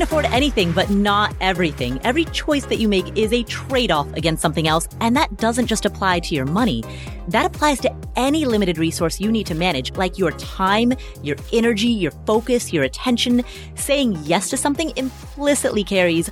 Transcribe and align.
can 0.00 0.06
afford 0.06 0.24
anything, 0.32 0.72
but 0.72 0.88
not 0.88 1.34
everything. 1.42 2.00
Every 2.04 2.24
choice 2.26 2.64
that 2.66 2.78
you 2.78 2.88
make 2.88 3.18
is 3.18 3.34
a 3.34 3.42
trade 3.42 3.90
off 3.90 4.10
against 4.14 4.40
something 4.40 4.66
else. 4.66 4.88
And 5.00 5.14
that 5.14 5.36
doesn't 5.36 5.66
just 5.66 5.84
apply 5.84 6.20
to 6.20 6.34
your 6.34 6.46
money. 6.46 6.82
That 7.28 7.44
applies 7.44 7.80
to 7.80 7.94
any 8.16 8.46
limited 8.46 8.78
resource 8.78 9.20
you 9.20 9.30
need 9.30 9.46
to 9.48 9.54
manage, 9.54 9.94
like 9.96 10.16
your 10.16 10.30
time, 10.32 10.94
your 11.22 11.36
energy, 11.52 11.88
your 11.88 12.12
focus, 12.24 12.72
your 12.72 12.84
attention. 12.84 13.44
Saying 13.74 14.18
yes 14.22 14.48
to 14.48 14.56
something 14.56 14.90
implicitly 14.96 15.84
carries 15.84 16.30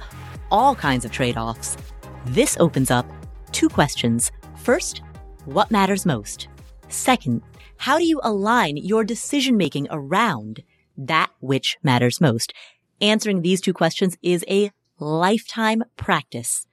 all 0.51 0.75
kinds 0.75 1.05
of 1.05 1.13
trade 1.13 1.37
offs. 1.37 1.77
This 2.25 2.57
opens 2.59 2.91
up 2.91 3.07
two 3.53 3.69
questions. 3.69 4.33
First, 4.57 5.03
what 5.45 5.71
matters 5.71 6.07
most? 6.07 6.49
Second, 6.89 7.43
how 7.77 7.99
do 7.99 8.05
you 8.05 8.19
align 8.25 8.79
your 8.79 9.05
decision 9.05 9.59
making 9.59 9.89
around 9.91 10.63
that 10.97 11.31
which 11.41 11.77
matters 11.83 12.19
most? 12.19 12.55
Answering 13.01 13.43
these 13.43 13.61
two 13.61 13.73
questions 13.73 14.17
is 14.23 14.45
a 14.49 14.73
lifetime 14.99 15.85
practice. 15.97 16.67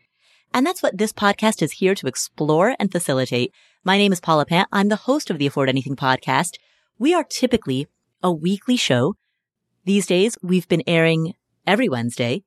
And 0.55 0.65
that's 0.65 0.81
what 0.81 0.97
this 0.97 1.13
podcast 1.13 1.61
is 1.61 1.73
here 1.73 1.93
to 1.93 2.07
explore 2.07 2.75
and 2.79 2.91
facilitate. 2.91 3.53
My 3.83 3.99
name 3.99 4.11
is 4.11 4.19
Paula 4.19 4.47
Pant. 4.47 4.67
I'm 4.71 4.89
the 4.89 4.95
host 4.95 5.29
of 5.29 5.37
the 5.37 5.45
Afford 5.45 5.69
Anything 5.69 5.95
podcast. 5.95 6.53
We 6.97 7.13
are 7.13 7.23
typically 7.23 7.85
a 8.23 8.31
weekly 8.31 8.75
show. 8.75 9.13
These 9.83 10.07
days, 10.07 10.35
we've 10.41 10.67
been 10.67 10.81
airing 10.87 11.35
every 11.67 11.87
Wednesday, 11.87 12.41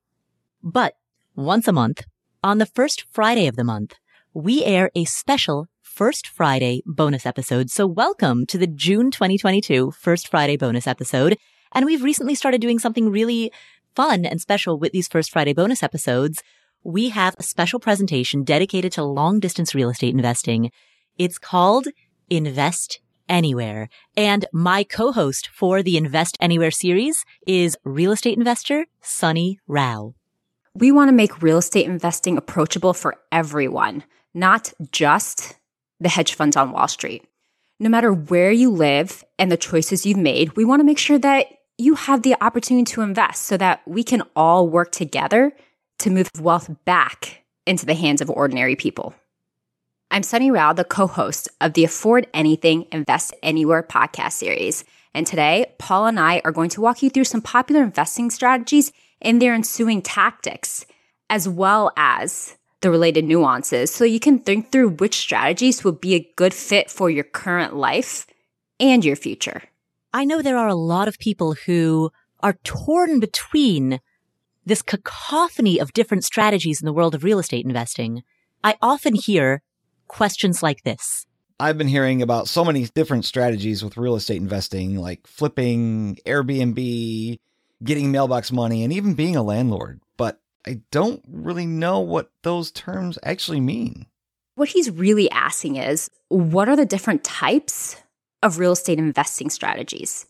but 0.60 0.94
once 1.36 1.68
a 1.68 1.72
month, 1.72 2.02
on 2.42 2.58
the 2.58 2.66
first 2.66 3.04
Friday 3.12 3.46
of 3.46 3.54
the 3.54 3.62
month, 3.62 3.94
we 4.34 4.64
air 4.64 4.90
a 4.96 5.04
special 5.04 5.66
First 5.82 6.26
Friday 6.26 6.82
bonus 6.84 7.24
episode. 7.24 7.70
So 7.70 7.86
welcome 7.86 8.44
to 8.46 8.58
the 8.58 8.66
June 8.66 9.12
2022 9.12 9.92
First 9.92 10.26
Friday 10.26 10.56
bonus 10.56 10.88
episode. 10.88 11.38
And 11.72 11.84
we've 11.84 12.02
recently 12.02 12.34
started 12.34 12.60
doing 12.60 12.78
something 12.78 13.10
really 13.10 13.52
fun 13.98 14.24
and 14.24 14.40
special 14.40 14.78
with 14.78 14.92
these 14.92 15.08
First 15.08 15.32
Friday 15.32 15.52
bonus 15.52 15.82
episodes. 15.82 16.40
We 16.84 17.08
have 17.08 17.34
a 17.36 17.42
special 17.42 17.80
presentation 17.80 18.44
dedicated 18.44 18.92
to 18.92 19.02
long 19.02 19.40
distance 19.40 19.74
real 19.74 19.90
estate 19.90 20.14
investing. 20.14 20.70
It's 21.18 21.36
called 21.36 21.88
Invest 22.30 23.00
Anywhere. 23.28 23.88
And 24.16 24.44
my 24.52 24.84
co-host 24.84 25.48
for 25.52 25.82
the 25.82 25.96
Invest 25.96 26.38
Anywhere 26.40 26.70
series 26.70 27.24
is 27.44 27.76
real 27.82 28.12
estate 28.12 28.38
investor 28.38 28.86
Suni 29.02 29.56
Rao. 29.66 30.14
We 30.74 30.92
want 30.92 31.08
to 31.08 31.12
make 31.12 31.42
real 31.42 31.58
estate 31.58 31.86
investing 31.86 32.36
approachable 32.36 32.94
for 32.94 33.16
everyone, 33.32 34.04
not 34.32 34.72
just 34.92 35.56
the 35.98 36.08
hedge 36.08 36.34
funds 36.34 36.56
on 36.56 36.70
Wall 36.70 36.86
Street. 36.86 37.24
No 37.80 37.88
matter 37.88 38.12
where 38.12 38.52
you 38.52 38.70
live 38.70 39.24
and 39.40 39.50
the 39.50 39.56
choices 39.56 40.06
you've 40.06 40.18
made, 40.18 40.56
we 40.56 40.64
want 40.64 40.78
to 40.78 40.86
make 40.86 40.98
sure 40.98 41.18
that 41.18 41.46
you 41.78 41.94
have 41.94 42.22
the 42.22 42.34
opportunity 42.40 42.84
to 42.92 43.02
invest 43.02 43.44
so 43.44 43.56
that 43.56 43.80
we 43.86 44.02
can 44.02 44.24
all 44.34 44.68
work 44.68 44.90
together 44.90 45.52
to 46.00 46.10
move 46.10 46.28
wealth 46.40 46.68
back 46.84 47.44
into 47.66 47.86
the 47.86 47.94
hands 47.94 48.20
of 48.20 48.28
ordinary 48.28 48.74
people. 48.74 49.14
I'm 50.10 50.22
Suni 50.22 50.52
Rao, 50.52 50.72
the 50.72 50.84
co 50.84 51.06
host 51.06 51.48
of 51.60 51.74
the 51.74 51.84
Afford 51.84 52.26
Anything, 52.34 52.86
Invest 52.90 53.32
Anywhere 53.44 53.84
podcast 53.84 54.32
series. 54.32 54.84
And 55.14 55.24
today, 55.26 55.66
Paul 55.78 56.06
and 56.06 56.18
I 56.18 56.42
are 56.44 56.52
going 56.52 56.70
to 56.70 56.80
walk 56.80 57.02
you 57.02 57.10
through 57.10 57.24
some 57.24 57.42
popular 57.42 57.84
investing 57.84 58.30
strategies 58.30 58.92
and 59.22 59.40
their 59.40 59.54
ensuing 59.54 60.02
tactics, 60.02 60.84
as 61.30 61.48
well 61.48 61.92
as 61.96 62.56
the 62.80 62.90
related 62.90 63.24
nuances, 63.24 63.90
so 63.90 64.04
you 64.04 64.20
can 64.20 64.38
think 64.38 64.72
through 64.72 64.90
which 64.90 65.16
strategies 65.16 65.84
would 65.84 66.00
be 66.00 66.14
a 66.14 66.32
good 66.36 66.54
fit 66.54 66.90
for 66.90 67.10
your 67.10 67.24
current 67.24 67.76
life 67.76 68.26
and 68.80 69.04
your 69.04 69.16
future. 69.16 69.62
I 70.18 70.24
know 70.24 70.42
there 70.42 70.58
are 70.58 70.66
a 70.66 70.74
lot 70.74 71.06
of 71.06 71.20
people 71.20 71.54
who 71.54 72.10
are 72.40 72.54
torn 72.64 73.20
between 73.20 74.00
this 74.66 74.82
cacophony 74.82 75.78
of 75.78 75.92
different 75.92 76.24
strategies 76.24 76.82
in 76.82 76.86
the 76.86 76.92
world 76.92 77.14
of 77.14 77.22
real 77.22 77.38
estate 77.38 77.64
investing. 77.64 78.24
I 78.64 78.74
often 78.82 79.14
hear 79.14 79.62
questions 80.08 80.60
like 80.60 80.82
this. 80.82 81.24
I've 81.60 81.78
been 81.78 81.86
hearing 81.86 82.20
about 82.20 82.48
so 82.48 82.64
many 82.64 82.86
different 82.86 83.26
strategies 83.26 83.84
with 83.84 83.96
real 83.96 84.16
estate 84.16 84.38
investing, 84.38 84.98
like 84.98 85.24
flipping, 85.24 86.18
Airbnb, 86.26 87.38
getting 87.84 88.10
mailbox 88.10 88.50
money, 88.50 88.82
and 88.82 88.92
even 88.92 89.14
being 89.14 89.36
a 89.36 89.42
landlord. 89.44 90.00
But 90.16 90.40
I 90.66 90.80
don't 90.90 91.22
really 91.28 91.66
know 91.66 92.00
what 92.00 92.32
those 92.42 92.72
terms 92.72 93.20
actually 93.22 93.60
mean. 93.60 94.06
What 94.56 94.70
he's 94.70 94.90
really 94.90 95.30
asking 95.30 95.76
is 95.76 96.10
what 96.26 96.68
are 96.68 96.74
the 96.74 96.84
different 96.84 97.22
types 97.22 97.94
of 98.42 98.58
real 98.58 98.72
estate 98.72 98.98
investing 98.98 99.50
strategies. 99.50 100.26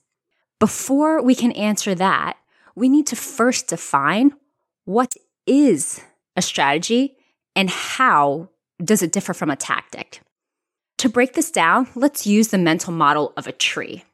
Before 0.58 1.22
we 1.22 1.34
can 1.34 1.52
answer 1.52 1.94
that, 1.94 2.36
we 2.74 2.88
need 2.88 3.06
to 3.08 3.16
first 3.16 3.68
define 3.68 4.34
what 4.84 5.14
is 5.46 6.00
a 6.36 6.42
strategy 6.42 7.16
and 7.54 7.70
how 7.70 8.50
does 8.82 9.02
it 9.02 9.12
differ 9.12 9.34
from 9.34 9.50
a 9.50 9.56
tactic. 9.56 10.20
To 10.98 11.08
break 11.08 11.34
this 11.34 11.50
down, 11.50 11.88
let's 11.94 12.26
use 12.26 12.48
the 12.48 12.58
mental 12.58 12.92
model 12.92 13.32
of 13.36 13.46
a 13.46 13.52
tree. 13.52 14.04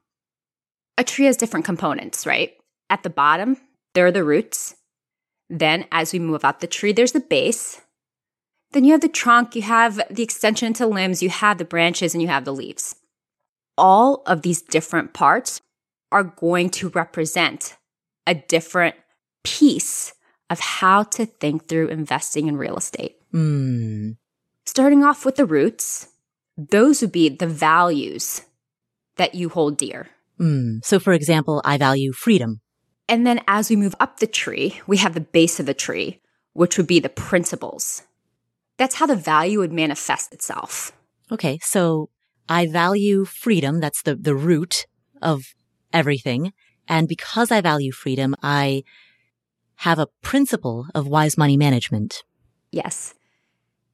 A 0.98 1.04
tree 1.04 1.26
has 1.26 1.36
different 1.36 1.64
components, 1.64 2.26
right? 2.26 2.52
At 2.90 3.02
the 3.02 3.10
bottom, 3.10 3.56
there 3.94 4.06
are 4.06 4.12
the 4.12 4.24
roots. 4.24 4.76
Then, 5.48 5.86
as 5.92 6.12
we 6.12 6.18
move 6.18 6.44
up 6.44 6.60
the 6.60 6.66
tree, 6.66 6.92
there's 6.92 7.12
the 7.12 7.20
base. 7.20 7.80
Then 8.72 8.84
you 8.84 8.92
have 8.92 9.00
the 9.00 9.08
trunk, 9.08 9.54
you 9.54 9.62
have 9.62 10.00
the 10.10 10.22
extension 10.22 10.66
into 10.66 10.86
limbs, 10.86 11.22
you 11.22 11.28
have 11.30 11.58
the 11.58 11.64
branches, 11.64 12.14
and 12.14 12.20
you 12.20 12.28
have 12.28 12.44
the 12.44 12.52
leaves 12.52 12.96
all 13.76 14.22
of 14.26 14.42
these 14.42 14.62
different 14.62 15.12
parts 15.12 15.60
are 16.12 16.24
going 16.24 16.70
to 16.70 16.88
represent 16.90 17.76
a 18.26 18.34
different 18.34 18.94
piece 19.42 20.14
of 20.50 20.60
how 20.60 21.02
to 21.02 21.26
think 21.26 21.68
through 21.68 21.88
investing 21.88 22.46
in 22.46 22.56
real 22.56 22.76
estate. 22.76 23.16
Mm. 23.32 24.16
Starting 24.64 25.02
off 25.02 25.24
with 25.24 25.36
the 25.36 25.44
roots, 25.44 26.08
those 26.56 27.00
would 27.00 27.12
be 27.12 27.28
the 27.28 27.46
values 27.46 28.42
that 29.16 29.34
you 29.34 29.48
hold 29.48 29.76
dear. 29.76 30.08
Mm. 30.40 30.84
So, 30.84 30.98
for 30.98 31.12
example, 31.12 31.60
I 31.64 31.78
value 31.78 32.12
freedom. 32.12 32.60
And 33.08 33.26
then 33.26 33.40
as 33.46 33.68
we 33.68 33.76
move 33.76 33.94
up 34.00 34.20
the 34.20 34.26
tree, 34.26 34.80
we 34.86 34.96
have 34.98 35.14
the 35.14 35.20
base 35.20 35.60
of 35.60 35.66
the 35.66 35.74
tree, 35.74 36.20
which 36.52 36.76
would 36.78 36.86
be 36.86 37.00
the 37.00 37.08
principles. 37.08 38.02
That's 38.78 38.94
how 38.96 39.06
the 39.06 39.16
value 39.16 39.58
would 39.58 39.72
manifest 39.72 40.32
itself. 40.32 40.92
Okay. 41.30 41.58
So 41.62 42.10
I 42.48 42.66
value 42.66 43.24
freedom. 43.24 43.80
That's 43.80 44.02
the, 44.02 44.14
the 44.14 44.34
root 44.34 44.86
of 45.22 45.54
everything. 45.92 46.52
And 46.88 47.08
because 47.08 47.50
I 47.50 47.60
value 47.60 47.92
freedom, 47.92 48.34
I 48.42 48.84
have 49.76 49.98
a 49.98 50.08
principle 50.22 50.86
of 50.94 51.06
wise 51.06 51.38
money 51.38 51.56
management. 51.56 52.22
Yes. 52.70 53.14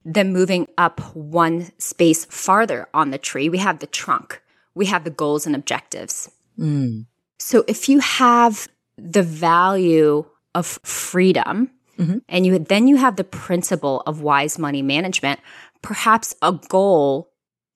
Then 0.04 0.32
moving 0.32 0.66
up 0.78 1.00
one 1.14 1.70
space 1.78 2.24
farther 2.24 2.88
on 2.94 3.10
the 3.10 3.18
tree, 3.18 3.48
we 3.48 3.58
have 3.58 3.78
the 3.78 3.86
trunk. 3.86 4.42
We 4.74 4.86
have 4.86 5.04
the 5.04 5.10
goals 5.10 5.46
and 5.46 5.54
objectives. 5.54 6.30
Mm. 6.58 7.06
So 7.38 7.64
if 7.68 7.88
you 7.88 8.00
have 8.00 8.68
the 8.96 9.22
value 9.22 10.24
of 10.54 10.78
freedom 10.82 11.70
mm-hmm. 11.98 12.18
and 12.28 12.46
you 12.46 12.58
then 12.58 12.86
you 12.86 12.96
have 12.96 13.16
the 13.16 13.24
principle 13.24 14.02
of 14.06 14.20
wise 14.20 14.58
money 14.58 14.82
management, 14.82 15.40
perhaps 15.82 16.34
a 16.42 16.52
goal 16.68 17.29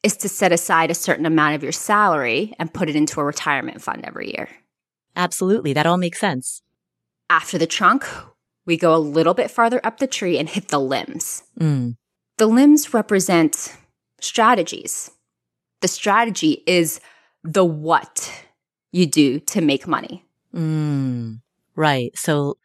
is 0.05 0.17
to 0.19 0.29
set 0.29 0.53
aside 0.53 0.91
a 0.91 0.95
certain 0.95 1.27
amount 1.27 1.55
of 1.55 1.63
your 1.63 1.73
salary 1.73 2.55
and 2.59 2.73
put 2.73 2.91
it 2.91 2.95
into 2.95 3.21
a 3.21 3.25
retirement 3.25 3.81
fund 3.81 4.05
every 4.05 4.29
year. 4.29 4.49
Absolutely. 5.17 5.73
That 5.73 5.87
all 5.87 5.97
makes 5.97 6.21
sense. 6.21 6.63
After 7.31 7.57
the 7.57 7.67
trunk, 7.67 8.07
we 8.67 8.77
go 8.77 8.95
a 8.95 8.99
little 8.99 9.35
bit 9.35 9.51
farther 9.51 9.81
up 9.83 9.99
the 9.99 10.07
tree 10.07 10.39
and 10.39 10.49
hit 10.49 10.69
the 10.69 10.79
limbs. 10.79 11.43
Mm. 11.59 11.97
The 12.37 12.47
limbs 12.47 12.93
represent 12.93 13.75
strategies. 14.21 15.11
The 15.81 15.89
strategy 15.89 16.63
is 16.67 17.01
the 17.43 17.65
what 17.65 18.31
you 18.93 19.07
do 19.07 19.41
to 19.41 19.61
make 19.61 19.87
money. 19.87 20.25
Mm. 20.55 21.41
Right. 21.75 22.17
So 22.17 22.59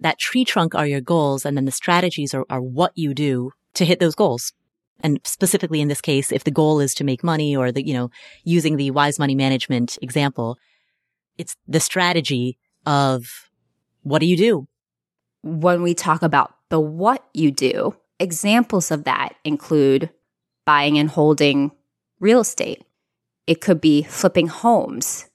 that 0.00 0.18
tree 0.18 0.44
trunk 0.44 0.74
are 0.74 0.86
your 0.86 1.00
goals, 1.00 1.44
and 1.44 1.56
then 1.56 1.64
the 1.64 1.70
strategies 1.70 2.34
are, 2.34 2.44
are 2.50 2.60
what 2.60 2.92
you 2.94 3.14
do 3.14 3.52
to 3.74 3.84
hit 3.84 4.00
those 4.00 4.14
goals. 4.14 4.52
And 5.02 5.20
specifically 5.24 5.80
in 5.80 5.88
this 5.88 6.00
case, 6.00 6.32
if 6.32 6.44
the 6.44 6.50
goal 6.50 6.80
is 6.80 6.94
to 6.94 7.04
make 7.04 7.24
money 7.24 7.56
or 7.56 7.72
the, 7.72 7.86
you 7.86 7.94
know, 7.94 8.10
using 8.44 8.76
the 8.76 8.90
wise 8.90 9.18
money 9.18 9.34
management 9.34 9.98
example, 10.02 10.58
it's 11.38 11.56
the 11.66 11.80
strategy 11.80 12.58
of 12.86 13.50
what 14.02 14.20
do 14.20 14.26
you 14.26 14.36
do? 14.36 14.68
When 15.42 15.82
we 15.82 15.94
talk 15.94 16.22
about 16.22 16.54
the 16.68 16.80
what 16.80 17.24
you 17.34 17.50
do, 17.50 17.96
examples 18.18 18.90
of 18.90 19.04
that 19.04 19.34
include 19.44 20.10
buying 20.64 20.98
and 20.98 21.10
holding 21.10 21.72
real 22.20 22.40
estate. 22.40 22.84
It 23.46 23.60
could 23.60 23.80
be 23.80 24.04
flipping 24.04 24.46
homes 24.46 25.28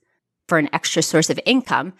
for 0.48 0.58
an 0.58 0.70
extra 0.72 1.04
source 1.04 1.30
of 1.30 1.40
income 1.46 1.94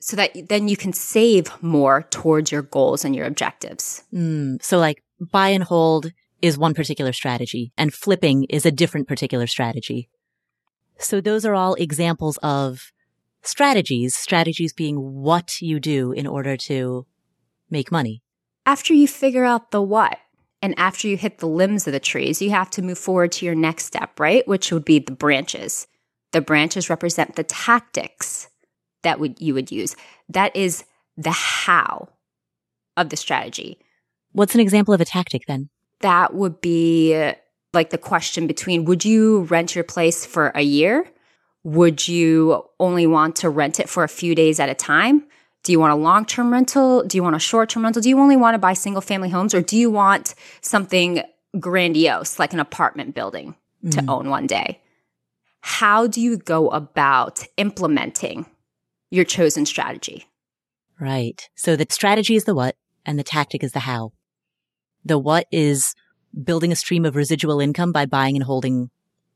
so 0.00 0.16
that 0.16 0.32
then 0.48 0.66
you 0.66 0.76
can 0.76 0.92
save 0.92 1.52
more 1.62 2.02
towards 2.10 2.50
your 2.50 2.62
goals 2.62 3.04
and 3.04 3.14
your 3.14 3.26
objectives. 3.26 4.02
Mm, 4.12 4.62
so 4.62 4.78
like 4.78 5.02
buy 5.20 5.48
and 5.48 5.62
hold 5.62 6.12
is 6.42 6.58
one 6.58 6.74
particular 6.74 7.12
strategy 7.12 7.72
and 7.78 7.94
flipping 7.94 8.44
is 8.50 8.66
a 8.66 8.70
different 8.70 9.08
particular 9.08 9.46
strategy. 9.46 10.10
So 10.98 11.20
those 11.20 11.46
are 11.46 11.54
all 11.54 11.74
examples 11.74 12.38
of 12.42 12.92
strategies, 13.42 14.14
strategies 14.14 14.72
being 14.72 14.96
what 14.96 15.62
you 15.62 15.80
do 15.80 16.12
in 16.12 16.26
order 16.26 16.56
to 16.56 17.06
make 17.70 17.90
money. 17.90 18.22
After 18.66 18.92
you 18.92 19.08
figure 19.08 19.44
out 19.44 19.70
the 19.70 19.82
what, 19.82 20.18
and 20.60 20.74
after 20.78 21.08
you 21.08 21.16
hit 21.16 21.38
the 21.38 21.48
limbs 21.48 21.88
of 21.88 21.92
the 21.92 21.98
trees, 21.98 22.40
you 22.40 22.50
have 22.50 22.70
to 22.70 22.82
move 22.82 22.98
forward 22.98 23.32
to 23.32 23.46
your 23.46 23.56
next 23.56 23.86
step, 23.86 24.20
right? 24.20 24.46
Which 24.46 24.70
would 24.70 24.84
be 24.84 25.00
the 25.00 25.10
branches. 25.10 25.88
The 26.30 26.40
branches 26.40 26.88
represent 26.88 27.34
the 27.34 27.42
tactics 27.42 28.48
that 29.02 29.18
would 29.18 29.40
you 29.40 29.54
would 29.54 29.72
use. 29.72 29.96
That 30.28 30.54
is 30.54 30.84
the 31.16 31.32
how 31.32 32.10
of 32.96 33.10
the 33.10 33.16
strategy. 33.16 33.78
What's 34.30 34.54
an 34.54 34.60
example 34.60 34.94
of 34.94 35.00
a 35.00 35.04
tactic 35.04 35.42
then? 35.48 35.68
That 36.02 36.34
would 36.34 36.60
be 36.60 37.32
like 37.72 37.90
the 37.90 37.98
question 37.98 38.46
between 38.46 38.84
would 38.84 39.04
you 39.04 39.42
rent 39.42 39.74
your 39.74 39.84
place 39.84 40.26
for 40.26 40.48
a 40.54 40.62
year? 40.62 41.06
Would 41.64 42.06
you 42.06 42.64
only 42.80 43.06
want 43.06 43.36
to 43.36 43.48
rent 43.48 43.80
it 43.80 43.88
for 43.88 44.04
a 44.04 44.08
few 44.08 44.34
days 44.34 44.60
at 44.60 44.68
a 44.68 44.74
time? 44.74 45.24
Do 45.62 45.70
you 45.70 45.78
want 45.78 45.92
a 45.92 45.96
long 45.96 46.26
term 46.26 46.52
rental? 46.52 47.04
Do 47.04 47.16
you 47.16 47.22
want 47.22 47.36
a 47.36 47.40
short 47.40 47.70
term 47.70 47.84
rental? 47.84 48.02
Do 48.02 48.08
you 48.08 48.18
only 48.18 48.36
want 48.36 48.54
to 48.54 48.58
buy 48.58 48.72
single 48.72 49.00
family 49.00 49.30
homes 49.30 49.54
or 49.54 49.62
do 49.62 49.76
you 49.76 49.90
want 49.90 50.34
something 50.60 51.22
grandiose 51.58 52.38
like 52.38 52.52
an 52.52 52.60
apartment 52.60 53.14
building 53.14 53.54
to 53.90 54.02
mm. 54.02 54.08
own 54.08 54.28
one 54.28 54.46
day? 54.46 54.80
How 55.60 56.08
do 56.08 56.20
you 56.20 56.36
go 56.36 56.68
about 56.70 57.46
implementing 57.56 58.46
your 59.10 59.24
chosen 59.24 59.64
strategy? 59.64 60.26
Right. 60.98 61.48
So 61.54 61.76
the 61.76 61.86
strategy 61.90 62.34
is 62.34 62.44
the 62.44 62.54
what 62.54 62.74
and 63.06 63.18
the 63.18 63.24
tactic 63.24 63.62
is 63.62 63.72
the 63.72 63.80
how. 63.80 64.12
The 65.04 65.18
what 65.18 65.46
is 65.50 65.94
building 66.44 66.72
a 66.72 66.76
stream 66.76 67.04
of 67.04 67.16
residual 67.16 67.60
income 67.60 67.92
by 67.92 68.06
buying 68.06 68.36
and 68.36 68.44
holding 68.44 68.90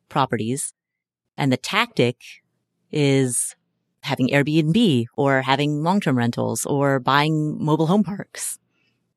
properties. 0.09 0.73
And 1.37 1.53
the 1.53 1.57
tactic 1.57 2.17
is 2.91 3.55
having 4.01 4.29
Airbnb 4.29 5.07
or 5.17 5.43
having 5.43 5.83
long-term 5.83 6.17
rentals 6.17 6.65
or 6.65 7.01
buying 7.01 7.63
mobile 7.63 7.87
home 7.87 8.05
parks. 8.05 8.59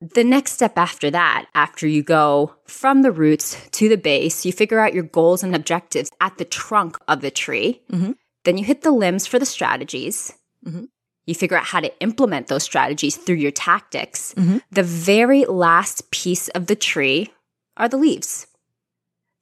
The 0.02 0.24
next 0.24 0.54
step 0.54 0.78
after 0.78 1.12
that, 1.12 1.48
after 1.54 1.86
you 1.86 2.04
go 2.04 2.56
from 2.66 3.02
the 3.02 3.12
roots 3.12 3.58
to 3.72 3.90
the 3.90 3.98
base, 3.98 4.46
you 4.46 4.54
figure 4.54 4.80
out 4.80 4.94
your 4.94 5.04
goals 5.04 5.44
and 5.44 5.54
objectives 5.54 6.10
at 6.22 6.38
the 6.38 6.46
trunk 6.46 6.98
of 7.08 7.22
the 7.22 7.32
tree. 7.32 7.82
Mm-hmm. 7.92 8.14
Then 8.46 8.58
you 8.58 8.64
hit 8.64 8.82
the 8.82 8.92
limbs 8.92 9.28
for 9.28 9.40
the 9.40 9.46
strategies. 9.46 10.34
Mm-hmm. 10.66 10.86
You 11.30 11.36
figure 11.36 11.58
out 11.58 11.66
how 11.66 11.80
to 11.80 12.02
implement 12.02 12.48
those 12.48 12.64
strategies 12.64 13.16
through 13.16 13.36
your 13.36 13.52
tactics. 13.52 14.34
Mm-hmm. 14.34 14.58
The 14.72 14.82
very 14.82 15.46
last 15.46 16.10
piece 16.10 16.48
of 16.50 16.66
the 16.66 16.76
tree 16.76 17.32
are 17.78 17.88
the 17.88 17.98
leaves. 17.98 18.48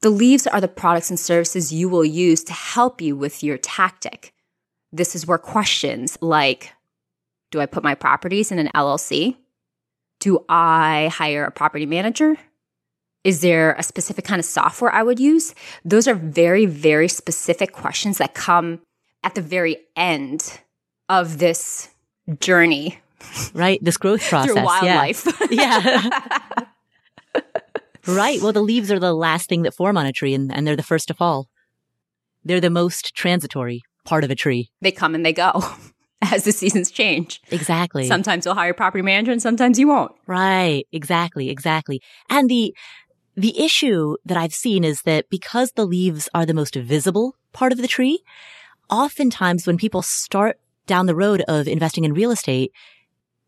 The 0.02 0.10
leaves 0.10 0.46
are 0.46 0.60
the 0.60 0.68
products 0.68 1.10
and 1.10 1.18
services 1.18 1.72
you 1.72 1.88
will 1.88 2.04
use 2.04 2.44
to 2.44 2.52
help 2.52 3.02
you 3.02 3.16
with 3.16 3.42
your 3.42 3.58
tactic. 3.58 4.34
This 4.92 5.16
is 5.16 5.26
where 5.26 5.38
questions 5.38 6.18
like 6.20 6.74
Do 7.52 7.62
I 7.62 7.66
put 7.68 7.86
my 7.86 7.96
properties 7.96 8.52
in 8.52 8.60
an 8.60 8.70
LLC? 8.76 9.38
Do 10.20 10.44
I 10.50 11.10
hire 11.14 11.46
a 11.46 11.52
property 11.52 11.86
manager? 11.86 12.36
Is 13.24 13.40
there 13.40 13.76
a 13.76 13.84
specific 13.84 14.26
kind 14.26 14.40
of 14.40 14.46
software 14.46 14.94
I 14.94 15.04
would 15.04 15.22
use? 15.22 15.56
Those 15.86 16.06
are 16.06 16.16
very, 16.16 16.66
very 16.66 17.08
specific 17.08 17.72
questions 17.72 18.18
that 18.18 18.34
come 18.34 18.82
at 19.24 19.36
the 19.36 19.42
very 19.42 19.78
end 19.96 20.60
of 21.10 21.38
this 21.38 21.90
journey. 22.40 23.00
Right. 23.54 23.80
This 23.84 23.98
growth 23.98 24.22
process. 24.30 24.54
Through 24.54 24.64
wildlife. 24.64 25.26
Yeah. 25.52 25.82
yeah. 25.84 26.20
Right. 28.08 28.42
Well, 28.42 28.54
the 28.54 28.62
leaves 28.62 28.90
are 28.90 29.00
the 29.00 29.14
last 29.14 29.50
thing 29.50 29.64
that 29.64 29.74
form 29.74 29.98
on 29.98 30.06
a 30.06 30.14
tree 30.14 30.34
and, 30.34 30.50
and 30.54 30.66
they're 30.66 30.78
the 30.78 30.82
first 30.84 31.10
to 31.10 31.14
fall. 31.14 31.50
They're 32.46 32.62
the 32.62 32.70
most 32.70 33.14
transitory 33.16 33.84
part 34.06 34.24
of 34.24 34.32
a 34.32 34.36
tree. 34.36 34.72
They 34.80 34.94
come 34.94 35.14
and 35.14 35.26
they 35.26 35.34
go 35.34 35.62
as 36.22 36.46
the 36.46 36.54
seasons 36.54 36.90
change. 36.90 37.42
Exactly. 37.52 38.08
Sometimes 38.08 38.46
you'll 38.46 38.56
hire 38.56 38.72
a 38.72 38.74
property 38.74 39.02
manager 39.02 39.34
and 39.34 39.42
sometimes 39.42 39.78
you 39.78 39.90
won't. 39.90 40.14
Right. 40.26 40.86
Exactly. 40.94 41.50
Exactly. 41.50 42.02
And 42.30 42.50
the, 42.50 42.74
the 43.36 43.60
issue 43.62 44.16
that 44.26 44.38
I've 44.38 44.54
seen 44.54 44.86
is 44.86 45.02
that 45.02 45.30
because 45.30 45.74
the 45.74 45.86
leaves 45.86 46.30
are 46.34 46.46
the 46.46 46.54
most 46.54 46.76
visible 46.76 47.36
part 47.52 47.74
of 47.74 47.80
the 47.80 47.90
tree, 47.90 48.24
oftentimes 48.90 49.68
when 49.68 49.78
people 49.78 50.02
start 50.02 50.58
down 50.88 51.06
the 51.06 51.16
road 51.16 51.44
of 51.48 51.68
investing 51.68 52.04
in 52.04 52.14
real 52.14 52.32
estate, 52.32 52.72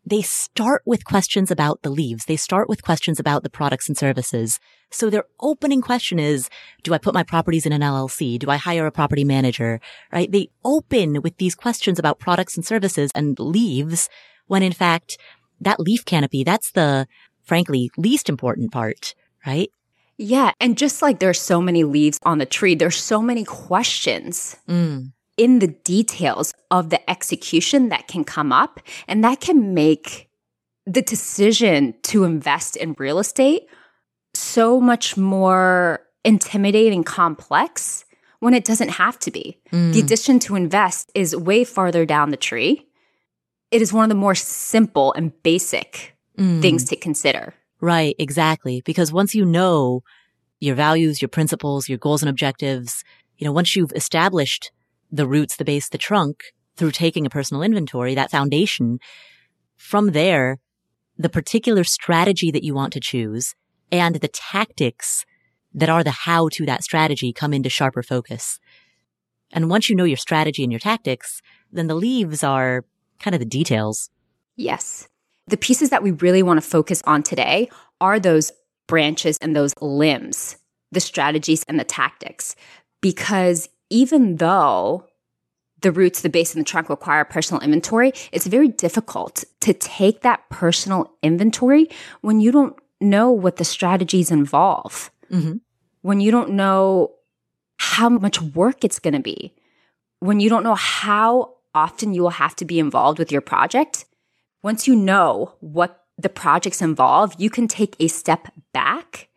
they 0.04 0.22
start 0.22 0.82
with 0.86 1.04
questions 1.04 1.50
about 1.50 1.82
the 1.82 1.90
leaves. 1.90 2.24
They 2.24 2.36
start 2.36 2.68
with 2.68 2.82
questions 2.82 3.20
about 3.20 3.42
the 3.42 3.50
products 3.50 3.88
and 3.88 3.96
services. 3.96 4.58
So 4.90 5.10
their 5.10 5.24
opening 5.40 5.82
question 5.82 6.18
is, 6.18 6.48
do 6.82 6.94
I 6.94 6.98
put 6.98 7.14
my 7.14 7.22
properties 7.22 7.66
in 7.66 7.72
an 7.72 7.82
LLC? 7.82 8.38
Do 8.38 8.50
I 8.50 8.56
hire 8.56 8.86
a 8.86 8.92
property 8.92 9.24
manager? 9.24 9.80
Right? 10.12 10.30
They 10.30 10.48
open 10.64 11.22
with 11.22 11.36
these 11.36 11.54
questions 11.54 11.98
about 11.98 12.18
products 12.18 12.56
and 12.56 12.64
services 12.64 13.10
and 13.14 13.38
leaves 13.38 14.08
when 14.46 14.62
in 14.62 14.72
fact 14.72 15.18
that 15.60 15.78
leaf 15.78 16.04
canopy, 16.04 16.44
that's 16.44 16.72
the 16.72 17.06
frankly 17.44 17.90
least 17.96 18.28
important 18.28 18.72
part, 18.72 19.14
right? 19.46 19.70
Yeah. 20.16 20.52
And 20.60 20.76
just 20.76 21.02
like 21.02 21.18
there's 21.18 21.40
so 21.40 21.60
many 21.60 21.84
leaves 21.84 22.18
on 22.24 22.38
the 22.38 22.46
tree, 22.46 22.74
there's 22.74 22.96
so 22.96 23.22
many 23.22 23.44
questions. 23.44 24.56
Mm 24.68 25.12
in 25.36 25.58
the 25.58 25.68
details 25.68 26.52
of 26.70 26.90
the 26.90 27.10
execution 27.10 27.88
that 27.88 28.08
can 28.08 28.24
come 28.24 28.52
up. 28.52 28.80
And 29.08 29.24
that 29.24 29.40
can 29.40 29.74
make 29.74 30.28
the 30.86 31.02
decision 31.02 31.94
to 32.02 32.24
invest 32.24 32.76
in 32.76 32.94
real 32.98 33.18
estate 33.18 33.68
so 34.34 34.80
much 34.80 35.16
more 35.16 36.00
intimidating 36.24 37.04
complex 37.04 38.04
when 38.40 38.54
it 38.54 38.64
doesn't 38.64 38.88
have 38.90 39.18
to 39.20 39.30
be. 39.30 39.58
Mm. 39.72 39.92
The 39.92 40.00
addition 40.00 40.38
to 40.40 40.56
invest 40.56 41.10
is 41.14 41.36
way 41.36 41.64
farther 41.64 42.06
down 42.06 42.30
the 42.30 42.36
tree. 42.36 42.86
It 43.70 43.82
is 43.82 43.92
one 43.92 44.04
of 44.04 44.08
the 44.08 44.14
more 44.14 44.34
simple 44.34 45.12
and 45.12 45.32
basic 45.42 46.16
mm. 46.36 46.60
things 46.60 46.84
to 46.86 46.96
consider. 46.96 47.54
Right, 47.80 48.14
exactly. 48.18 48.82
Because 48.84 49.12
once 49.12 49.34
you 49.34 49.44
know 49.44 50.02
your 50.58 50.74
values, 50.74 51.22
your 51.22 51.28
principles, 51.28 51.88
your 51.88 51.98
goals 51.98 52.22
and 52.22 52.28
objectives, 52.28 53.04
you 53.38 53.44
know, 53.44 53.52
once 53.52 53.74
you've 53.74 53.92
established 53.92 54.70
the 55.10 55.26
roots, 55.26 55.56
the 55.56 55.64
base, 55.64 55.88
the 55.88 55.98
trunk 55.98 56.42
through 56.76 56.92
taking 56.92 57.26
a 57.26 57.30
personal 57.30 57.62
inventory, 57.62 58.14
that 58.14 58.30
foundation. 58.30 58.98
From 59.76 60.08
there, 60.08 60.58
the 61.18 61.28
particular 61.28 61.84
strategy 61.84 62.50
that 62.50 62.64
you 62.64 62.74
want 62.74 62.92
to 62.94 63.00
choose 63.00 63.54
and 63.92 64.16
the 64.16 64.28
tactics 64.28 65.24
that 65.74 65.88
are 65.88 66.02
the 66.02 66.10
how 66.10 66.48
to 66.48 66.66
that 66.66 66.82
strategy 66.82 67.32
come 67.32 67.52
into 67.52 67.68
sharper 67.68 68.02
focus. 68.02 68.58
And 69.52 69.68
once 69.68 69.88
you 69.88 69.96
know 69.96 70.04
your 70.04 70.16
strategy 70.16 70.62
and 70.62 70.72
your 70.72 70.78
tactics, 70.78 71.42
then 71.72 71.86
the 71.86 71.94
leaves 71.94 72.42
are 72.42 72.84
kind 73.18 73.34
of 73.34 73.40
the 73.40 73.46
details. 73.46 74.10
Yes. 74.56 75.08
The 75.46 75.56
pieces 75.56 75.90
that 75.90 76.02
we 76.02 76.12
really 76.12 76.42
want 76.42 76.62
to 76.62 76.68
focus 76.68 77.02
on 77.04 77.22
today 77.22 77.68
are 78.00 78.20
those 78.20 78.52
branches 78.86 79.36
and 79.40 79.54
those 79.54 79.74
limbs, 79.80 80.56
the 80.92 81.00
strategies 81.00 81.64
and 81.64 81.78
the 81.78 81.84
tactics, 81.84 82.56
because 83.00 83.68
even 83.90 84.36
though 84.36 85.06
the 85.82 85.92
roots, 85.92 86.22
the 86.22 86.28
base, 86.28 86.54
and 86.54 86.64
the 86.64 86.68
trunk 86.68 86.88
require 86.88 87.24
personal 87.24 87.62
inventory, 87.62 88.12
it's 88.32 88.46
very 88.46 88.68
difficult 88.68 89.44
to 89.60 89.72
take 89.72 90.20
that 90.22 90.48
personal 90.50 91.12
inventory 91.22 91.88
when 92.20 92.40
you 92.40 92.52
don't 92.52 92.76
know 93.00 93.30
what 93.30 93.56
the 93.56 93.64
strategies 93.64 94.30
involve, 94.30 95.10
mm-hmm. 95.30 95.56
when 96.02 96.20
you 96.20 96.30
don't 96.30 96.50
know 96.50 97.12
how 97.78 98.08
much 98.08 98.40
work 98.40 98.84
it's 98.84 98.98
going 98.98 99.14
to 99.14 99.20
be, 99.20 99.54
when 100.18 100.38
you 100.38 100.50
don't 100.50 100.64
know 100.64 100.74
how 100.74 101.54
often 101.74 102.12
you 102.12 102.22
will 102.22 102.30
have 102.30 102.54
to 102.56 102.64
be 102.64 102.78
involved 102.78 103.18
with 103.18 103.32
your 103.32 103.40
project. 103.40 104.04
Once 104.62 104.86
you 104.86 104.94
know 104.94 105.54
what 105.60 106.04
the 106.18 106.28
projects 106.28 106.82
involve, 106.82 107.34
you 107.38 107.48
can 107.48 107.66
take 107.66 107.96
a 107.98 108.08
step 108.08 108.48
back 108.74 109.29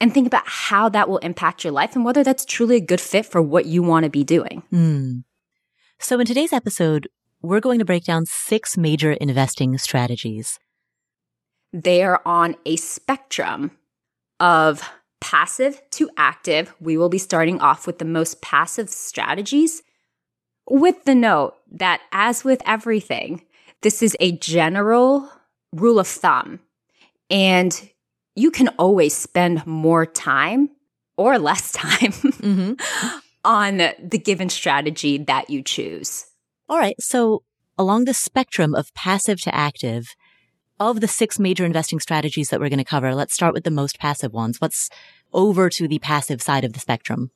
and 0.00 0.12
think 0.12 0.26
about 0.26 0.46
how 0.46 0.88
that 0.88 1.08
will 1.08 1.18
impact 1.18 1.62
your 1.62 1.72
life 1.72 1.94
and 1.94 2.04
whether 2.04 2.24
that's 2.24 2.44
truly 2.44 2.76
a 2.76 2.80
good 2.80 3.00
fit 3.00 3.26
for 3.26 3.42
what 3.42 3.66
you 3.66 3.82
want 3.82 4.04
to 4.04 4.10
be 4.10 4.24
doing. 4.24 4.62
Mm. 4.72 5.24
So 5.98 6.18
in 6.18 6.26
today's 6.26 6.52
episode, 6.52 7.08
we're 7.42 7.60
going 7.60 7.78
to 7.78 7.84
break 7.84 8.04
down 8.04 8.26
six 8.26 8.76
major 8.76 9.12
investing 9.12 9.76
strategies. 9.78 10.58
They 11.72 12.02
are 12.02 12.22
on 12.24 12.56
a 12.66 12.76
spectrum 12.76 13.72
of 14.40 14.88
passive 15.20 15.82
to 15.90 16.10
active. 16.16 16.74
We 16.80 16.96
will 16.96 17.10
be 17.10 17.18
starting 17.18 17.60
off 17.60 17.86
with 17.86 17.98
the 17.98 18.04
most 18.04 18.40
passive 18.40 18.88
strategies 18.88 19.82
with 20.68 21.04
the 21.04 21.14
note 21.14 21.56
that 21.72 22.00
as 22.12 22.44
with 22.44 22.62
everything, 22.64 23.42
this 23.82 24.02
is 24.02 24.16
a 24.20 24.32
general 24.32 25.30
rule 25.72 25.98
of 25.98 26.06
thumb. 26.06 26.60
And 27.28 27.90
you 28.34 28.50
can 28.50 28.68
always 28.78 29.14
spend 29.16 29.66
more 29.66 30.06
time 30.06 30.70
or 31.16 31.38
less 31.38 31.72
time 31.72 32.12
mm-hmm. 32.12 33.18
on 33.44 33.76
the 33.76 34.18
given 34.18 34.48
strategy 34.48 35.18
that 35.18 35.50
you 35.50 35.62
choose. 35.62 36.26
All 36.68 36.78
right. 36.78 36.94
So 37.00 37.42
along 37.76 38.04
the 38.04 38.14
spectrum 38.14 38.74
of 38.74 38.92
passive 38.94 39.40
to 39.42 39.54
active, 39.54 40.14
of 40.78 41.00
the 41.00 41.08
six 41.08 41.38
major 41.38 41.66
investing 41.66 42.00
strategies 42.00 42.48
that 42.48 42.58
we're 42.58 42.70
going 42.70 42.78
to 42.78 42.84
cover, 42.84 43.14
let's 43.14 43.34
start 43.34 43.52
with 43.52 43.64
the 43.64 43.70
most 43.70 43.98
passive 43.98 44.32
ones. 44.32 44.60
What's 44.60 44.88
over 45.32 45.68
to 45.68 45.86
the 45.86 45.98
passive 45.98 46.40
side 46.40 46.64
of 46.64 46.72
the 46.72 46.80
spectrum? 46.80 47.30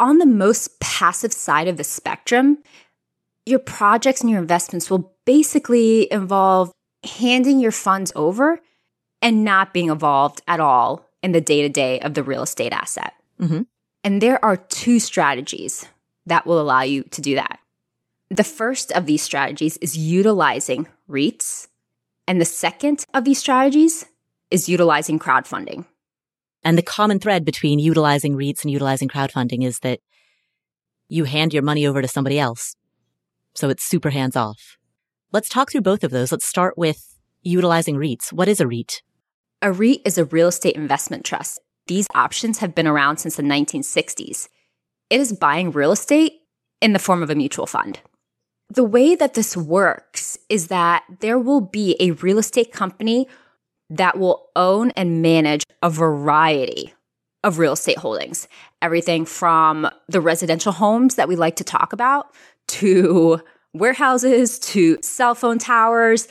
On 0.00 0.18
the 0.18 0.26
most 0.26 0.80
passive 0.80 1.32
side 1.32 1.68
of 1.68 1.76
the 1.76 1.84
spectrum, 1.84 2.58
your 3.46 3.60
projects 3.60 4.20
and 4.20 4.30
your 4.30 4.40
investments 4.40 4.90
will 4.90 5.14
basically 5.24 6.10
involve 6.12 6.72
handing 7.04 7.60
your 7.60 7.72
funds 7.72 8.12
over 8.16 8.60
and 9.22 9.44
not 9.44 9.72
being 9.72 9.90
involved 9.90 10.42
at 10.48 10.60
all 10.60 11.06
in 11.22 11.32
the 11.32 11.40
day 11.40 11.62
to 11.62 11.68
day 11.68 12.00
of 12.00 12.14
the 12.14 12.22
real 12.22 12.42
estate 12.42 12.72
asset. 12.72 13.14
Mm-hmm. 13.40 13.62
And 14.02 14.22
there 14.22 14.42
are 14.44 14.56
two 14.56 14.98
strategies 14.98 15.86
that 16.26 16.46
will 16.46 16.60
allow 16.60 16.82
you 16.82 17.02
to 17.04 17.20
do 17.20 17.34
that. 17.34 17.58
The 18.30 18.44
first 18.44 18.92
of 18.92 19.06
these 19.06 19.22
strategies 19.22 19.76
is 19.78 19.98
utilizing 19.98 20.86
REITs, 21.08 21.68
and 22.28 22.40
the 22.40 22.44
second 22.44 23.04
of 23.12 23.24
these 23.24 23.38
strategies 23.38 24.06
is 24.50 24.68
utilizing 24.68 25.18
crowdfunding. 25.18 25.84
And 26.62 26.78
the 26.78 26.82
common 26.82 27.18
thread 27.18 27.44
between 27.44 27.78
utilizing 27.78 28.36
REITs 28.36 28.62
and 28.62 28.70
utilizing 28.70 29.08
crowdfunding 29.08 29.64
is 29.64 29.80
that 29.80 30.00
you 31.08 31.24
hand 31.24 31.52
your 31.52 31.62
money 31.62 31.86
over 31.86 32.00
to 32.00 32.08
somebody 32.08 32.38
else. 32.38 32.76
So 33.54 33.68
it's 33.68 33.82
super 33.82 34.10
hands 34.10 34.36
off. 34.36 34.76
Let's 35.32 35.48
talk 35.48 35.72
through 35.72 35.80
both 35.80 36.04
of 36.04 36.10
those. 36.10 36.30
Let's 36.30 36.46
start 36.46 36.78
with 36.78 37.16
utilizing 37.42 37.96
REITs. 37.96 38.32
What 38.32 38.48
is 38.48 38.60
a 38.60 38.66
REIT? 38.66 39.02
A 39.62 39.72
REIT 39.72 40.00
is 40.06 40.16
a 40.16 40.24
real 40.24 40.48
estate 40.48 40.74
investment 40.74 41.22
trust. 41.22 41.58
These 41.86 42.06
options 42.14 42.58
have 42.60 42.74
been 42.74 42.86
around 42.86 43.18
since 43.18 43.36
the 43.36 43.42
1960s. 43.42 44.48
It 45.10 45.20
is 45.20 45.34
buying 45.34 45.70
real 45.70 45.92
estate 45.92 46.40
in 46.80 46.94
the 46.94 46.98
form 46.98 47.22
of 47.22 47.28
a 47.28 47.34
mutual 47.34 47.66
fund. 47.66 48.00
The 48.70 48.84
way 48.84 49.14
that 49.14 49.34
this 49.34 49.58
works 49.58 50.38
is 50.48 50.68
that 50.68 51.04
there 51.20 51.38
will 51.38 51.60
be 51.60 51.94
a 52.00 52.12
real 52.12 52.38
estate 52.38 52.72
company 52.72 53.28
that 53.90 54.18
will 54.18 54.48
own 54.56 54.92
and 54.92 55.20
manage 55.20 55.64
a 55.82 55.90
variety 55.90 56.94
of 57.44 57.58
real 57.58 57.74
estate 57.74 57.98
holdings. 57.98 58.48
Everything 58.80 59.26
from 59.26 59.90
the 60.08 60.22
residential 60.22 60.72
homes 60.72 61.16
that 61.16 61.28
we 61.28 61.36
like 61.36 61.56
to 61.56 61.64
talk 61.64 61.92
about 61.92 62.32
to 62.68 63.42
warehouses 63.74 64.58
to 64.60 64.96
cell 65.02 65.34
phone 65.34 65.58
towers. 65.58 66.28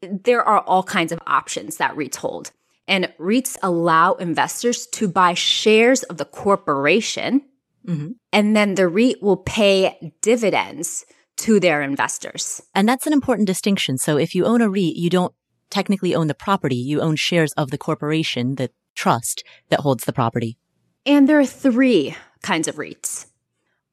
There 0.00 0.42
are 0.42 0.60
all 0.60 0.82
kinds 0.82 1.12
of 1.12 1.18
options 1.26 1.76
that 1.76 1.94
REITs 1.94 2.16
hold. 2.16 2.52
And 2.90 3.10
REITs 3.18 3.56
allow 3.62 4.14
investors 4.14 4.86
to 4.88 5.08
buy 5.08 5.32
shares 5.34 6.02
of 6.02 6.18
the 6.18 6.26
corporation, 6.26 7.42
Mm-hmm. 7.86 8.10
and 8.30 8.54
then 8.54 8.74
the 8.74 8.86
REIT 8.86 9.22
will 9.22 9.38
pay 9.38 10.12
dividends 10.20 11.06
to 11.38 11.58
their 11.58 11.80
investors. 11.80 12.60
And 12.74 12.86
that's 12.86 13.06
an 13.06 13.14
important 13.14 13.46
distinction. 13.46 13.96
So 13.96 14.18
if 14.18 14.34
you 14.34 14.44
own 14.44 14.60
a 14.60 14.68
REIT, 14.68 14.96
you 14.96 15.08
don't 15.08 15.32
technically 15.70 16.14
own 16.14 16.26
the 16.26 16.34
property. 16.34 16.76
You 16.76 17.00
own 17.00 17.16
shares 17.16 17.54
of 17.54 17.70
the 17.70 17.78
corporation, 17.78 18.56
the 18.56 18.70
trust 18.94 19.44
that 19.70 19.80
holds 19.80 20.04
the 20.04 20.12
property. 20.12 20.58
And 21.06 21.26
there 21.26 21.38
are 21.38 21.46
three 21.46 22.14
kinds 22.42 22.68
of 22.68 22.74
REITs. 22.76 23.28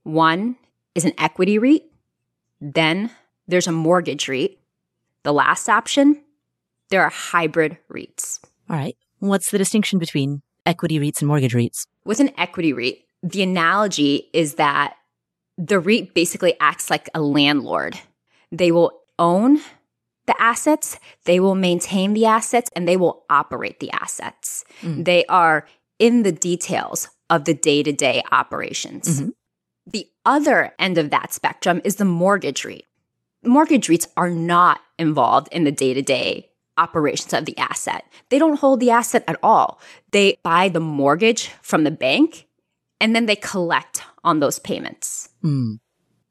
One 0.04 0.58
is 0.94 1.06
an 1.06 1.13
equity 1.18 1.58
REIT. 1.58 1.86
Then 2.60 3.12
there's 3.48 3.68
a 3.68 3.72
mortgage 3.72 4.27
REIT. 4.27 4.60
The 5.24 5.32
last 5.32 5.70
option, 5.70 6.24
there 6.89 7.04
are 7.04 7.10
hybrid 7.10 7.77
REITs. 7.89 8.42
All 8.70 8.76
right. 8.76 8.96
What's 9.20 9.52
the 9.52 9.58
distinction 9.58 10.00
between 10.00 10.42
equity 10.66 11.00
REITs 11.00 11.22
and 11.22 11.28
mortgage 11.28 11.54
REITs? 11.54 11.86
With 12.06 12.20
an 12.20 12.32
equity 12.38 12.74
REIT, 12.74 13.00
the 13.24 13.42
analogy 13.42 14.30
is 14.34 14.56
that 14.56 14.96
the 15.58 15.80
REIT 15.80 16.14
basically 16.14 16.56
acts 16.60 16.90
like 16.90 17.10
a 17.16 17.22
landlord. 17.22 18.00
They 18.52 18.72
will 18.72 18.92
own 19.18 19.60
the 20.28 20.40
assets, 20.42 21.00
they 21.24 21.40
will 21.40 21.56
maintain 21.56 22.14
the 22.14 22.26
assets, 22.26 22.70
and 22.76 22.88
they 22.88 22.98
will 22.98 23.24
operate 23.30 23.80
the 23.80 23.90
assets. 23.92 24.66
Mm. 24.82 25.06
They 25.06 25.26
are 25.28 25.66
in 26.00 26.24
the 26.24 26.34
details 26.34 27.08
of 27.30 27.46
the 27.46 27.54
day 27.54 27.82
to 27.82 27.94
day 27.94 28.22
operations. 28.32 29.22
Mhm. 29.22 29.32
The 29.86 30.10
other 30.26 30.74
end 30.78 30.98
of 30.98 31.10
that 31.12 31.34
spectrum 31.34 31.82
is 31.86 31.96
the 31.96 32.06
mortgage 32.06 32.66
REIT. 32.66 32.86
Mortgage 33.44 33.88
REITs 33.88 34.08
are 34.18 34.30
not 34.30 34.82
involved 35.00 35.48
in 35.52 35.64
the 35.64 35.72
day 35.72 35.94
to 35.94 36.02
day 36.02 36.47
operations 36.78 37.34
of 37.34 37.46
the 37.46 37.58
asset. 37.58 38.06
They 38.30 38.40
don't 38.40 38.60
hold 38.60 38.80
the 38.80 38.92
asset 38.92 39.24
at 39.28 39.38
all. 39.44 39.80
They 40.12 40.38
buy 40.44 40.70
the 40.70 40.80
mortgage 40.80 41.50
from 41.62 41.84
the 41.84 41.92
bank 41.92 42.48
and 43.00 43.16
then 43.16 43.26
they 43.26 43.36
collect 43.36 44.04
on 44.24 44.40
those 44.40 44.60
payments. 44.60 45.30
Mm. 45.44 45.80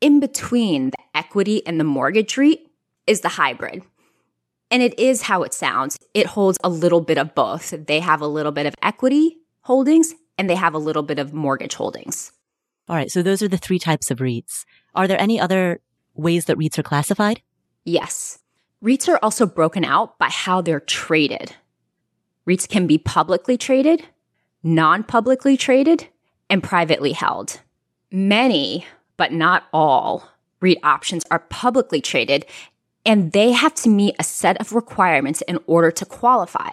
In 0.00 0.21
between 0.21 0.91
the 0.91 0.99
equity 1.15 1.67
and 1.67 1.81
the 1.81 1.85
mortgage 1.85 2.37
REIT 2.37 2.67
is 3.07 3.21
the 3.21 3.31
hybrid. 3.31 3.83
And 4.71 4.83
it 4.83 4.99
is 4.99 5.23
how 5.23 5.43
it 5.43 5.55
sounds. 5.55 5.97
It 6.12 6.26
holds 6.26 6.59
a 6.65 6.69
little 6.69 7.00
bit 7.00 7.19
of 7.19 7.35
both. 7.35 7.71
They 7.87 8.00
have 8.00 8.21
a 8.21 8.26
little 8.26 8.53
bit 8.53 8.67
of 8.67 8.75
equity 8.83 9.38
holdings 9.62 10.15
and 10.38 10.50
they 10.50 10.57
have 10.57 10.75
a 10.75 10.79
little 10.79 11.03
bit 11.03 11.19
of 11.19 11.33
mortgage 11.33 11.75
holdings. 11.75 12.33
All 12.88 12.97
right. 12.97 13.11
So 13.11 13.23
those 13.23 13.43
are 13.43 13.49
the 13.49 13.57
three 13.57 13.79
types 13.79 14.11
of 14.11 14.19
REITs. 14.19 14.65
Are 14.95 15.07
there 15.07 15.21
any 15.21 15.41
other 15.41 15.81
ways 16.15 16.47
that 16.47 16.59
REITs 16.59 16.79
are 16.79 16.83
classified? 16.83 17.43
Yes. 17.85 18.38
REITs 18.87 19.09
are 19.09 19.19
also 19.21 19.47
broken 19.47 19.85
out 19.85 20.16
by 20.16 20.28
how 20.28 20.61
they're 20.61 20.78
traded. 20.78 21.57
REITs 22.49 22.69
can 22.69 22.87
be 22.87 22.99
publicly 22.99 23.59
traded, 23.59 24.05
non 24.62 25.02
publicly 25.02 25.57
traded, 25.57 26.07
and 26.49 26.62
privately 26.62 27.11
held. 27.11 27.61
Many, 28.12 28.87
but 29.16 29.33
not 29.33 29.64
all, 29.73 30.31
REIT 30.61 30.78
options 30.85 31.25
are 31.33 31.40
publicly 31.40 32.00
traded 32.00 32.47
and 33.05 33.33
they 33.33 33.50
have 33.50 33.75
to 33.75 33.88
meet 33.88 34.14
a 34.21 34.25
set 34.25 34.61
of 34.61 34.73
requirements 34.73 35.43
in 35.49 35.59
order 35.66 35.90
to 35.90 36.05
qualify. 36.05 36.71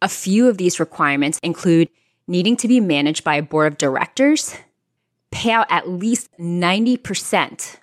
A 0.00 0.08
few 0.08 0.48
of 0.48 0.56
these 0.56 0.80
requirements 0.80 1.38
include 1.42 1.90
needing 2.26 2.56
to 2.56 2.68
be 2.68 2.80
managed 2.80 3.24
by 3.24 3.36
a 3.36 3.42
board 3.42 3.72
of 3.72 3.78
directors, 3.78 4.54
pay 5.30 5.50
out 5.50 5.66
at 5.68 5.88
least 5.88 6.30
90% 6.38 7.76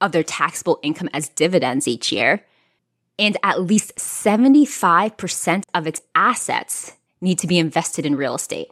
of 0.00 0.12
their 0.12 0.22
taxable 0.22 0.78
income 0.82 1.08
as 1.12 1.28
dividends 1.28 1.88
each 1.88 2.12
year, 2.12 2.44
and 3.18 3.36
at 3.42 3.62
least 3.62 3.96
75% 3.96 5.64
of 5.74 5.86
its 5.86 6.00
assets 6.14 6.92
need 7.20 7.38
to 7.38 7.46
be 7.46 7.58
invested 7.58 8.04
in 8.04 8.16
real 8.16 8.34
estate. 8.34 8.68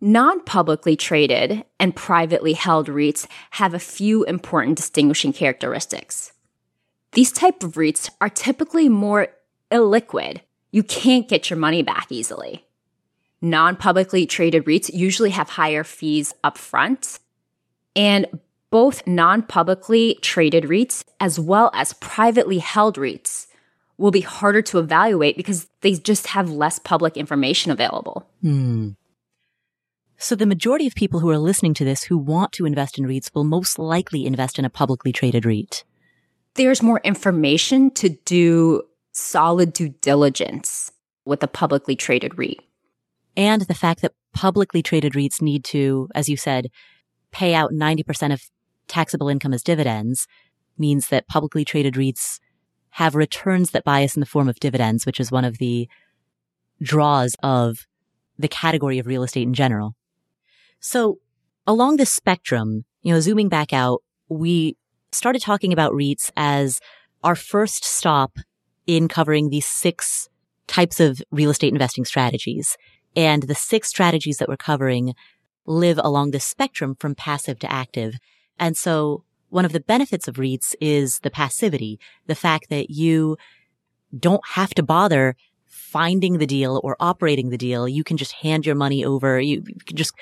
Non 0.00 0.40
publicly 0.40 0.96
traded 0.96 1.64
and 1.78 1.94
privately 1.94 2.54
held 2.54 2.88
REITs 2.88 3.26
have 3.52 3.72
a 3.72 3.78
few 3.78 4.24
important 4.24 4.76
distinguishing 4.76 5.32
characteristics. 5.32 6.32
These 7.12 7.32
type 7.32 7.62
of 7.62 7.74
REITs 7.74 8.10
are 8.20 8.28
typically 8.28 8.88
more 8.88 9.28
illiquid. 9.70 10.40
You 10.72 10.82
can't 10.82 11.28
get 11.28 11.50
your 11.50 11.58
money 11.58 11.82
back 11.82 12.06
easily. 12.10 12.66
Non 13.40 13.76
publicly 13.76 14.26
traded 14.26 14.64
REITs 14.64 14.92
usually 14.92 15.30
have 15.30 15.50
higher 15.50 15.84
fees 15.84 16.34
upfront, 16.42 17.18
and 17.94 18.26
both 18.70 19.06
non 19.06 19.42
publicly 19.42 20.18
traded 20.20 20.64
REITs 20.64 21.04
as 21.20 21.38
well 21.38 21.70
as 21.74 21.92
privately 21.94 22.58
held 22.58 22.96
REITs 22.96 23.46
will 23.98 24.10
be 24.10 24.20
harder 24.20 24.62
to 24.62 24.78
evaluate 24.78 25.36
because 25.36 25.68
they 25.80 25.94
just 25.94 26.28
have 26.28 26.50
less 26.50 26.78
public 26.78 27.16
information 27.16 27.70
available. 27.70 28.26
Hmm. 28.40 28.90
So 30.16 30.36
the 30.36 30.46
majority 30.46 30.86
of 30.86 30.94
people 30.94 31.20
who 31.20 31.30
are 31.30 31.38
listening 31.38 31.74
to 31.74 31.84
this 31.84 32.04
who 32.04 32.16
want 32.16 32.52
to 32.52 32.66
invest 32.66 32.96
in 32.96 33.04
REITs 33.04 33.34
will 33.34 33.44
most 33.44 33.78
likely 33.78 34.24
invest 34.24 34.58
in 34.58 34.64
a 34.64 34.70
publicly 34.70 35.12
traded 35.12 35.44
REIT. 35.44 35.84
There's 36.54 36.82
more 36.82 37.00
information 37.02 37.90
to 37.92 38.10
do 38.24 38.82
solid 39.12 39.72
due 39.72 39.88
diligence 39.88 40.92
with 41.24 41.42
a 41.42 41.48
publicly 41.48 41.96
traded 41.96 42.38
REIT. 42.38 42.60
And 43.36 43.62
the 43.62 43.74
fact 43.74 44.02
that 44.02 44.12
publicly 44.32 44.82
traded 44.82 45.14
REITs 45.14 45.42
need 45.42 45.64
to, 45.66 46.08
as 46.14 46.28
you 46.28 46.36
said, 46.36 46.68
pay 47.32 47.54
out 47.54 47.72
90% 47.72 48.32
of 48.32 48.42
taxable 48.88 49.28
income 49.28 49.52
as 49.52 49.62
dividends 49.62 50.26
means 50.78 51.08
that 51.08 51.28
publicly 51.28 51.64
traded 51.64 51.94
REITs 51.94 52.38
have 52.92 53.14
returns 53.14 53.70
that 53.70 53.84
bias 53.84 54.16
in 54.16 54.20
the 54.20 54.26
form 54.26 54.48
of 54.48 54.60
dividends, 54.60 55.06
which 55.06 55.18
is 55.18 55.32
one 55.32 55.44
of 55.44 55.58
the 55.58 55.88
draws 56.82 57.34
of 57.42 57.86
the 58.38 58.48
category 58.48 58.98
of 58.98 59.06
real 59.06 59.22
estate 59.22 59.42
in 59.42 59.54
general. 59.54 59.94
So 60.80 61.18
along 61.66 61.96
this 61.96 62.10
spectrum, 62.10 62.84
you 63.02 63.12
know, 63.12 63.20
zooming 63.20 63.48
back 63.48 63.72
out, 63.72 64.02
we 64.28 64.76
started 65.10 65.40
talking 65.40 65.72
about 65.72 65.92
REITs 65.92 66.30
as 66.36 66.80
our 67.24 67.34
first 67.34 67.84
stop 67.84 68.36
in 68.86 69.08
covering 69.08 69.48
these 69.48 69.66
six 69.66 70.28
types 70.66 71.00
of 71.00 71.22
real 71.30 71.50
estate 71.50 71.72
investing 71.72 72.04
strategies. 72.04 72.76
And 73.16 73.44
the 73.44 73.54
six 73.54 73.88
strategies 73.88 74.36
that 74.38 74.48
we're 74.48 74.56
covering 74.56 75.14
live 75.64 76.00
along 76.02 76.32
the 76.32 76.40
spectrum 76.40 76.96
from 76.98 77.14
passive 77.14 77.58
to 77.60 77.72
active. 77.72 78.14
And 78.58 78.76
so 78.76 79.24
one 79.52 79.66
of 79.66 79.72
the 79.72 79.80
benefits 79.80 80.28
of 80.28 80.36
REITs 80.36 80.74
is 80.80 81.18
the 81.20 81.30
passivity, 81.30 82.00
the 82.26 82.34
fact 82.34 82.70
that 82.70 82.88
you 82.88 83.36
don't 84.18 84.46
have 84.48 84.70
to 84.74 84.82
bother 84.82 85.36
finding 85.66 86.38
the 86.38 86.46
deal 86.46 86.80
or 86.82 86.96
operating 87.00 87.50
the 87.50 87.58
deal. 87.58 87.86
You 87.86 88.02
can 88.02 88.16
just 88.16 88.32
hand 88.32 88.64
your 88.64 88.74
money 88.74 89.04
over. 89.04 89.38
You 89.38 89.62
can 89.86 89.96
just 89.96 90.14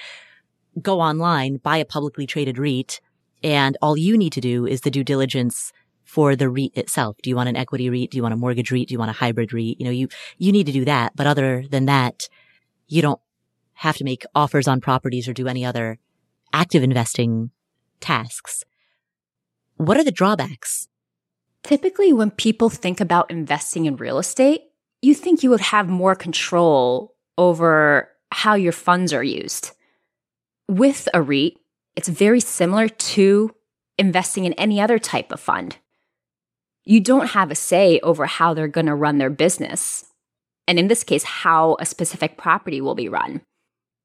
go 0.83 1.01
online, 1.01 1.59
buy 1.59 1.77
a 1.77 1.85
publicly 1.85 2.27
traded 2.27 2.59
REIT, 2.59 3.01
and 3.43 3.79
all 3.81 3.97
you 3.97 4.19
need 4.19 4.33
to 4.33 4.41
do 4.41 4.67
is 4.67 4.81
the 4.81 4.91
due 4.91 5.05
diligence 5.05 5.73
for 6.03 6.35
the 6.35 6.49
REIT 6.49 6.77
itself. 6.77 7.17
Do 7.23 7.31
you 7.31 7.37
want 7.37 7.49
an 7.49 7.57
equity 7.57 7.89
REIT? 7.89 8.11
Do 8.11 8.17
you 8.17 8.23
want 8.23 8.35
a 8.35 8.37
mortgage 8.37 8.73
REIT? 8.73 8.89
Do 8.89 8.93
you 8.95 8.99
want 8.99 9.13
a 9.13 9.15
hybrid 9.15 9.53
REIT? 9.53 9.79
You 9.79 9.85
know, 9.85 9.93
you, 9.93 10.09
you 10.39 10.51
need 10.51 10.67
to 10.67 10.73
do 10.73 10.85
that. 10.87 11.15
But 11.15 11.29
other 11.29 11.65
than 11.71 11.87
that, 11.87 12.29
you 12.89 13.01
don't 13.01 13.21
have 13.75 13.97
to 13.99 14.05
make 14.05 14.25
offers 14.35 14.67
on 14.67 14.81
properties 14.81 15.29
or 15.29 15.33
do 15.33 15.47
any 15.47 15.65
other 15.65 16.01
active 16.53 16.83
investing 16.83 17.53
tasks. 18.01 18.65
What 19.81 19.97
are 19.97 20.05
the 20.05 20.13
drawbacks? 20.13 20.89
Typically, 21.63 22.13
when 22.13 22.31
people 22.31 22.69
think 22.69 23.01
about 23.01 23.31
investing 23.31 23.87
in 23.87 23.97
real 23.97 24.19
estate, 24.19 24.61
you 25.01 25.15
think 25.15 25.43
you 25.43 25.49
would 25.49 25.61
have 25.61 25.89
more 25.89 26.15
control 26.15 27.17
over 27.39 28.11
how 28.31 28.55
your 28.55 28.73
funds 28.73 29.15
are 29.15 29.25
used. 29.25 29.71
With 30.69 31.09
a 31.15 31.23
REIT, 31.23 31.55
it's 31.97 32.09
very 32.09 32.41
similar 32.41 32.89
to 32.91 33.55
investing 33.97 34.45
in 34.45 34.53
any 34.55 34.83
other 34.83 34.99
type 34.99 35.33
of 35.33 35.41
fund. 35.41 35.79
You 36.85 37.01
don't 37.01 37.29
have 37.29 37.51
a 37.51 37.55
say 37.55 38.01
over 38.01 38.27
how 38.27 38.53
they're 38.53 38.69
going 38.69 38.87
to 38.87 38.95
run 38.95 39.17
their 39.17 39.31
business. 39.31 40.05
And 40.69 40.79
in 40.79 40.89
this 40.89 41.05
case, 41.05 41.25
how 41.25 41.79
a 41.81 41.87
specific 41.87 42.37
property 42.37 42.83
will 42.83 42.95
be 42.95 43.09
run. 43.09 43.41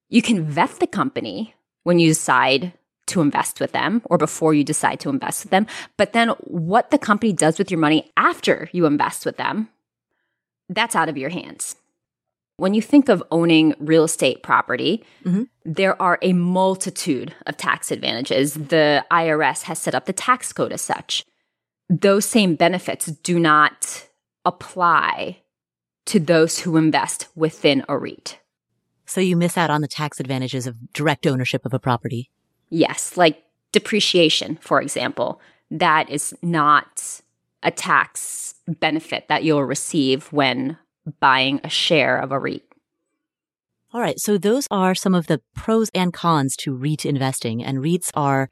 You 0.08 0.22
can 0.22 0.46
vet 0.46 0.80
the 0.80 0.88
company 0.88 1.54
when 1.84 2.00
you 2.00 2.10
decide 2.10 2.72
to 3.08 3.22
invest 3.22 3.60
with 3.60 3.72
them 3.72 4.02
or 4.06 4.18
before 4.18 4.54
you 4.54 4.64
decide 4.64 5.00
to 5.02 5.10
invest 5.10 5.46
with 5.46 5.52
them. 5.52 5.68
But 5.98 6.14
then 6.14 6.30
what 6.42 6.92
the 6.92 6.98
company 6.98 7.34
does 7.34 7.58
with 7.60 7.70
your 7.70 7.80
money 7.80 8.12
after 8.18 8.70
you 8.72 8.86
invest 8.86 9.26
with 9.26 9.38
them, 9.38 9.70
that's 10.70 10.96
out 10.96 11.10
of 11.10 11.18
your 11.18 11.30
hands. 11.30 11.76
When 12.58 12.74
you 12.74 12.82
think 12.82 13.10
of 13.10 13.22
owning 13.32 13.76
real 13.80 14.06
estate 14.06 14.42
property, 14.42 15.04
mm-hmm. 15.26 15.44
there 15.66 16.02
are 16.02 16.18
a 16.22 16.32
multitude 16.34 17.36
of 17.46 17.58
tax 17.58 17.92
advantages. 17.92 18.54
The 18.54 19.06
IRS 19.12 19.64
has 19.64 19.78
set 19.78 19.94
up 19.94 20.06
the 20.06 20.14
tax 20.14 20.54
code 20.54 20.72
as 20.72 20.82
such. 20.82 21.26
Those 21.90 22.26
same 22.26 22.56
benefits 22.56 23.08
do 23.08 23.40
not 23.40 24.08
apply 24.46 25.42
to 26.06 26.20
those 26.20 26.60
who 26.60 26.78
invest 26.78 27.28
within 27.36 27.84
a 27.90 27.98
REIT. 27.98 28.40
So 29.06 29.22
you 29.22 29.36
miss 29.36 29.58
out 29.58 29.70
on 29.70 29.82
the 29.82 29.88
tax 29.88 30.20
advantages 30.20 30.66
of 30.66 30.94
direct 30.94 31.28
ownership 31.28 31.66
of 31.66 31.74
a 31.74 31.80
property. 31.80 32.32
Yes, 32.76 33.16
like 33.16 33.42
depreciation, 33.72 34.58
for 34.60 34.82
example. 34.82 35.40
That 35.72 36.10
is 36.10 36.34
not 36.42 37.22
a 37.64 37.72
tax 37.72 38.56
benefit 38.68 39.30
that 39.30 39.46
you'll 39.46 39.64
receive 39.64 40.26
when 40.34 40.78
buying 41.22 41.62
a 41.64 41.70
share 41.70 42.18
of 42.18 42.34
a 42.34 42.40
REIT. 42.40 42.64
All 43.94 44.02
right. 44.02 44.20
So 44.20 44.38
those 44.38 44.68
are 44.70 44.94
some 44.94 45.16
of 45.16 45.28
the 45.28 45.40
pros 45.56 45.90
and 45.96 46.12
cons 46.12 46.58
to 46.58 46.76
REIT 46.76 47.06
investing. 47.06 47.64
And 47.64 47.78
REITs 47.78 48.12
are 48.14 48.50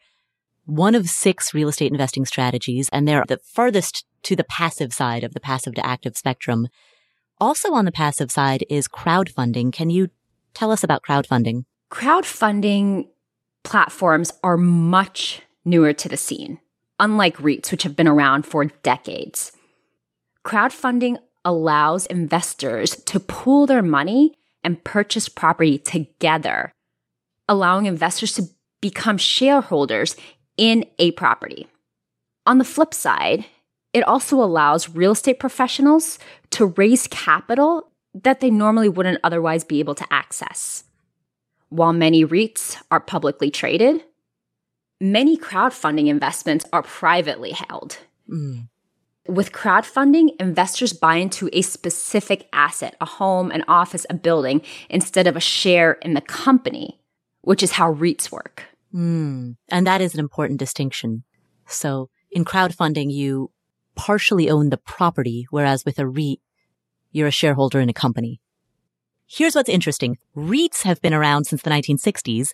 one 0.63 0.95
of 0.95 1.09
six 1.09 1.53
real 1.53 1.67
estate 1.67 1.91
investing 1.91 2.25
strategies, 2.25 2.87
and 2.93 3.05
they're 3.05 3.25
the 3.27 3.39
furthest 3.39 4.05
to 4.23 4.37
the 4.37 4.45
passive 4.45 4.93
side 4.93 5.25
of 5.25 5.33
the 5.33 5.41
passive 5.41 5.75
to 5.75 5.85
active 5.85 6.15
spectrum. 6.15 6.69
Also 7.41 7.73
on 7.73 7.83
the 7.83 7.91
passive 7.91 8.31
side 8.31 8.63
is 8.69 8.87
crowdfunding. 8.87 9.73
Can 9.73 9.89
you 9.89 10.07
tell 10.53 10.71
us 10.71 10.81
about 10.81 11.03
crowdfunding? 11.03 11.65
Crowdfunding 11.91 13.09
platforms 13.63 14.31
are 14.43 14.57
much 14.57 15.41
newer 15.65 15.93
to 15.93 16.09
the 16.09 16.17
scene, 16.17 16.59
unlike 16.99 17.37
REITs, 17.37 17.71
which 17.71 17.83
have 17.83 17.95
been 17.95 18.07
around 18.07 18.45
for 18.45 18.65
decades. 18.65 19.51
Crowdfunding 20.45 21.17
allows 21.45 22.05
investors 22.05 22.95
to 23.05 23.19
pool 23.19 23.65
their 23.65 23.81
money 23.81 24.37
and 24.63 24.83
purchase 24.83 25.29
property 25.29 25.77
together, 25.77 26.71
allowing 27.47 27.85
investors 27.85 28.33
to 28.33 28.43
become 28.81 29.17
shareholders 29.17 30.15
in 30.57 30.85
a 30.99 31.11
property. 31.11 31.67
On 32.45 32.57
the 32.57 32.65
flip 32.65 32.93
side, 32.93 33.45
it 33.93 34.03
also 34.03 34.41
allows 34.41 34.89
real 34.89 35.11
estate 35.11 35.39
professionals 35.39 36.19
to 36.51 36.65
raise 36.65 37.07
capital 37.07 37.89
that 38.13 38.39
they 38.39 38.49
normally 38.49 38.89
wouldn't 38.89 39.19
otherwise 39.23 39.63
be 39.63 39.79
able 39.79 39.95
to 39.95 40.05
access. 40.11 40.83
While 41.73 41.93
many 41.93 42.23
REITs 42.23 42.77
are 42.91 42.99
publicly 42.99 43.49
traded, 43.49 44.03
many 45.01 45.35
crowdfunding 45.35 46.05
investments 46.05 46.65
are 46.71 46.83
privately 46.83 47.49
held. 47.49 47.97
Mm. 48.29 48.69
With 49.27 49.53
crowdfunding, 49.53 50.39
investors 50.39 50.93
buy 50.93 51.15
into 51.15 51.49
a 51.51 51.63
specific 51.63 52.47
asset, 52.53 52.95
a 53.01 53.05
home, 53.05 53.49
an 53.49 53.63
office, 53.67 54.05
a 54.07 54.13
building, 54.13 54.61
instead 54.87 55.25
of 55.25 55.35
a 55.35 55.39
share 55.39 55.93
in 55.93 56.13
the 56.13 56.21
company, 56.21 57.01
which 57.41 57.63
is 57.63 57.71
how 57.71 57.91
REITs 57.91 58.31
work. 58.31 58.65
Mm. 58.93 59.55
And 59.69 59.87
that 59.87 59.99
is 59.99 60.13
an 60.13 60.19
important 60.19 60.59
distinction. 60.59 61.23
So 61.65 62.11
in 62.29 62.45
crowdfunding, 62.45 63.11
you 63.11 63.49
partially 63.95 64.47
own 64.47 64.69
the 64.69 64.77
property, 64.77 65.47
whereas 65.49 65.85
with 65.85 65.97
a 65.97 66.05
REIT, 66.05 66.39
you're 67.11 67.29
a 67.29 67.31
shareholder 67.31 67.79
in 67.79 67.89
a 67.89 67.93
company. 67.93 68.41
Here's 69.27 69.55
what's 69.55 69.69
interesting. 69.69 70.17
REITs 70.35 70.83
have 70.83 71.01
been 71.01 71.13
around 71.13 71.45
since 71.45 71.61
the 71.61 71.69
1960s, 71.69 72.51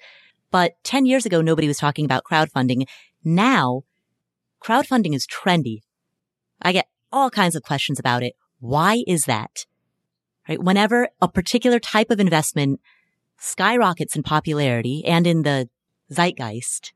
but 0.51 0.73
10 0.83 1.05
years 1.05 1.25
ago, 1.25 1.41
nobody 1.41 1.67
was 1.67 1.77
talking 1.77 2.05
about 2.05 2.23
crowdfunding. 2.23 2.87
Now, 3.23 3.83
crowdfunding 4.63 5.13
is 5.13 5.27
trendy. 5.27 5.81
I 6.61 6.71
get 6.71 6.87
all 7.11 7.29
kinds 7.29 7.55
of 7.55 7.63
questions 7.63 7.99
about 7.99 8.23
it. 8.23 8.33
Why 8.59 9.03
is 9.07 9.23
that? 9.23 9.65
Right? 10.47 10.61
Whenever 10.61 11.09
a 11.21 11.27
particular 11.27 11.79
type 11.79 12.11
of 12.11 12.19
investment 12.19 12.79
skyrockets 13.37 14.15
in 14.15 14.23
popularity 14.23 15.03
and 15.05 15.25
in 15.25 15.43
the 15.43 15.69
zeitgeist, 16.11 16.93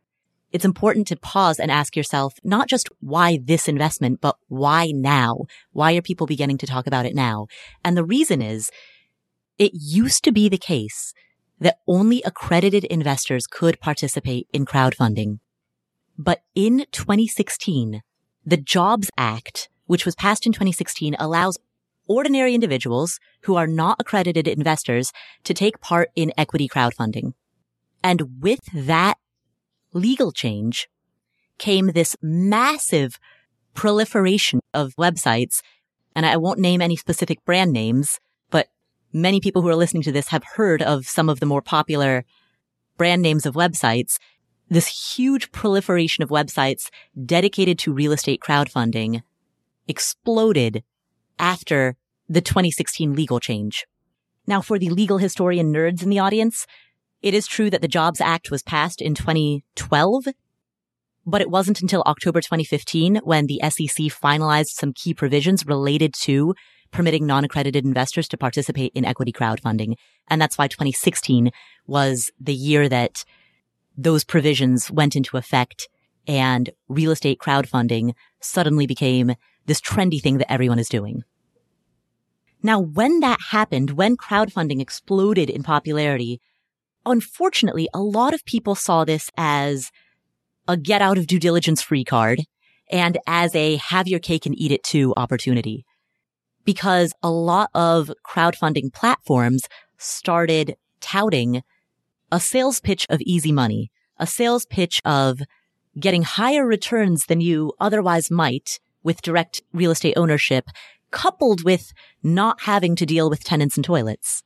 it's 0.52 0.66
important 0.66 1.08
to 1.08 1.16
pause 1.16 1.60
and 1.60 1.72
ask 1.72 1.96
yourself 1.96 2.36
not 2.44 2.70
just 2.70 2.90
why 3.00 3.40
this 3.44 3.68
investment, 3.68 4.22
but 4.22 4.38
why 4.48 4.92
now? 4.94 5.46
Why 5.72 5.96
are 5.96 6.02
people 6.02 6.28
beginning 6.28 6.60
to 6.60 6.68
talk 6.68 6.86
about 6.86 7.08
it 7.08 7.16
now? 7.16 7.48
And 7.84 7.98
the 7.98 8.06
reason 8.06 8.42
is 8.42 8.70
it 9.58 9.72
used 9.74 10.24
to 10.24 10.32
be 10.32 10.50
the 10.50 10.58
case 10.58 11.14
that 11.60 11.78
only 11.88 12.22
accredited 12.24 12.84
investors 12.86 13.48
could 13.48 13.80
participate 13.80 14.48
in 14.52 14.66
crowdfunding. 14.66 15.40
But 16.18 16.42
in 16.56 16.86
2016, 16.92 18.02
the 18.46 18.58
Jobs 18.58 19.10
Act, 19.18 19.70
which 19.86 20.06
was 20.06 20.16
passed 20.16 20.46
in 20.46 20.52
2016, 20.52 21.16
allows 21.20 21.58
ordinary 22.08 22.54
individuals 22.54 23.20
who 23.44 23.56
are 23.56 23.68
not 23.68 23.98
accredited 24.00 24.48
investors 24.48 25.12
to 25.44 25.54
take 25.54 25.80
part 25.80 26.10
in 26.16 26.34
equity 26.38 26.68
crowdfunding. 26.68 27.34
And 28.04 28.42
with 28.42 28.60
that 28.74 29.18
legal 29.94 30.32
change 30.32 30.90
came 31.58 31.88
this 31.88 32.16
massive 32.22 33.20
proliferation 33.74 34.60
of 34.74 34.96
websites. 34.96 35.62
And 36.16 36.26
I 36.26 36.38
won't 36.38 36.60
name 36.60 36.82
any 36.82 36.96
specific 36.96 37.44
brand 37.46 37.72
names, 37.72 38.20
many 39.14 39.40
people 39.40 39.62
who 39.62 39.70
are 39.70 39.76
listening 39.76 40.04
to 40.04 40.12
this 40.12 40.30
have 40.30 40.44
heard 40.56 40.82
of 40.82 41.06
some 41.08 41.30
of 41.30 41.40
the 41.40 41.46
more 41.46 41.62
popular 41.62 42.26
brand 42.98 43.22
names 43.22 43.46
of 43.46 43.56
websites 43.56 44.18
this 44.70 45.16
huge 45.16 45.52
proliferation 45.52 46.24
of 46.24 46.30
websites 46.30 46.90
dedicated 47.26 47.78
to 47.80 47.94
real 47.94 48.12
estate 48.12 48.42
crowdfunding 48.42 49.22
exploded 49.88 50.84
after 51.38 51.96
the 52.30 52.42
2016 52.42 53.14
legal 53.14 53.40
change. 53.40 53.86
Now, 54.48 54.62
for 54.62 54.80
the 54.80 54.90
legal 54.90 55.18
historian 55.18 55.74
nerds 55.74 56.04
in 56.04 56.10
the 56.10 56.20
audience, 56.20 56.66
it 57.22 57.34
is 57.34 57.48
true 57.48 57.70
that 57.70 57.82
the 57.82 57.88
Jobs 57.88 58.20
Act 58.20 58.52
was 58.52 58.64
passed 58.64 59.02
in 59.02 59.14
2012, 59.14 60.28
but 61.26 61.42
it 61.42 61.50
wasn't 61.50 61.82
until 61.82 62.04
October 62.06 62.42
2015 62.42 63.18
when 63.24 63.48
the 63.48 63.62
SEC 63.64 64.08
finalized 64.08 64.70
some 64.70 64.94
key 64.94 65.14
provisions 65.14 65.66
related 65.66 66.14
to 66.14 66.56
permitting 66.94 67.26
non-accredited 67.26 67.84
investors 67.84 68.28
to 68.30 68.38
participate 68.38 68.94
in 68.96 69.04
equity 69.04 69.34
crowdfunding. 69.34 69.96
And 70.30 70.42
that's 70.42 70.58
why 70.58 70.68
2016 70.68 71.52
was 71.88 72.32
the 72.40 72.54
year 72.54 72.88
that 72.88 73.26
those 73.98 74.24
provisions 74.24 74.90
went 74.90 75.16
into 75.16 75.36
effect 75.36 75.90
and 76.28 76.70
real 76.88 77.12
estate 77.12 77.40
crowdfunding 77.40 78.14
suddenly 78.40 78.88
became 78.88 79.34
this 79.66 79.82
trendy 79.82 80.22
thing 80.22 80.38
that 80.38 80.52
everyone 80.52 80.80
is 80.80 80.88
doing. 80.88 81.24
Now, 82.62 82.80
when 82.80 83.20
that 83.20 83.40
happened, 83.50 83.92
when 83.92 84.16
crowdfunding 84.16 84.80
exploded 84.80 85.50
in 85.50 85.64
popularity, 85.64 86.40
unfortunately, 87.06 87.90
a 87.94 88.00
lot 88.00 88.34
of 88.34 88.46
people 88.46 88.76
saw 88.76 89.04
this 89.04 89.30
as 89.36 89.92
a 90.68 90.78
get 90.78 91.02
out 91.02 91.18
of 91.18 91.28
due 91.28 91.40
diligence 91.40 91.82
free 91.82 92.06
card 92.06 92.42
and 92.90 93.18
as 93.28 93.54
a 93.56 93.76
have 93.78 94.08
your 94.08 94.20
cake 94.20 94.46
and 94.46 94.58
eat 94.58 94.72
it 94.72 94.84
too 94.84 95.14
opportunity. 95.18 95.86
Because 96.66 97.14
a 97.22 97.30
lot 97.30 97.70
of 97.74 98.12
crowdfunding 98.26 98.94
platforms 98.94 99.68
started 99.98 100.76
touting 101.02 101.64
a 102.32 102.40
sales 102.40 102.80
pitch 102.80 103.06
of 103.10 103.22
easy 103.22 103.52
money, 103.52 103.92
a 104.18 104.26
sales 104.26 104.66
pitch 104.66 105.02
of 105.06 105.42
getting 106.00 106.24
higher 106.24 106.66
returns 106.66 107.26
than 107.26 107.42
you 107.42 107.74
otherwise 107.80 108.32
might 108.32 108.80
with 109.04 109.22
direct 109.22 109.62
real 109.74 109.92
estate 109.92 110.16
ownership, 110.18 110.70
coupled 111.12 111.64
with 111.64 111.94
not 112.24 112.62
having 112.62 112.96
to 112.96 113.06
deal 113.06 113.30
with 113.30 113.44
tenants 113.44 113.76
and 113.76 113.86
toilets. 113.86 114.44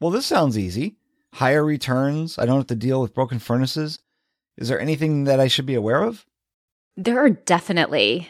Well, 0.00 0.10
this 0.10 0.26
sounds 0.26 0.58
easy. 0.58 0.96
Higher 1.34 1.64
returns. 1.64 2.38
I 2.38 2.46
don't 2.46 2.58
have 2.58 2.66
to 2.68 2.76
deal 2.76 3.00
with 3.00 3.14
broken 3.14 3.38
furnaces. 3.38 3.98
Is 4.56 4.68
there 4.68 4.80
anything 4.80 5.24
that 5.24 5.40
I 5.40 5.48
should 5.48 5.66
be 5.66 5.74
aware 5.74 6.02
of? 6.02 6.24
There 6.96 7.18
are 7.18 7.30
definitely 7.30 8.28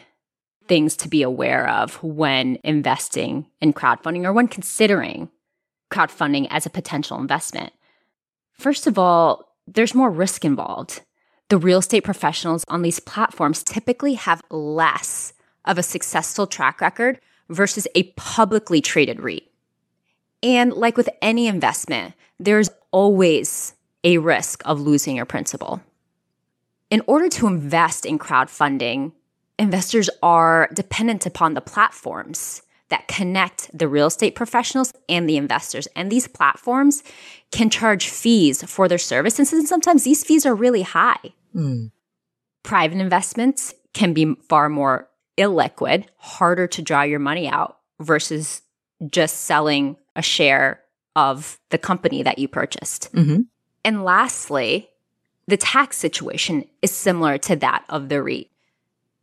things 0.67 0.97
to 0.97 1.07
be 1.07 1.21
aware 1.21 1.69
of 1.69 2.01
when 2.03 2.57
investing 2.63 3.47
in 3.61 3.73
crowdfunding 3.73 4.25
or 4.25 4.33
when 4.33 4.47
considering 4.47 5.29
crowdfunding 5.91 6.47
as 6.49 6.65
a 6.65 6.69
potential 6.69 7.19
investment. 7.19 7.73
First 8.53 8.87
of 8.87 8.97
all, 8.97 9.55
there's 9.67 9.95
more 9.95 10.09
risk 10.09 10.43
involved. 10.43 11.01
the 11.49 11.57
real 11.57 11.79
estate 11.79 12.03
professionals 12.03 12.63
on 12.67 12.81
these 12.81 12.99
platforms 12.99 13.63
typically 13.63 14.15
have 14.15 14.41
less 14.49 15.33
of 15.65 15.77
a 15.77 15.83
successful 15.83 16.47
track 16.47 16.81
record 16.81 17.19
versus 17.49 17.87
a 17.95 18.03
publicly 18.13 18.81
traded 18.81 19.21
REIT. 19.21 19.49
And 20.43 20.73
like 20.73 20.97
with 20.97 21.09
any 21.21 21.47
investment, 21.47 22.13
there's 22.39 22.69
always 22.91 23.73
a 24.03 24.17
risk 24.17 24.61
of 24.65 24.81
losing 24.81 25.15
your 25.15 25.25
principal. 25.25 25.81
In 26.89 27.01
order 27.07 27.27
to 27.29 27.47
invest 27.47 28.05
in 28.05 28.19
crowdfunding, 28.19 29.13
investors 29.59 30.09
are 30.21 30.69
dependent 30.73 31.25
upon 31.25 31.53
the 31.53 31.61
platforms 31.61 32.61
that 32.89 33.07
connect 33.07 33.75
the 33.77 33.87
real 33.87 34.07
estate 34.07 34.35
professionals 34.35 34.93
and 35.09 35.29
the 35.29 35.37
investors. 35.37 35.87
And 35.95 36.11
these 36.11 36.27
platforms 36.27 37.03
can 37.51 37.69
charge 37.69 38.07
fees 38.07 38.63
for 38.63 38.87
their 38.87 38.97
services. 38.97 39.51
And 39.51 39.67
sometimes 39.67 40.03
these 40.03 40.23
fees 40.23 40.45
are 40.45 40.55
really 40.55 40.83
high. 40.83 41.33
Mm. 41.53 41.91
Private 42.63 42.99
investments 42.99 43.73
can 43.93 44.13
be 44.13 44.35
far 44.47 44.69
more 44.69 45.09
illiquid, 45.37 46.05
harder 46.17 46.67
to 46.67 46.81
draw 46.81 47.01
your 47.01 47.19
money 47.19 47.47
out 47.47 47.79
versus 47.99 48.61
just 49.09 49.41
selling 49.41 49.97
a 50.15 50.21
share 50.21 50.81
of 51.15 51.59
the 51.69 51.77
company 51.77 52.23
that 52.23 52.39
you 52.39 52.47
purchased. 52.47 53.11
Mm-hmm. 53.13 53.41
And 53.83 54.03
lastly, 54.03 54.89
the 55.47 55.57
tax 55.57 55.97
situation 55.97 56.65
is 56.81 56.91
similar 56.91 57.37
to 57.39 57.55
that 57.57 57.85
of 57.89 58.09
the 58.09 58.21
REIT. 58.21 58.49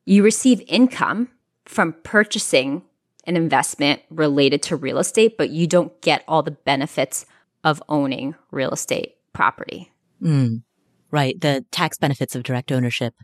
You 0.05 0.23
receive 0.23 0.62
income 0.67 1.29
from 1.64 1.95
purchasing 2.03 2.83
an 3.27 3.37
investment 3.37 4.03
related 4.11 4.62
to 4.64 4.77
real 4.77 4.99
estate, 4.99 5.38
but 5.38 5.51
you 5.51 5.67
don't 5.67 5.99
get 6.03 6.25
all 6.29 6.43
the 6.43 6.51
benefits 6.51 7.25
of 7.62 7.83
owning 7.88 8.35
real 8.51 8.71
estate 8.71 9.17
property. 9.33 9.90
Mm, 10.23 10.62
right. 11.11 11.40
The 11.40 11.64
tax 11.71 11.97
benefits 11.97 12.37
of 12.37 12.43
direct 12.43 12.71
ownership. 12.71 13.14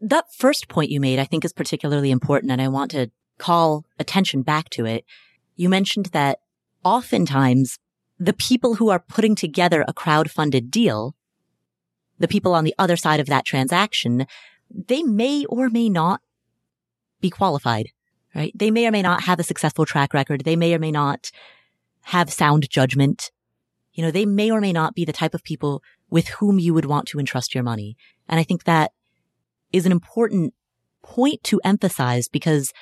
That 0.00 0.26
first 0.34 0.68
point 0.68 0.90
you 0.90 1.00
made, 1.00 1.18
I 1.18 1.24
think 1.24 1.44
is 1.44 1.52
particularly 1.52 2.10
important. 2.10 2.52
And 2.52 2.60
I 2.60 2.68
want 2.68 2.90
to 2.90 3.10
call 3.38 3.86
attention 3.98 4.42
back 4.42 4.68
to 4.70 4.84
it. 4.84 5.04
You 5.56 5.68
mentioned 5.68 6.06
that 6.06 6.40
oftentimes 6.84 7.78
the 8.18 8.34
people 8.34 8.74
who 8.74 8.90
are 8.90 8.98
putting 9.00 9.34
together 9.34 9.84
a 9.88 9.94
crowd-funded 9.94 10.70
deal, 10.70 11.14
the 12.18 12.28
people 12.28 12.54
on 12.54 12.64
the 12.64 12.74
other 12.78 12.96
side 12.96 13.20
of 13.20 13.26
that 13.26 13.46
transaction, 13.46 14.26
they 14.74 15.02
may 15.02 15.44
or 15.46 15.70
may 15.70 15.88
not 15.88 16.20
be 17.20 17.30
qualified, 17.30 17.90
right? 18.34 18.52
They 18.54 18.70
may 18.70 18.86
or 18.86 18.90
may 18.90 19.02
not 19.02 19.22
have 19.22 19.38
a 19.38 19.44
successful 19.44 19.86
track 19.86 20.12
record. 20.12 20.44
They 20.44 20.56
may 20.56 20.74
or 20.74 20.78
may 20.78 20.90
not 20.90 21.30
have 22.02 22.32
sound 22.32 22.68
judgment. 22.68 23.30
You 23.92 24.04
know, 24.04 24.10
they 24.10 24.26
may 24.26 24.50
or 24.50 24.60
may 24.60 24.72
not 24.72 24.94
be 24.94 25.04
the 25.04 25.12
type 25.12 25.34
of 25.34 25.44
people 25.44 25.82
with 26.10 26.28
whom 26.28 26.58
you 26.58 26.74
would 26.74 26.84
want 26.84 27.06
to 27.08 27.18
entrust 27.18 27.54
your 27.54 27.64
money. 27.64 27.96
And 28.28 28.40
I 28.40 28.42
think 28.42 28.64
that 28.64 28.92
is 29.72 29.86
an 29.86 29.92
important 29.92 30.54
point 31.02 31.42
to 31.44 31.60
emphasize 31.64 32.28
because 32.28 32.72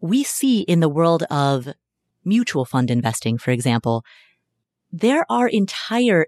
we 0.00 0.24
see 0.24 0.62
in 0.62 0.80
the 0.80 0.88
world 0.88 1.22
of 1.24 1.68
mutual 2.24 2.64
fund 2.64 2.90
investing, 2.90 3.38
for 3.38 3.50
example, 3.50 4.04
there 4.90 5.24
are 5.30 5.48
entire 5.48 6.26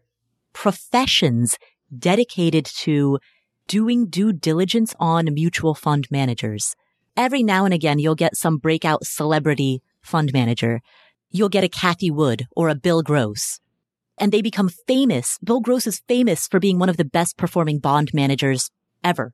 professions 0.52 1.58
dedicated 1.96 2.64
to 2.64 3.18
doing 3.66 4.06
due 4.06 4.32
diligence 4.32 4.94
on 4.98 5.32
mutual 5.32 5.74
fund 5.74 6.06
managers. 6.10 6.76
Every 7.16 7.42
now 7.42 7.64
and 7.64 7.72
again, 7.72 7.98
you'll 7.98 8.14
get 8.14 8.36
some 8.36 8.58
breakout 8.58 9.06
celebrity 9.06 9.82
fund 10.02 10.32
manager. 10.32 10.80
You'll 11.30 11.48
get 11.48 11.64
a 11.64 11.68
Cathie 11.68 12.10
Wood 12.10 12.46
or 12.56 12.68
a 12.68 12.74
Bill 12.74 13.02
Gross. 13.02 13.60
And 14.18 14.32
they 14.32 14.42
become 14.42 14.68
famous. 14.68 15.38
Bill 15.42 15.60
Gross 15.60 15.86
is 15.86 16.02
famous 16.06 16.46
for 16.46 16.60
being 16.60 16.78
one 16.78 16.88
of 16.88 16.96
the 16.96 17.04
best 17.04 17.36
performing 17.36 17.78
bond 17.78 18.12
managers 18.12 18.70
ever. 19.02 19.32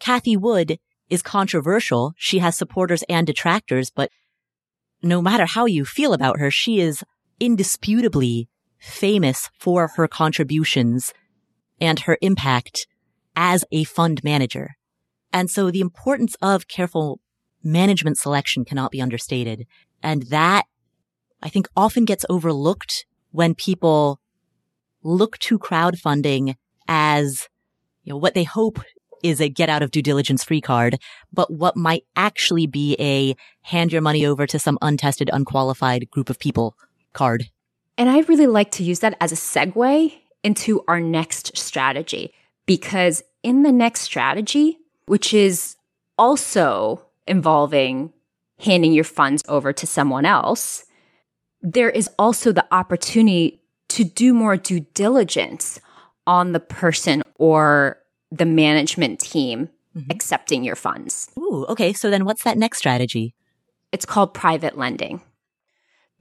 Cathie 0.00 0.36
Wood 0.36 0.78
is 1.10 1.22
controversial. 1.22 2.12
She 2.16 2.38
has 2.38 2.56
supporters 2.56 3.04
and 3.08 3.26
detractors, 3.26 3.90
but 3.90 4.10
no 5.02 5.20
matter 5.20 5.44
how 5.44 5.66
you 5.66 5.84
feel 5.84 6.14
about 6.14 6.38
her, 6.38 6.50
she 6.50 6.80
is 6.80 7.04
indisputably 7.40 8.48
famous 8.78 9.50
for 9.58 9.88
her 9.96 10.08
contributions 10.08 11.12
and 11.80 12.00
her 12.00 12.16
impact 12.22 12.86
as 13.36 13.64
a 13.72 13.84
fund 13.84 14.22
manager. 14.24 14.76
And 15.32 15.50
so 15.50 15.70
the 15.70 15.80
importance 15.80 16.36
of 16.40 16.68
careful 16.68 17.20
management 17.62 18.18
selection 18.18 18.64
cannot 18.64 18.92
be 18.92 19.00
understated. 19.00 19.66
And 20.02 20.24
that 20.24 20.64
I 21.42 21.48
think 21.48 21.68
often 21.76 22.04
gets 22.04 22.24
overlooked 22.28 23.06
when 23.32 23.54
people 23.54 24.20
look 25.02 25.38
to 25.38 25.58
crowdfunding 25.58 26.54
as 26.86 27.48
you 28.04 28.12
know, 28.12 28.16
what 28.16 28.34
they 28.34 28.44
hope 28.44 28.78
is 29.22 29.40
a 29.40 29.48
get 29.48 29.70
out 29.70 29.82
of 29.82 29.90
due 29.90 30.02
diligence 30.02 30.44
free 30.44 30.60
card, 30.60 30.98
but 31.32 31.50
what 31.50 31.76
might 31.76 32.04
actually 32.14 32.66
be 32.66 32.94
a 33.00 33.34
hand 33.62 33.90
your 33.90 34.02
money 34.02 34.26
over 34.26 34.46
to 34.46 34.58
some 34.58 34.78
untested, 34.82 35.30
unqualified 35.32 36.10
group 36.10 36.28
of 36.28 36.38
people 36.38 36.76
card. 37.14 37.48
And 37.96 38.10
I 38.10 38.20
really 38.20 38.46
like 38.46 38.70
to 38.72 38.84
use 38.84 39.00
that 39.00 39.16
as 39.20 39.32
a 39.32 39.36
segue 39.36 40.12
into 40.42 40.84
our 40.86 41.00
next 41.00 41.56
strategy 41.56 42.34
because 42.66 43.22
in 43.42 43.62
the 43.62 43.72
next 43.72 44.00
strategy, 44.00 44.78
which 45.06 45.34
is 45.34 45.76
also 46.18 47.04
involving 47.26 48.12
handing 48.58 48.92
your 48.92 49.04
funds 49.04 49.42
over 49.48 49.72
to 49.72 49.86
someone 49.86 50.24
else, 50.24 50.84
there 51.60 51.90
is 51.90 52.08
also 52.18 52.52
the 52.52 52.66
opportunity 52.72 53.60
to 53.88 54.04
do 54.04 54.32
more 54.32 54.56
due 54.56 54.80
diligence 54.80 55.80
on 56.26 56.52
the 56.52 56.60
person 56.60 57.22
or 57.36 57.98
the 58.30 58.46
management 58.46 59.20
team 59.20 59.68
mm-hmm. 59.96 60.10
accepting 60.10 60.64
your 60.64 60.76
funds. 60.76 61.30
Ooh, 61.38 61.66
okay. 61.68 61.92
So 61.92 62.10
then 62.10 62.24
what's 62.24 62.44
that 62.44 62.58
next 62.58 62.78
strategy? 62.78 63.34
It's 63.92 64.06
called 64.06 64.34
private 64.34 64.76
lending. 64.76 65.20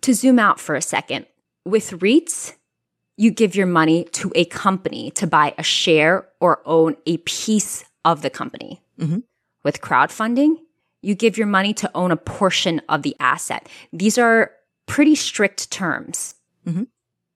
To 0.01 0.13
zoom 0.13 0.37
out 0.37 0.59
for 0.59 0.75
a 0.75 0.81
second, 0.81 1.25
with 1.65 1.91
REITs, 1.91 2.53
you 3.17 3.31
give 3.31 3.55
your 3.55 3.67
money 3.67 4.05
to 4.05 4.31
a 4.35 4.45
company 4.45 5.11
to 5.11 5.27
buy 5.27 5.53
a 5.57 5.63
share 5.63 6.27
or 6.39 6.61
own 6.65 6.95
a 7.05 7.17
piece 7.17 7.85
of 8.05 8.21
the 8.21 8.29
company. 8.29 8.81
Mm-hmm. 8.99 9.19
With 9.63 9.81
crowdfunding, 9.81 10.57
you 11.01 11.15
give 11.15 11.37
your 11.37 11.47
money 11.47 11.73
to 11.75 11.91
own 11.95 12.11
a 12.11 12.17
portion 12.17 12.81
of 12.89 13.03
the 13.03 13.15
asset. 13.19 13.67
These 13.91 14.17
are 14.17 14.51
pretty 14.87 15.15
strict 15.15 15.71
terms. 15.71 16.35
Mm-hmm. 16.65 16.83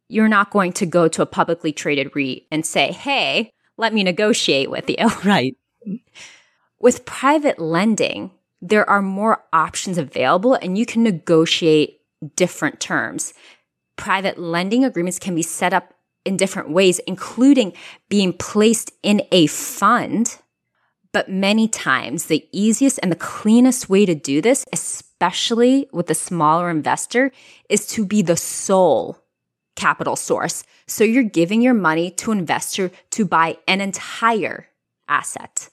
You're 0.09 0.27
not 0.27 0.51
going 0.51 0.73
to 0.73 0.85
go 0.85 1.07
to 1.09 1.21
a 1.21 1.25
publicly 1.25 1.73
traded 1.73 2.15
REIT 2.15 2.47
and 2.51 2.65
say, 2.65 2.91
Hey, 2.91 3.51
let 3.77 3.93
me 3.93 4.03
negotiate 4.03 4.71
with 4.71 4.89
you. 4.89 5.09
Right. 5.23 5.55
With 6.79 7.05
private 7.05 7.59
lending, 7.59 8.31
there 8.61 8.87
are 8.89 9.01
more 9.01 9.43
options 9.51 9.97
available 9.97 10.53
and 10.55 10.77
you 10.77 10.85
can 10.85 11.03
negotiate 11.03 12.01
different 12.35 12.79
terms. 12.79 13.33
Private 13.97 14.39
lending 14.39 14.85
agreements 14.85 15.19
can 15.19 15.35
be 15.35 15.41
set 15.41 15.73
up 15.73 15.93
in 16.23 16.37
different 16.37 16.69
ways, 16.69 16.99
including 16.99 17.73
being 18.09 18.33
placed 18.33 18.91
in 19.03 19.21
a 19.31 19.47
fund. 19.47 20.37
But 21.13 21.29
many 21.29 21.67
times, 21.67 22.25
the 22.25 22.47
easiest 22.51 22.99
and 23.01 23.11
the 23.11 23.15
cleanest 23.15 23.89
way 23.89 24.05
to 24.05 24.13
do 24.13 24.41
this, 24.41 24.65
especially 24.73 25.87
with 25.91 26.09
a 26.09 26.15
smaller 26.15 26.69
investor, 26.69 27.31
is 27.69 27.87
to 27.87 28.05
be 28.05 28.21
the 28.21 28.37
sole 28.37 29.17
capital 29.75 30.15
source. 30.15 30.63
So 30.85 31.03
you're 31.03 31.23
giving 31.23 31.61
your 31.61 31.73
money 31.73 32.11
to 32.11 32.31
an 32.31 32.39
investor 32.39 32.91
to 33.11 33.25
buy 33.25 33.57
an 33.67 33.79
entire 33.79 34.67
asset. 35.07 35.69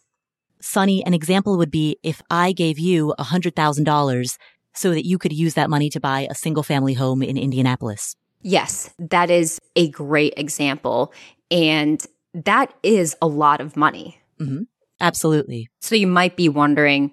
Suni, 0.62 1.02
an 1.04 1.12
example 1.12 1.58
would 1.58 1.70
be 1.70 1.98
if 2.02 2.22
I 2.30 2.52
gave 2.52 2.78
you 2.78 3.14
$100,000 3.18 4.38
so 4.74 4.90
that 4.90 5.06
you 5.06 5.18
could 5.18 5.32
use 5.32 5.54
that 5.54 5.70
money 5.70 5.90
to 5.90 6.00
buy 6.00 6.26
a 6.30 6.34
single 6.34 6.62
family 6.62 6.94
home 6.94 7.22
in 7.22 7.36
Indianapolis. 7.36 8.16
Yes, 8.42 8.90
that 8.98 9.30
is 9.30 9.60
a 9.76 9.88
great 9.90 10.34
example. 10.36 11.12
And 11.50 12.04
that 12.34 12.74
is 12.82 13.16
a 13.22 13.26
lot 13.26 13.60
of 13.60 13.76
money. 13.76 14.20
Mm-hmm. 14.40 14.62
Absolutely. 15.00 15.68
So 15.80 15.94
you 15.94 16.06
might 16.06 16.36
be 16.36 16.48
wondering 16.48 17.12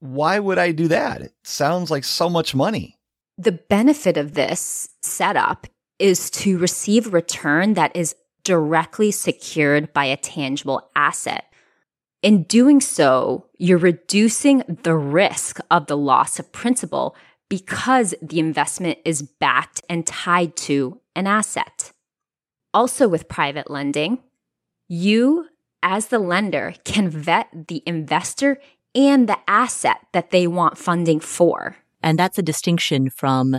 why 0.00 0.40
would 0.40 0.58
I 0.58 0.72
do 0.72 0.88
that? 0.88 1.22
It 1.22 1.32
sounds 1.44 1.88
like 1.88 2.02
so 2.02 2.28
much 2.28 2.56
money. 2.56 2.98
The 3.38 3.52
benefit 3.52 4.16
of 4.16 4.34
this 4.34 4.88
setup 5.00 5.68
is 6.00 6.28
to 6.30 6.58
receive 6.58 7.06
a 7.06 7.10
return 7.10 7.74
that 7.74 7.94
is 7.94 8.16
directly 8.42 9.12
secured 9.12 9.92
by 9.92 10.06
a 10.06 10.16
tangible 10.16 10.90
asset. 10.96 11.51
In 12.22 12.44
doing 12.44 12.80
so, 12.80 13.46
you're 13.58 13.78
reducing 13.78 14.62
the 14.84 14.94
risk 14.94 15.58
of 15.72 15.86
the 15.86 15.96
loss 15.96 16.38
of 16.38 16.52
principal 16.52 17.16
because 17.50 18.14
the 18.22 18.38
investment 18.38 18.98
is 19.04 19.22
backed 19.22 19.82
and 19.88 20.06
tied 20.06 20.56
to 20.56 21.00
an 21.16 21.26
asset. 21.26 21.92
Also, 22.72 23.08
with 23.08 23.28
private 23.28 23.68
lending, 23.68 24.20
you 24.88 25.48
as 25.82 26.06
the 26.06 26.20
lender 26.20 26.74
can 26.84 27.10
vet 27.10 27.48
the 27.68 27.82
investor 27.86 28.58
and 28.94 29.28
the 29.28 29.38
asset 29.48 29.98
that 30.12 30.30
they 30.30 30.46
want 30.46 30.78
funding 30.78 31.18
for. 31.18 31.76
And 32.02 32.18
that's 32.18 32.38
a 32.38 32.42
distinction 32.42 33.10
from 33.10 33.58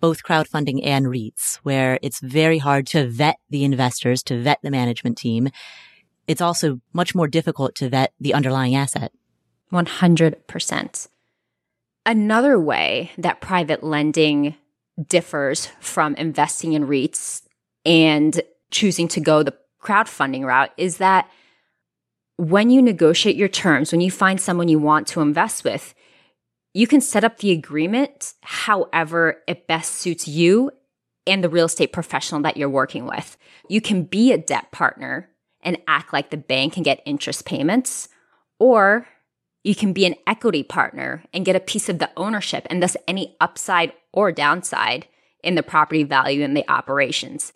both 0.00 0.22
crowdfunding 0.22 0.86
and 0.86 1.06
REITs, 1.06 1.56
where 1.64 1.98
it's 2.02 2.20
very 2.20 2.58
hard 2.58 2.86
to 2.88 3.08
vet 3.08 3.38
the 3.50 3.64
investors, 3.64 4.22
to 4.24 4.40
vet 4.40 4.60
the 4.62 4.70
management 4.70 5.18
team. 5.18 5.48
It's 6.26 6.40
also 6.40 6.80
much 6.92 7.14
more 7.14 7.28
difficult 7.28 7.74
to 7.76 7.88
vet 7.88 8.12
the 8.20 8.34
underlying 8.34 8.74
asset. 8.74 9.12
100%. 9.72 11.08
Another 12.06 12.60
way 12.60 13.10
that 13.18 13.40
private 13.40 13.82
lending 13.82 14.54
differs 15.08 15.66
from 15.80 16.14
investing 16.14 16.74
in 16.74 16.86
REITs 16.86 17.42
and 17.84 18.40
choosing 18.70 19.08
to 19.08 19.20
go 19.20 19.42
the 19.42 19.54
crowdfunding 19.82 20.44
route 20.44 20.70
is 20.76 20.98
that 20.98 21.28
when 22.36 22.70
you 22.70 22.82
negotiate 22.82 23.36
your 23.36 23.48
terms, 23.48 23.92
when 23.92 24.00
you 24.00 24.10
find 24.10 24.40
someone 24.40 24.68
you 24.68 24.78
want 24.78 25.06
to 25.08 25.20
invest 25.20 25.64
with, 25.64 25.94
you 26.72 26.86
can 26.86 27.00
set 27.00 27.24
up 27.24 27.38
the 27.38 27.52
agreement 27.52 28.34
however 28.42 29.42
it 29.46 29.66
best 29.66 29.94
suits 29.94 30.26
you 30.26 30.70
and 31.26 31.42
the 31.42 31.48
real 31.48 31.66
estate 31.66 31.92
professional 31.92 32.42
that 32.42 32.56
you're 32.56 32.68
working 32.68 33.06
with. 33.06 33.36
You 33.68 33.80
can 33.80 34.02
be 34.02 34.32
a 34.32 34.38
debt 34.38 34.72
partner 34.72 35.28
and 35.64 35.78
act 35.86 36.12
like 36.12 36.30
the 36.30 36.36
bank 36.36 36.76
and 36.76 36.84
get 36.84 37.02
interest 37.04 37.44
payments, 37.44 38.08
or 38.58 39.08
you 39.62 39.74
can 39.74 39.92
be 39.92 40.04
an 40.04 40.14
equity 40.26 40.62
partner 40.62 41.24
and 41.32 41.44
get 41.44 41.56
a 41.56 41.60
piece 41.60 41.88
of 41.88 41.98
the 41.98 42.10
ownership 42.16 42.66
and 42.68 42.82
thus 42.82 42.96
any 43.08 43.34
upside 43.40 43.92
or 44.12 44.30
downside 44.30 45.06
in 45.42 45.54
the 45.54 45.62
property 45.62 46.02
value 46.02 46.44
and 46.44 46.56
the 46.56 46.68
operations. 46.70 47.52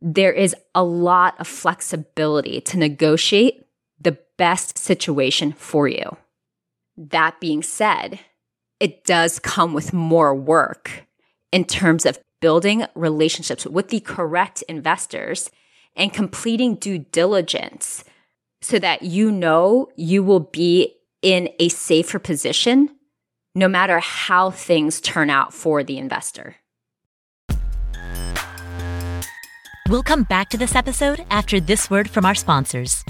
There 0.00 0.32
is 0.32 0.54
a 0.74 0.84
lot 0.84 1.38
of 1.40 1.46
flexibility 1.46 2.60
to 2.62 2.78
negotiate 2.78 3.64
the 4.00 4.18
best 4.36 4.76
situation 4.76 5.52
for 5.52 5.88
you. 5.88 6.16
That 6.96 7.40
being 7.40 7.62
said, 7.62 8.18
it 8.80 9.04
does 9.04 9.38
come 9.38 9.72
with 9.72 9.92
more 9.92 10.34
work 10.34 11.06
in 11.52 11.64
terms 11.64 12.04
of 12.04 12.18
building 12.40 12.84
relationships 12.94 13.64
with 13.64 13.88
the 13.88 14.00
correct 14.00 14.62
investors 14.68 15.50
and 15.96 16.12
completing 16.12 16.76
due 16.76 16.98
diligence 16.98 18.04
so 18.60 18.78
that 18.78 19.02
you 19.02 19.30
know 19.30 19.88
you 19.96 20.22
will 20.22 20.40
be 20.40 20.94
in 21.20 21.48
a 21.58 21.68
safer 21.68 22.18
position 22.18 22.88
no 23.54 23.68
matter 23.68 23.98
how 24.00 24.50
things 24.50 25.00
turn 25.00 25.28
out 25.28 25.52
for 25.52 25.84
the 25.84 25.98
investor. 25.98 26.56
We'll 29.88 30.02
come 30.02 30.22
back 30.22 30.48
to 30.50 30.56
this 30.56 30.74
episode 30.74 31.24
after 31.30 31.60
this 31.60 31.90
word 31.90 32.08
from 32.08 32.24
our 32.24 32.34
sponsors. 32.34 33.04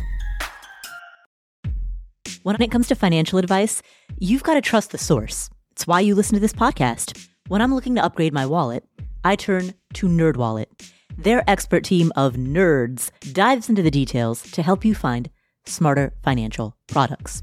When 2.43 2.61
it 2.61 2.73
comes 2.73 2.89
to 2.89 2.97
financial 2.97 3.39
advice, 3.39 3.83
you've 4.19 4.43
got 4.43 4.55
to 4.55 4.61
trust 4.61 4.91
the 4.91 4.99
source. 4.99 5.49
It's 5.71 5.87
why 5.87 6.01
you 6.01 6.17
listen 6.17 6.35
to 6.35 6.41
this 6.41 6.53
podcast. 6.53 7.29
When 7.47 7.63
I'm 7.63 7.73
looking 7.75 7.95
to 7.95 8.05
upgrade 8.05 8.33
my 8.33 8.47
wallet, 8.47 8.85
I 9.23 9.37
turn 9.37 9.75
to 9.95 10.09
NerdWallet. 10.09 10.67
Their 11.17 11.49
expert 11.49 11.85
team 11.85 12.13
of 12.17 12.35
nerds 12.35 13.11
dives 13.33 13.69
into 13.69 13.83
the 13.83 13.91
details 13.91 14.43
to 14.53 14.63
help 14.63 14.85
you 14.85 14.95
find 14.95 15.31
smarter 15.65 16.13
financial 16.23 16.77
products. 16.87 17.43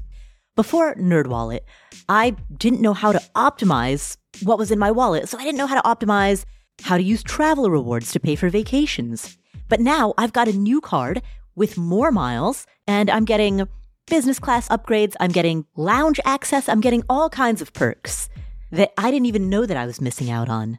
Before 0.56 0.94
NerdWallet, 0.94 1.60
I 2.08 2.36
didn't 2.56 2.82
know 2.82 2.92
how 2.92 3.12
to 3.12 3.22
optimize 3.34 4.16
what 4.42 4.58
was 4.58 4.70
in 4.70 4.78
my 4.78 4.90
wallet, 4.90 5.28
so 5.28 5.38
I 5.38 5.44
didn't 5.44 5.58
know 5.58 5.66
how 5.66 5.80
to 5.80 5.88
optimize 5.88 6.44
how 6.82 6.96
to 6.96 7.02
use 7.02 7.22
travel 7.22 7.70
rewards 7.70 8.12
to 8.12 8.20
pay 8.20 8.34
for 8.36 8.50
vacations. 8.50 9.38
But 9.68 9.80
now 9.80 10.14
I've 10.18 10.32
got 10.32 10.48
a 10.48 10.52
new 10.52 10.80
card 10.80 11.22
with 11.54 11.78
more 11.78 12.10
miles, 12.10 12.66
and 12.86 13.08
I'm 13.08 13.24
getting 13.24 13.66
business 14.06 14.38
class 14.38 14.68
upgrades, 14.68 15.14
I'm 15.20 15.30
getting 15.30 15.64
lounge 15.76 16.20
access, 16.24 16.68
I'm 16.68 16.80
getting 16.80 17.04
all 17.08 17.30
kinds 17.30 17.62
of 17.62 17.72
perks 17.72 18.28
that 18.72 18.92
I 18.98 19.10
didn't 19.10 19.26
even 19.26 19.48
know 19.48 19.66
that 19.66 19.76
I 19.76 19.86
was 19.86 20.00
missing 20.00 20.30
out 20.30 20.48
on. 20.48 20.78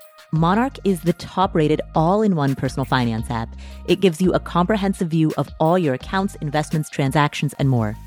Monarch 0.33 0.77
is 0.85 1.01
the 1.01 1.11
top 1.11 1.53
rated 1.53 1.81
all 1.93 2.21
in 2.21 2.37
one 2.37 2.55
personal 2.55 2.85
finance 2.85 3.29
app. 3.29 3.53
It 3.87 3.99
gives 3.99 4.21
you 4.21 4.31
a 4.31 4.39
comprehensive 4.39 5.09
view 5.09 5.33
of 5.37 5.49
all 5.59 5.77
your 5.77 5.93
accounts, 5.93 6.35
investments, 6.35 6.89
transactions, 6.89 7.53
and 7.59 7.67
more. 7.67 7.97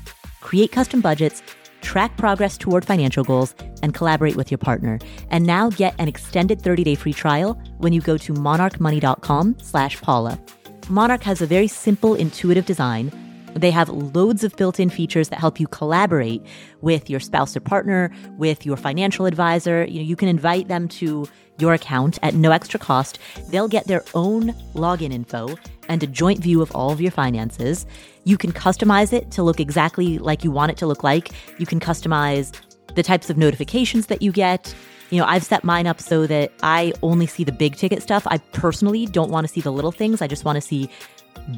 Create 0.41 0.71
custom 0.71 1.01
budgets, 1.01 1.43
track 1.81 2.17
progress 2.17 2.57
toward 2.57 2.83
financial 2.83 3.23
goals, 3.23 3.53
and 3.83 3.93
collaborate 3.93 4.35
with 4.35 4.49
your 4.49 4.57
partner. 4.57 4.97
And 5.29 5.45
now 5.45 5.69
get 5.69 5.93
an 5.99 6.07
extended 6.07 6.63
30-day 6.63 6.95
free 6.95 7.13
trial 7.13 7.61
when 7.77 7.93
you 7.93 8.01
go 8.01 8.17
to 8.17 8.33
monarchmoney.com 8.33 9.57
slash 9.61 10.01
Paula. 10.01 10.41
Monarch 10.89 11.21
has 11.21 11.43
a 11.43 11.45
very 11.45 11.67
simple, 11.67 12.15
intuitive 12.15 12.65
design 12.65 13.11
they 13.55 13.71
have 13.71 13.87
loads 13.87 14.43
of 14.43 14.55
built 14.57 14.79
in 14.79 14.89
features 14.89 15.29
that 15.29 15.39
help 15.39 15.59
you 15.59 15.67
collaborate 15.67 16.41
with 16.81 17.09
your 17.09 17.21
spouse 17.21 17.55
or 17.55 17.61
partner, 17.61 18.11
with 18.37 18.65
your 18.65 18.75
financial 18.75 19.25
advisor. 19.25 19.85
You 19.85 20.01
know, 20.01 20.05
you 20.05 20.17
can 20.17 20.27
invite 20.27 20.67
them 20.67 20.89
to 20.89 21.25
your 21.57 21.73
account 21.73 22.19
at 22.21 22.33
no 22.33 22.51
extra 22.51 22.79
cost. 22.79 23.19
They'll 23.49 23.67
get 23.67 23.87
their 23.87 24.03
own 24.13 24.53
login 24.73 25.11
info 25.11 25.55
and 25.89 26.01
a 26.03 26.07
joint 26.07 26.39
view 26.39 26.61
of 26.61 26.71
all 26.71 26.91
of 26.91 27.01
your 27.01 27.11
finances. 27.11 27.85
You 28.23 28.37
can 28.37 28.51
customize 28.51 29.13
it 29.13 29.31
to 29.31 29.43
look 29.43 29.59
exactly 29.59 30.17
like 30.17 30.43
you 30.43 30.51
want 30.51 30.71
it 30.71 30.77
to 30.77 30.87
look 30.87 31.03
like. 31.03 31.31
You 31.57 31.65
can 31.65 31.79
customize 31.79 32.53
the 32.95 33.03
types 33.03 33.29
of 33.29 33.37
notifications 33.37 34.07
that 34.07 34.21
you 34.21 34.31
get. 34.31 34.73
You 35.11 35.19
know, 35.19 35.25
I've 35.25 35.43
set 35.43 35.63
mine 35.63 35.85
up 35.85 36.01
so 36.01 36.25
that 36.27 36.51
I 36.63 36.93
only 37.03 37.27
see 37.27 37.43
the 37.43 37.51
big 37.51 37.75
ticket 37.75 38.01
stuff. 38.01 38.25
I 38.27 38.39
personally 38.53 39.05
don't 39.05 39.29
want 39.29 39.47
to 39.47 39.53
see 39.53 39.61
the 39.61 39.71
little 39.71 39.91
things. 39.91 40.21
I 40.21 40.27
just 40.27 40.45
want 40.45 40.55
to 40.55 40.61
see 40.61 40.89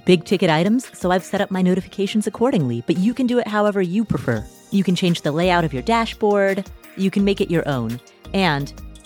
big 0.06 0.26
ticket 0.26 0.50
items, 0.50 0.90
so 0.98 1.12
I've 1.12 1.24
set 1.24 1.40
up 1.40 1.52
my 1.52 1.62
notifications 1.62 2.28
accordingly, 2.28 2.84
but 2.86 2.98
you 2.98 3.14
can 3.14 3.28
do 3.28 3.40
it 3.40 3.48
however 3.48 3.82
you 3.82 4.04
prefer. 4.04 4.46
You 4.72 4.84
can 4.84 4.96
change 4.96 5.22
the 5.22 5.32
layout 5.32 5.64
of 5.64 5.74
your 5.74 5.84
dashboard, 5.84 6.70
you 6.98 7.10
can 7.10 7.24
make 7.24 7.40
it 7.40 7.50
your 7.50 7.68
own, 7.70 8.00
and 8.34 8.74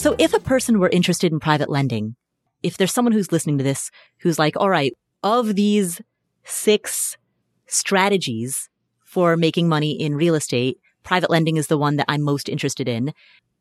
So, 0.00 0.16
if 0.18 0.32
a 0.32 0.40
person 0.40 0.78
were 0.78 0.88
interested 0.88 1.30
in 1.30 1.40
private 1.40 1.68
lending, 1.68 2.16
if 2.62 2.78
there's 2.78 2.90
someone 2.90 3.12
who's 3.12 3.32
listening 3.32 3.58
to 3.58 3.64
this 3.64 3.90
who's 4.20 4.38
like, 4.38 4.56
all 4.56 4.70
right, 4.70 4.96
of 5.22 5.56
these 5.56 6.00
six 6.42 7.18
strategies 7.66 8.70
for 9.04 9.36
making 9.36 9.68
money 9.68 9.90
in 9.92 10.14
real 10.14 10.34
estate, 10.34 10.78
private 11.02 11.28
lending 11.28 11.58
is 11.58 11.66
the 11.66 11.76
one 11.76 11.96
that 11.96 12.06
I'm 12.08 12.22
most 12.22 12.48
interested 12.48 12.88
in. 12.88 13.12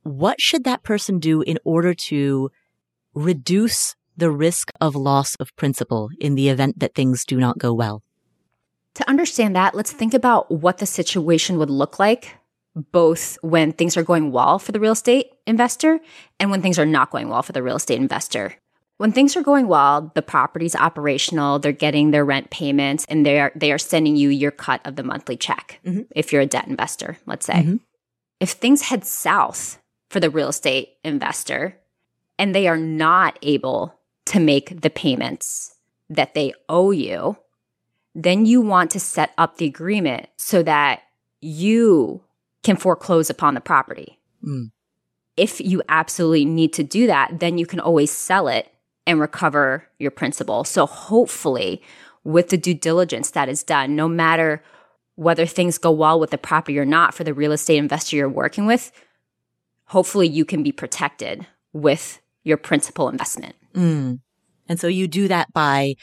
What 0.04 0.40
should 0.40 0.64
that 0.64 0.82
person 0.82 1.20
do 1.20 1.42
in 1.42 1.60
order 1.66 1.94
to 1.94 2.52
reduce 3.14 3.98
the 4.16 4.32
risk 4.32 4.72
of 4.80 4.96
loss 4.96 5.36
of 5.42 5.54
principal 5.58 6.10
in 6.22 6.36
the 6.36 6.48
event 6.48 6.80
that 6.80 6.96
things 6.96 7.26
do 7.26 7.38
not 7.38 7.58
go 7.58 7.74
well? 7.74 8.02
To 8.94 9.10
understand 9.10 9.58
that, 9.58 9.76
let's 9.76 9.92
think 9.92 10.14
about 10.14 10.50
what 10.50 10.78
the 10.78 10.86
situation 10.86 11.58
would 11.58 11.70
look 11.70 12.00
like 12.00 12.40
both 12.92 13.38
when 13.42 13.72
things 13.72 13.98
are 13.98 14.04
going 14.04 14.32
well 14.32 14.60
for 14.60 14.72
the 14.72 14.80
real 14.80 14.94
estate 14.94 15.32
investor 15.50 16.00
and 16.40 16.52
when 16.52 16.62
things 16.62 16.80
are 16.80 16.86
not 16.86 17.12
going 17.12 17.30
well 17.30 17.44
for 17.44 17.52
the 17.52 17.64
real 17.64 17.76
estate 17.76 18.00
investor. 18.00 18.56
When 18.98 19.14
things 19.14 19.38
are 19.38 19.42
going 19.42 19.68
well, 19.68 20.12
the 20.14 20.22
property's 20.22 20.76
operational, 20.76 21.58
they're 21.58 21.72
getting 21.72 22.12
their 22.12 22.26
rent 22.26 22.50
payments 22.50 23.06
and 23.10 23.26
they 23.26 23.40
are 23.40 23.52
they 23.56 23.72
are 23.72 23.78
sending 23.78 24.16
you 24.16 24.30
your 24.30 24.52
cut 24.52 24.82
of 24.86 24.98
the 24.98 25.04
monthly 25.04 25.38
check 25.38 25.80
mm-hmm. 25.86 26.02
if 26.16 26.32
you're 26.34 26.42
a 26.42 26.46
debt 26.46 26.68
investor, 26.68 27.18
let's 27.26 27.46
say. 27.46 27.54
Mm-hmm. 27.54 27.76
If 28.40 28.52
things 28.52 28.84
head 28.84 29.06
south 29.06 29.82
for 30.10 30.20
the 30.20 30.30
real 30.30 30.50
estate 30.50 30.98
investor 31.04 31.78
and 32.38 32.54
they 32.54 32.68
are 32.68 32.78
not 32.78 33.40
able 33.42 34.00
to 34.28 34.40
make 34.40 34.82
the 34.82 34.90
payments 34.90 35.76
that 36.10 36.34
they 36.34 36.54
owe 36.68 36.92
you, 36.92 37.38
then 38.16 38.46
you 38.46 38.62
want 38.62 38.92
to 38.92 39.00
set 39.00 39.32
up 39.38 39.58
the 39.58 39.66
agreement 39.66 40.28
so 40.38 40.62
that 40.64 41.04
you 41.42 42.22
can 42.64 42.76
foreclose 42.76 43.30
upon 43.30 43.54
the 43.54 43.62
property. 43.62 44.20
Mm. 44.44 44.72
If 45.40 45.62
you 45.62 45.82
absolutely 45.88 46.44
need 46.44 46.74
to 46.74 46.84
do 46.84 47.08
that, 47.08 47.40
then 47.40 47.58
you 47.58 47.66
can 47.66 47.80
always 47.80 48.12
sell 48.12 48.50
it 48.50 48.72
and 49.08 49.20
recover 49.20 49.88
your 49.98 50.12
principal. 50.12 50.66
So 50.66 50.86
hopefully, 50.86 51.82
with 52.26 52.50
the 52.50 52.58
due 52.58 52.74
diligence 52.74 53.32
that 53.32 53.48
is 53.48 53.64
done, 53.64 53.96
no 53.96 54.10
matter 54.10 54.62
whether 55.16 55.46
things 55.46 55.78
go 55.78 55.92
well 55.92 56.20
with 56.20 56.32
the 56.32 56.38
property 56.38 56.78
or 56.78 56.86
not 56.86 57.14
for 57.14 57.24
the 57.24 57.34
real 57.34 57.54
estate 57.54 57.78
investor 57.78 58.18
you're 58.18 58.28
working 58.28 58.66
with, 58.66 58.92
hopefully 59.86 60.28
you 60.28 60.44
can 60.44 60.62
be 60.62 60.72
protected 60.72 61.48
with 61.72 62.22
your 62.44 62.58
principal 62.58 63.08
investment. 63.08 63.56
Mm. 63.74 64.20
And 64.68 64.80
so 64.80 64.88
you 64.88 65.08
do 65.08 65.28
that 65.30 65.52
by 65.54 65.96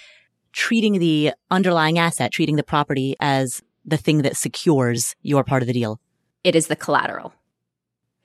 treating 0.53 0.99
the 0.99 1.33
underlying 1.51 1.99
asset, 1.99 2.33
treating 2.33 2.57
the 2.57 2.63
property 2.63 3.15
as 3.21 3.63
the 3.85 3.97
thing 3.97 4.23
that 4.23 4.37
secures 4.37 5.15
your 5.23 5.45
part 5.45 5.63
of 5.63 5.67
the 5.67 5.73
deal. 5.75 6.01
It 6.43 6.57
is 6.57 6.67
the 6.69 6.77
collateral. 6.77 7.33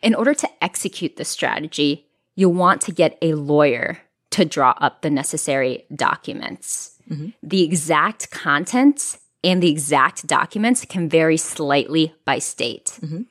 In 0.02 0.16
order 0.16 0.34
to 0.34 0.50
execute 0.64 1.16
this 1.18 1.30
strategy, 1.30 2.08
you'll 2.36 2.54
want 2.54 2.82
to 2.82 2.92
get 2.92 3.18
a 3.22 3.34
lawyer 3.34 4.00
to 4.32 4.46
draw 4.46 4.74
up 4.78 5.02
the 5.02 5.10
necessary 5.10 5.86
documents. 5.94 6.98
Mm-hmm. 7.10 7.30
The 7.44 7.64
exact 7.64 8.32
contents 8.32 9.20
and 9.44 9.62
the 9.62 9.70
exact 9.70 10.26
documents 10.28 10.86
can 10.86 11.10
vary 11.10 11.38
slightly 11.38 12.14
by 12.26 12.40
state. 12.40 12.98
Mhm. 13.02 13.26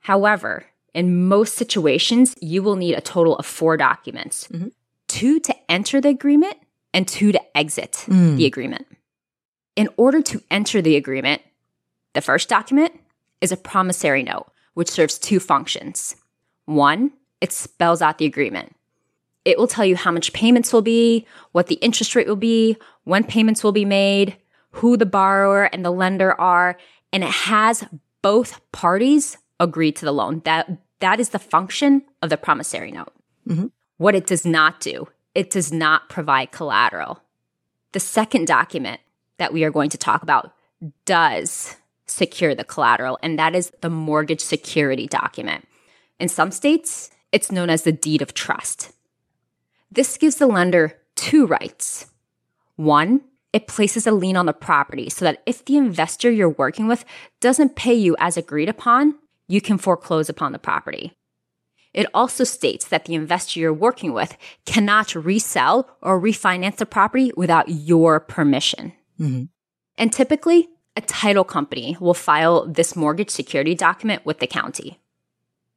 However, 0.00 0.66
in 0.94 1.26
most 1.28 1.54
situations, 1.56 2.34
you 2.40 2.62
will 2.62 2.76
need 2.76 2.94
a 2.94 3.00
total 3.00 3.36
of 3.36 3.46
four 3.46 3.76
documents 3.76 4.48
Mhm. 4.48 4.72
two 5.08 5.40
to 5.40 5.54
enter 5.70 6.00
the 6.00 6.08
agreement 6.10 6.56
and 6.92 7.06
two 7.08 7.32
to 7.32 7.56
exit 7.56 8.04
Mm. 8.08 8.36
the 8.36 8.46
agreement. 8.46 8.86
In 9.76 9.88
order 9.96 10.22
to 10.22 10.42
enter 10.50 10.80
the 10.80 10.96
agreement, 10.96 11.42
the 12.12 12.20
first 12.20 12.48
document 12.48 12.92
is 13.40 13.50
a 13.50 13.56
promissory 13.56 14.22
note, 14.22 14.46
which 14.74 14.90
serves 14.90 15.18
two 15.18 15.40
functions. 15.40 16.16
One, 16.66 17.12
it 17.40 17.52
spells 17.52 18.02
out 18.02 18.18
the 18.18 18.26
agreement. 18.26 18.74
It 19.44 19.58
will 19.58 19.66
tell 19.66 19.84
you 19.84 19.96
how 19.96 20.10
much 20.10 20.32
payments 20.32 20.72
will 20.72 20.82
be, 20.82 21.26
what 21.52 21.66
the 21.66 21.74
interest 21.76 22.14
rate 22.14 22.26
will 22.26 22.36
be, 22.36 22.76
when 23.04 23.24
payments 23.24 23.62
will 23.62 23.72
be 23.72 23.84
made, 23.84 24.36
who 24.70 24.96
the 24.96 25.06
borrower 25.06 25.64
and 25.64 25.84
the 25.84 25.90
lender 25.90 26.38
are, 26.40 26.76
and 27.12 27.22
it 27.22 27.30
has 27.30 27.84
both 28.22 28.60
parties 28.72 29.36
agree 29.60 29.92
to 29.92 30.04
the 30.04 30.12
loan. 30.12 30.40
That 30.44 30.78
that 31.00 31.20
is 31.20 31.30
the 31.30 31.38
function 31.38 32.02
of 32.22 32.30
the 32.30 32.36
promissory 32.36 32.90
note. 32.90 33.12
Mhm. 33.46 33.70
What 33.98 34.14
it 34.14 34.26
does 34.26 34.46
not 34.46 34.80
do, 34.80 35.08
it 35.34 35.50
does 35.50 35.70
not 35.70 36.08
provide 36.08 36.50
collateral. 36.50 37.20
The 37.92 38.00
second 38.00 38.46
document 38.46 39.00
that 39.36 39.52
we 39.52 39.64
are 39.64 39.70
going 39.70 39.90
to 39.90 39.98
talk 39.98 40.22
about 40.22 40.52
does 41.04 41.76
secure 42.06 42.54
the 42.54 42.64
collateral, 42.64 43.18
and 43.22 43.38
that 43.38 43.54
is 43.54 43.72
the 43.80 43.90
mortgage 43.90 44.40
security 44.40 45.06
document. 45.06 45.66
In 46.18 46.28
some 46.28 46.50
states, 46.50 47.10
it's 47.32 47.50
known 47.50 47.70
as 47.70 47.82
the 47.82 47.92
deed 47.92 48.22
of 48.22 48.34
trust. 48.34 48.92
This 49.90 50.16
gives 50.16 50.36
the 50.36 50.46
lender 50.46 50.98
two 51.14 51.46
rights. 51.46 52.06
One, 52.76 53.22
it 53.52 53.68
places 53.68 54.06
a 54.06 54.12
lien 54.12 54.36
on 54.36 54.46
the 54.46 54.52
property 54.52 55.08
so 55.08 55.24
that 55.24 55.42
if 55.46 55.64
the 55.64 55.76
investor 55.76 56.30
you're 56.30 56.48
working 56.48 56.88
with 56.88 57.04
doesn't 57.40 57.76
pay 57.76 57.94
you 57.94 58.16
as 58.18 58.36
agreed 58.36 58.68
upon, 58.68 59.14
you 59.46 59.60
can 59.60 59.78
foreclose 59.78 60.28
upon 60.28 60.52
the 60.52 60.58
property. 60.58 61.12
It 61.92 62.06
also 62.12 62.42
states 62.42 62.88
that 62.88 63.04
the 63.04 63.14
investor 63.14 63.60
you're 63.60 63.72
working 63.72 64.12
with 64.12 64.36
cannot 64.66 65.14
resell 65.14 65.88
or 66.02 66.20
refinance 66.20 66.76
the 66.76 66.86
property 66.86 67.30
without 67.36 67.68
your 67.68 68.18
permission. 68.18 68.92
Mhm. 69.20 69.48
And 69.96 70.12
typically, 70.12 70.68
a 70.96 71.00
title 71.00 71.44
company 71.44 71.96
will 72.00 72.14
file 72.14 72.66
this 72.66 72.94
mortgage 72.94 73.30
security 73.30 73.74
document 73.74 74.24
with 74.24 74.38
the 74.38 74.46
county. 74.46 74.98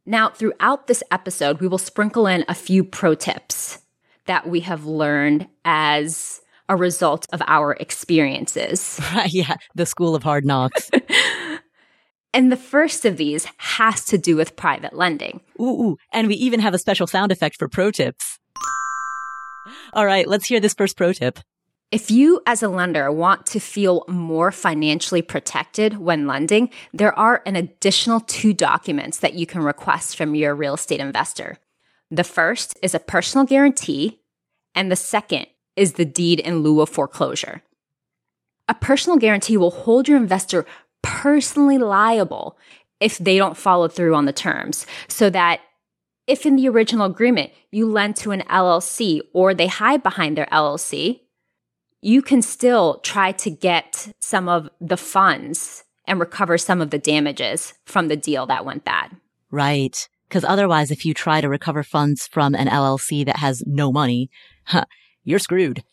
Now, 0.05 0.29
throughout 0.29 0.87
this 0.87 1.03
episode, 1.11 1.59
we 1.59 1.67
will 1.67 1.77
sprinkle 1.77 2.27
in 2.27 2.45
a 2.47 2.55
few 2.55 2.83
pro 2.83 3.15
tips 3.15 3.79
that 4.25 4.47
we 4.47 4.61
have 4.61 4.85
learned 4.85 5.47
as 5.65 6.41
a 6.69 6.75
result 6.75 7.27
of 7.33 7.41
our 7.47 7.73
experiences. 7.73 8.99
Yeah. 9.27 9.55
The 9.75 9.85
school 9.85 10.15
of 10.15 10.23
hard 10.23 10.45
knocks. 10.45 10.89
And 12.33 12.51
the 12.51 12.57
first 12.57 13.03
of 13.05 13.17
these 13.17 13.47
has 13.57 14.05
to 14.05 14.17
do 14.17 14.35
with 14.35 14.55
private 14.55 14.93
lending. 14.93 15.41
ooh, 15.59 15.63
ooh. 15.63 15.97
And 16.11 16.27
we 16.27 16.35
even 16.35 16.59
have 16.59 16.75
a 16.75 16.77
special 16.77 17.07
sound 17.07 17.31
effect 17.31 17.57
for 17.57 17.67
pro 17.67 17.89
tips. 17.89 18.37
All 19.93 20.05
right. 20.05 20.27
Let's 20.27 20.45
hear 20.45 20.59
this 20.59 20.75
first 20.75 20.97
pro 20.97 21.13
tip. 21.13 21.39
If 21.89 22.11
you, 22.11 22.41
as 22.45 22.61
a 22.61 22.67
lender, 22.67 23.09
want 23.09 23.45
to 23.47 23.61
feel 23.61 24.03
more 24.09 24.51
financially 24.51 25.21
protected 25.21 25.97
when 25.97 26.27
lending, 26.27 26.69
there 26.93 27.17
are 27.17 27.41
an 27.45 27.55
additional 27.55 28.19
two 28.19 28.53
documents 28.53 29.19
that 29.19 29.35
you 29.35 29.45
can 29.45 29.61
request 29.61 30.17
from 30.17 30.35
your 30.35 30.53
real 30.53 30.73
estate 30.73 30.99
investor. 30.99 31.57
The 32.11 32.25
first 32.25 32.77
is 32.83 32.93
a 32.93 32.99
personal 32.99 33.45
guarantee, 33.45 34.19
and 34.75 34.91
the 34.91 34.97
second 34.97 35.47
is 35.77 35.93
the 35.93 36.03
deed 36.03 36.41
in 36.41 36.59
lieu 36.59 36.81
of 36.81 36.89
foreclosure. 36.89 37.61
A 38.67 38.73
personal 38.73 39.17
guarantee 39.17 39.55
will 39.55 39.71
hold 39.71 40.09
your 40.09 40.17
investor 40.17 40.65
personally 41.01 41.77
liable 41.77 42.57
if 42.99 43.17
they 43.17 43.37
don't 43.37 43.55
follow 43.55 43.87
through 43.87 44.13
on 44.13 44.25
the 44.25 44.33
terms, 44.33 44.85
so 45.07 45.29
that 45.29 45.61
if 46.25 46.45
in 46.45 46.57
the 46.57 46.67
original 46.67 47.05
agreement 47.05 47.51
you 47.71 47.89
lend 47.89 48.17
to 48.17 48.31
an 48.31 48.41
LLC 48.49 49.21
or 49.31 49.53
they 49.53 49.67
hide 49.67 50.03
behind 50.03 50.37
their 50.37 50.47
LLC, 50.47 51.21
you 52.01 52.21
can 52.21 52.41
still 52.41 52.99
try 52.99 53.31
to 53.33 53.49
get 53.49 54.13
some 54.19 54.47
of 54.47 54.69
the 54.79 54.97
funds 54.97 55.83
and 56.05 56.19
recover 56.19 56.57
some 56.57 56.81
of 56.81 56.89
the 56.89 56.99
damages 56.99 57.73
from 57.85 58.07
the 58.07 58.15
deal 58.15 58.45
that 58.45 58.65
went 58.65 58.83
bad. 58.83 59.15
Right. 59.51 60.07
Because 60.27 60.43
otherwise, 60.43 60.91
if 60.91 61.05
you 61.05 61.13
try 61.13 61.41
to 61.41 61.49
recover 61.49 61.83
funds 61.83 62.27
from 62.27 62.53
an 62.55 62.67
LLC 62.67 63.25
that 63.25 63.37
has 63.37 63.63
no 63.65 63.91
money, 63.91 64.29
huh, 64.65 64.85
you're 65.23 65.39
screwed. 65.39 65.83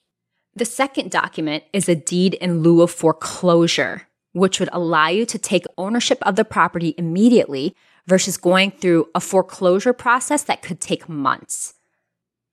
The 0.57 0.64
second 0.64 1.11
document 1.11 1.64
is 1.73 1.88
a 1.88 1.95
deed 1.95 2.35
in 2.35 2.62
lieu 2.62 2.83
of 2.83 2.90
foreclosure, 2.90 4.03
which 4.33 4.61
would 4.61 4.69
allow 4.73 5.09
you 5.09 5.27
to 5.27 5.38
take 5.38 5.64
ownership 5.79 6.19
of 6.23 6.37
the 6.37 6.45
property 6.45 6.95
immediately 6.97 7.75
versus 8.07 8.37
going 8.37 8.71
through 8.71 9.07
a 9.14 9.21
foreclosure 9.21 9.93
process 9.93 10.43
that 10.45 10.62
could 10.62 10.81
take 10.81 11.09
months. 11.09 11.75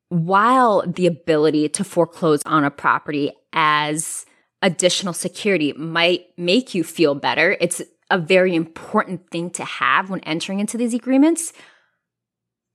While 0.09 0.83
the 0.85 1.07
ability 1.07 1.69
to 1.69 1.83
foreclose 1.83 2.41
on 2.45 2.63
a 2.63 2.71
property 2.71 3.31
as 3.53 4.25
additional 4.61 5.13
security 5.13 5.73
might 5.73 6.27
make 6.37 6.73
you 6.75 6.83
feel 6.83 7.15
better, 7.15 7.57
it's 7.59 7.81
a 8.09 8.17
very 8.17 8.55
important 8.55 9.29
thing 9.29 9.49
to 9.51 9.63
have 9.63 10.09
when 10.09 10.19
entering 10.21 10.59
into 10.59 10.77
these 10.77 10.93
agreements. 10.93 11.53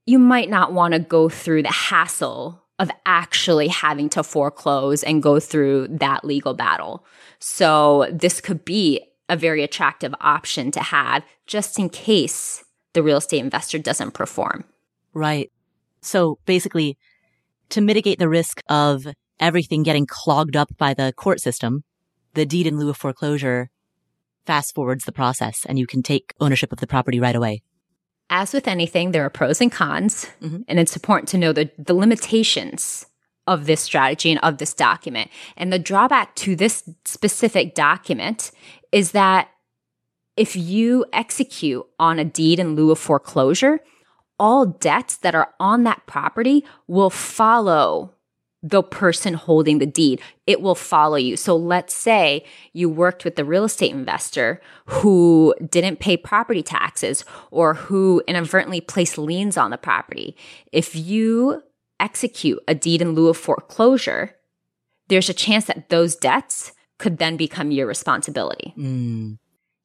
You 0.06 0.18
might 0.18 0.48
not 0.48 0.72
want 0.72 0.94
to 0.94 1.00
go 1.00 1.28
through 1.28 1.62
the 1.62 1.72
hassle 1.72 2.62
of 2.78 2.90
actually 3.06 3.68
having 3.68 4.08
to 4.10 4.22
foreclose 4.22 5.02
and 5.02 5.22
go 5.22 5.40
through 5.40 5.88
that 5.88 6.24
legal 6.24 6.54
battle. 6.54 7.04
So 7.38 8.08
this 8.12 8.40
could 8.40 8.64
be 8.64 9.00
a 9.28 9.36
very 9.36 9.62
attractive 9.62 10.14
option 10.20 10.70
to 10.72 10.80
have 10.80 11.24
just 11.46 11.78
in 11.78 11.88
case 11.88 12.64
the 12.92 13.02
real 13.02 13.16
estate 13.18 13.40
investor 13.40 13.78
doesn't 13.78 14.12
perform. 14.12 14.64
Right. 15.14 15.50
So 16.02 16.38
basically, 16.46 16.96
to 17.70 17.80
mitigate 17.80 18.18
the 18.18 18.28
risk 18.28 18.62
of 18.68 19.06
everything 19.40 19.82
getting 19.82 20.06
clogged 20.06 20.56
up 20.56 20.76
by 20.76 20.94
the 20.94 21.12
court 21.16 21.40
system, 21.40 21.84
the 22.34 22.46
deed 22.46 22.66
in 22.66 22.78
lieu 22.78 22.90
of 22.90 22.96
foreclosure 22.96 23.70
fast 24.46 24.74
forwards 24.74 25.04
the 25.04 25.12
process 25.12 25.64
and 25.66 25.78
you 25.78 25.86
can 25.86 26.02
take 26.02 26.32
ownership 26.40 26.72
of 26.72 26.78
the 26.78 26.86
property 26.86 27.18
right 27.18 27.34
away. 27.36 27.62
As 28.30 28.52
with 28.52 28.66
anything, 28.66 29.12
there 29.12 29.24
are 29.24 29.30
pros 29.30 29.60
and 29.60 29.70
cons, 29.70 30.26
Mhm. 30.42 30.64
and 30.68 30.78
it's 30.78 30.96
important 30.96 31.28
to 31.30 31.38
know 31.38 31.52
the, 31.52 31.70
the 31.78 31.94
limitations 31.94 33.06
of 33.46 33.66
this 33.66 33.80
strategy 33.80 34.30
and 34.30 34.40
of 34.40 34.58
this 34.58 34.74
document. 34.74 35.30
And 35.56 35.72
the 35.72 35.78
drawback 35.78 36.34
to 36.36 36.56
this 36.56 36.82
specific 37.04 37.74
document 37.74 38.50
is 38.90 39.12
that 39.12 39.48
if 40.36 40.56
you 40.56 41.04
execute 41.12 41.86
on 41.98 42.18
a 42.18 42.24
deed 42.24 42.58
in 42.58 42.74
lieu 42.74 42.90
of 42.90 42.98
foreclosure, 42.98 43.80
all 44.38 44.66
debts 44.66 45.16
that 45.18 45.34
are 45.34 45.54
on 45.60 45.84
that 45.84 46.04
property 46.06 46.64
will 46.88 47.10
follow 47.10 48.12
the 48.68 48.82
person 48.82 49.34
holding 49.34 49.78
the 49.78 49.86
deed. 49.86 50.20
It 50.46 50.60
will 50.60 50.74
follow 50.74 51.16
you. 51.16 51.36
So 51.36 51.56
let's 51.56 51.94
say 51.94 52.44
you 52.72 52.88
worked 52.88 53.24
with 53.24 53.36
the 53.36 53.44
real 53.44 53.64
estate 53.64 53.92
investor 53.92 54.60
who 54.86 55.54
didn't 55.70 56.00
pay 56.00 56.16
property 56.16 56.64
taxes 56.64 57.24
or 57.52 57.74
who 57.74 58.22
inadvertently 58.26 58.80
placed 58.80 59.18
liens 59.18 59.56
on 59.56 59.70
the 59.70 59.78
property. 59.78 60.36
If 60.72 60.96
you 60.96 61.62
execute 62.00 62.58
a 62.66 62.74
deed 62.74 63.00
in 63.00 63.12
lieu 63.12 63.28
of 63.28 63.36
foreclosure, 63.36 64.34
there's 65.08 65.28
a 65.28 65.34
chance 65.34 65.66
that 65.66 65.88
those 65.88 66.16
debts 66.16 66.72
could 66.98 67.18
then 67.18 67.36
become 67.36 67.70
your 67.70 67.86
responsibility. 67.86 68.74
Mm. 68.76 69.38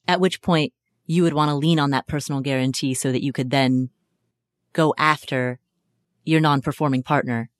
At 0.07 0.19
which 0.19 0.41
point 0.41 0.73
you 1.05 1.21
would 1.21 1.33
want 1.33 1.49
to 1.49 1.55
lean 1.55 1.77
on 1.77 1.91
that 1.91 2.07
personal 2.07 2.41
guarantee 2.41 2.95
so 2.95 3.11
that 3.11 3.23
you 3.23 3.31
could 3.31 3.51
then 3.51 3.91
go 4.73 4.95
after 4.97 5.59
your 6.23 6.39
non-performing 6.39 7.03
partner 7.03 7.51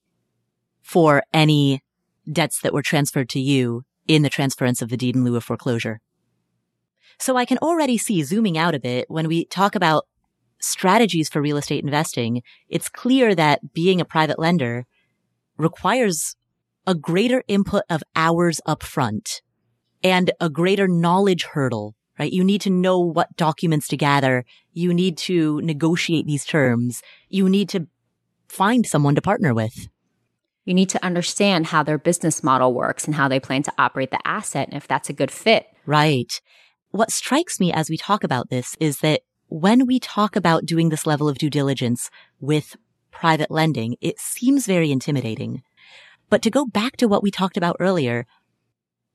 for 0.82 1.24
any 1.34 1.84
debts 2.32 2.62
that 2.62 2.74
were 2.74 2.82
transferred 2.82 3.30
to 3.30 3.40
you 3.40 3.84
in 4.08 4.22
the 4.22 4.30
transference 4.30 4.82
of 4.82 4.90
the 4.90 4.98
deed 4.98 5.16
in 5.16 5.24
lieu 5.24 5.36
of 5.36 5.44
foreclosure. 5.44 6.00
So 7.20 7.38
I 7.38 7.46
can 7.46 7.58
already 7.60 7.98
see 7.98 8.24
zooming 8.24 8.58
out 8.58 8.76
a 8.76 8.80
bit 8.80 9.06
when 9.10 9.28
we 9.28 9.46
talk 9.46 9.76
about 9.76 10.08
strategies 10.60 11.30
for 11.30 11.42
real 11.42 11.58
estate 11.58 11.84
investing. 11.84 12.42
It's 12.68 12.90
clear 12.90 13.36
that 13.36 13.74
being 13.74 14.02
a 14.02 14.06
private 14.06 14.40
lender 14.40 14.86
requires 15.58 16.36
a 16.88 16.96
greater 16.96 17.44
input 17.48 17.84
of 17.90 18.04
hours 18.16 18.60
upfront 18.68 19.42
and 20.04 20.32
a 20.40 20.50
greater 20.50 20.88
knowledge 20.88 21.44
hurdle, 21.44 21.96
right? 22.18 22.34
You 22.34 22.44
need 22.44 22.62
to 22.62 22.70
know 22.70 23.00
what 23.00 23.36
documents 23.38 23.88
to 23.90 23.98
gather. 23.98 24.44
You 24.74 24.94
need 24.94 25.18
to 25.20 25.62
negotiate 25.62 26.26
these 26.26 26.46
terms. 26.46 27.02
You 27.30 27.50
need 27.50 27.70
to 27.70 27.88
find 28.48 28.86
someone 28.86 29.16
to 29.16 29.22
partner 29.22 29.54
with. 29.54 29.88
You 30.72 30.76
need 30.76 30.88
to 30.92 31.06
understand 31.06 31.66
how 31.66 31.84
their 31.84 31.98
business 31.98 32.46
model 32.46 32.74
works 32.74 33.04
and 33.04 33.14
how 33.14 33.28
they 33.28 33.42
plan 33.42 33.62
to 33.64 33.74
operate 33.78 34.10
the 34.10 34.26
asset 34.26 34.70
and 34.70 34.78
if 34.78 34.88
that's 34.88 35.10
a 35.10 35.14
good 35.14 35.30
fit. 35.30 35.68
Right. 35.86 36.40
What 36.92 37.12
strikes 37.12 37.60
me 37.60 37.74
as 37.74 37.90
we 37.90 37.98
talk 37.98 38.24
about 38.24 38.50
this 38.50 38.78
is 38.80 39.00
that 39.00 39.20
when 39.50 39.86
we 39.86 40.00
talk 40.00 40.38
about 40.38 40.66
doing 40.66 40.88
this 40.88 41.06
level 41.06 41.28
of 41.28 41.38
due 41.38 41.50
diligence 41.50 42.10
with 42.40 42.78
private 43.12 43.52
lending, 43.52 43.98
it 44.00 44.18
seems 44.18 44.66
very 44.66 44.94
intimidating. 44.94 45.62
But 46.30 46.42
to 46.44 46.50
go 46.50 46.66
back 46.66 46.96
to 46.96 47.08
what 47.10 47.22
we 47.22 47.32
talked 47.32 47.58
about 47.58 47.76
earlier, 47.82 48.26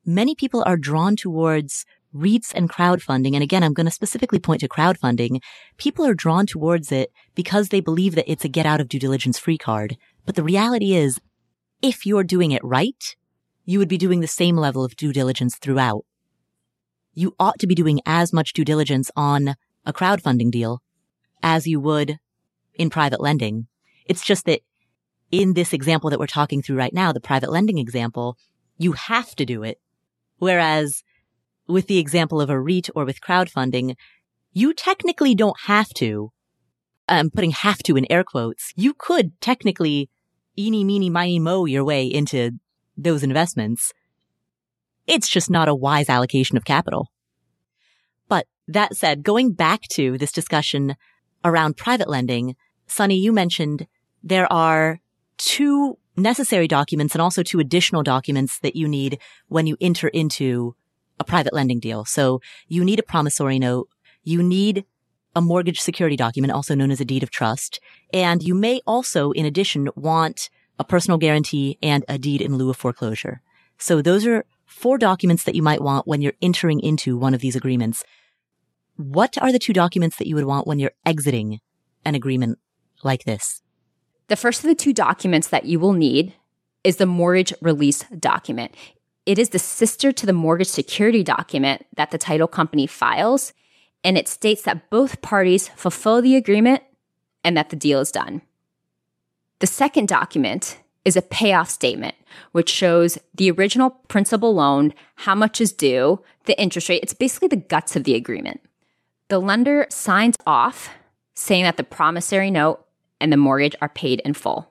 many 0.04 0.34
people 0.34 0.62
are 0.66 0.76
drawn 0.76 1.16
towards 1.16 1.86
REITs 2.14 2.52
and 2.54 2.68
crowdfunding. 2.68 3.32
And 3.32 3.42
again, 3.42 3.62
I'm 3.62 3.72
going 3.72 3.86
to 3.86 3.90
specifically 3.90 4.40
point 4.40 4.60
to 4.60 4.68
crowdfunding. 4.68 5.40
People 5.78 6.04
are 6.04 6.12
drawn 6.12 6.44
towards 6.44 6.92
it 6.92 7.10
because 7.34 7.70
they 7.70 7.80
believe 7.80 8.14
that 8.14 8.30
it's 8.30 8.44
a 8.44 8.48
get 8.48 8.66
out 8.66 8.82
of 8.82 8.90
due 8.90 8.98
diligence 8.98 9.38
free 9.38 9.56
card. 9.56 9.96
But 10.26 10.34
the 10.34 10.42
reality 10.42 10.94
is, 10.94 11.18
if 11.86 12.04
you're 12.04 12.24
doing 12.24 12.50
it 12.50 12.64
right, 12.64 13.14
you 13.64 13.78
would 13.78 13.88
be 13.88 13.96
doing 13.96 14.18
the 14.18 14.26
same 14.26 14.56
level 14.56 14.84
of 14.84 14.96
due 14.96 15.12
diligence 15.12 15.56
throughout. 15.56 16.04
You 17.14 17.36
ought 17.38 17.60
to 17.60 17.68
be 17.68 17.76
doing 17.76 18.00
as 18.04 18.32
much 18.32 18.52
due 18.52 18.64
diligence 18.64 19.08
on 19.14 19.54
a 19.84 19.92
crowdfunding 19.92 20.50
deal 20.50 20.82
as 21.44 21.68
you 21.68 21.78
would 21.78 22.18
in 22.74 22.90
private 22.90 23.20
lending. 23.20 23.68
It's 24.04 24.24
just 24.24 24.46
that 24.46 24.62
in 25.30 25.54
this 25.54 25.72
example 25.72 26.10
that 26.10 26.18
we're 26.18 26.26
talking 26.26 26.60
through 26.60 26.76
right 26.76 26.92
now, 26.92 27.12
the 27.12 27.20
private 27.20 27.52
lending 27.52 27.78
example, 27.78 28.36
you 28.78 28.92
have 28.92 29.36
to 29.36 29.46
do 29.46 29.62
it. 29.62 29.78
Whereas 30.38 31.04
with 31.68 31.86
the 31.86 31.98
example 31.98 32.40
of 32.40 32.50
a 32.50 32.60
REIT 32.60 32.90
or 32.96 33.04
with 33.04 33.20
crowdfunding, 33.20 33.94
you 34.52 34.74
technically 34.74 35.36
don't 35.36 35.60
have 35.66 35.90
to. 35.90 36.32
I'm 37.06 37.30
putting 37.30 37.52
have 37.52 37.78
to 37.84 37.96
in 37.96 38.10
air 38.10 38.24
quotes. 38.24 38.72
You 38.74 38.92
could 38.92 39.40
technically 39.40 40.10
eeny, 40.58 40.84
meeny, 40.84 41.10
miny, 41.10 41.38
mo 41.38 41.64
your 41.64 41.84
way 41.84 42.06
into 42.06 42.52
those 42.96 43.22
investments. 43.22 43.92
It's 45.06 45.28
just 45.28 45.50
not 45.50 45.68
a 45.68 45.74
wise 45.74 46.08
allocation 46.08 46.56
of 46.56 46.64
capital. 46.64 47.10
But 48.28 48.46
that 48.66 48.96
said, 48.96 49.22
going 49.22 49.52
back 49.52 49.82
to 49.92 50.18
this 50.18 50.32
discussion 50.32 50.96
around 51.44 51.76
private 51.76 52.08
lending, 52.08 52.56
Suni, 52.88 53.20
you 53.20 53.32
mentioned 53.32 53.86
there 54.22 54.50
are 54.52 55.00
two 55.38 55.98
necessary 56.16 56.66
documents 56.66 57.14
and 57.14 57.22
also 57.22 57.42
two 57.42 57.60
additional 57.60 58.02
documents 58.02 58.58
that 58.60 58.74
you 58.74 58.88
need 58.88 59.18
when 59.48 59.66
you 59.66 59.76
enter 59.80 60.08
into 60.08 60.74
a 61.20 61.24
private 61.24 61.52
lending 61.52 61.80
deal. 61.80 62.04
So 62.04 62.40
you 62.68 62.84
need 62.84 62.98
a 62.98 63.04
promissory 63.04 63.58
note. 63.58 63.88
You 64.22 64.42
need 64.42 64.84
a 65.36 65.40
mortgage 65.40 65.80
security 65.80 66.16
document, 66.16 66.52
also 66.52 66.74
known 66.74 66.90
as 66.90 67.00
a 67.00 67.04
deed 67.04 67.22
of 67.22 67.30
trust. 67.30 67.78
And 68.12 68.42
you 68.42 68.54
may 68.54 68.80
also, 68.86 69.30
in 69.32 69.44
addition, 69.44 69.90
want 69.94 70.48
a 70.78 70.84
personal 70.84 71.18
guarantee 71.18 71.78
and 71.82 72.04
a 72.08 72.18
deed 72.18 72.40
in 72.40 72.56
lieu 72.56 72.70
of 72.70 72.76
foreclosure. 72.76 73.42
So 73.78 74.00
those 74.00 74.26
are 74.26 74.46
four 74.64 74.96
documents 74.96 75.44
that 75.44 75.54
you 75.54 75.62
might 75.62 75.82
want 75.82 76.08
when 76.08 76.22
you're 76.22 76.32
entering 76.40 76.80
into 76.80 77.18
one 77.18 77.34
of 77.34 77.42
these 77.42 77.54
agreements. 77.54 78.02
What 78.96 79.36
are 79.40 79.52
the 79.52 79.58
two 79.58 79.74
documents 79.74 80.16
that 80.16 80.26
you 80.26 80.34
would 80.36 80.46
want 80.46 80.66
when 80.66 80.78
you're 80.78 80.92
exiting 81.04 81.60
an 82.04 82.14
agreement 82.14 82.58
like 83.04 83.24
this? 83.24 83.60
The 84.28 84.36
first 84.36 84.64
of 84.64 84.68
the 84.68 84.74
two 84.74 84.94
documents 84.94 85.48
that 85.48 85.66
you 85.66 85.78
will 85.78 85.92
need 85.92 86.34
is 86.82 86.96
the 86.96 87.06
mortgage 87.06 87.52
release 87.60 88.04
document. 88.18 88.74
It 89.26 89.38
is 89.38 89.50
the 89.50 89.58
sister 89.58 90.12
to 90.12 90.24
the 90.24 90.32
mortgage 90.32 90.68
security 90.68 91.22
document 91.22 91.84
that 91.96 92.10
the 92.10 92.18
title 92.18 92.48
company 92.48 92.86
files, 92.86 93.52
and 94.06 94.16
it 94.16 94.28
states 94.28 94.62
that 94.62 94.88
both 94.88 95.20
parties 95.20 95.68
fulfill 95.74 96.22
the 96.22 96.36
agreement 96.36 96.80
and 97.42 97.56
that 97.56 97.70
the 97.70 97.76
deal 97.76 97.98
is 97.98 98.12
done. 98.12 98.40
The 99.58 99.66
second 99.66 100.06
document 100.06 100.78
is 101.04 101.16
a 101.16 101.22
payoff 101.22 101.68
statement, 101.68 102.14
which 102.52 102.70
shows 102.70 103.18
the 103.34 103.50
original 103.50 103.90
principal 104.06 104.54
loan, 104.54 104.94
how 105.16 105.34
much 105.34 105.60
is 105.60 105.72
due, 105.72 106.22
the 106.44 106.58
interest 106.60 106.88
rate. 106.88 107.02
It's 107.02 107.14
basically 107.14 107.48
the 107.48 107.56
guts 107.56 107.96
of 107.96 108.04
the 108.04 108.14
agreement. 108.14 108.60
The 109.26 109.40
lender 109.40 109.88
signs 109.90 110.36
off 110.46 110.90
saying 111.34 111.64
that 111.64 111.76
the 111.76 111.82
promissory 111.82 112.50
note 112.50 112.86
and 113.20 113.32
the 113.32 113.36
mortgage 113.36 113.74
are 113.82 113.88
paid 113.88 114.20
in 114.24 114.34
full. 114.34 114.70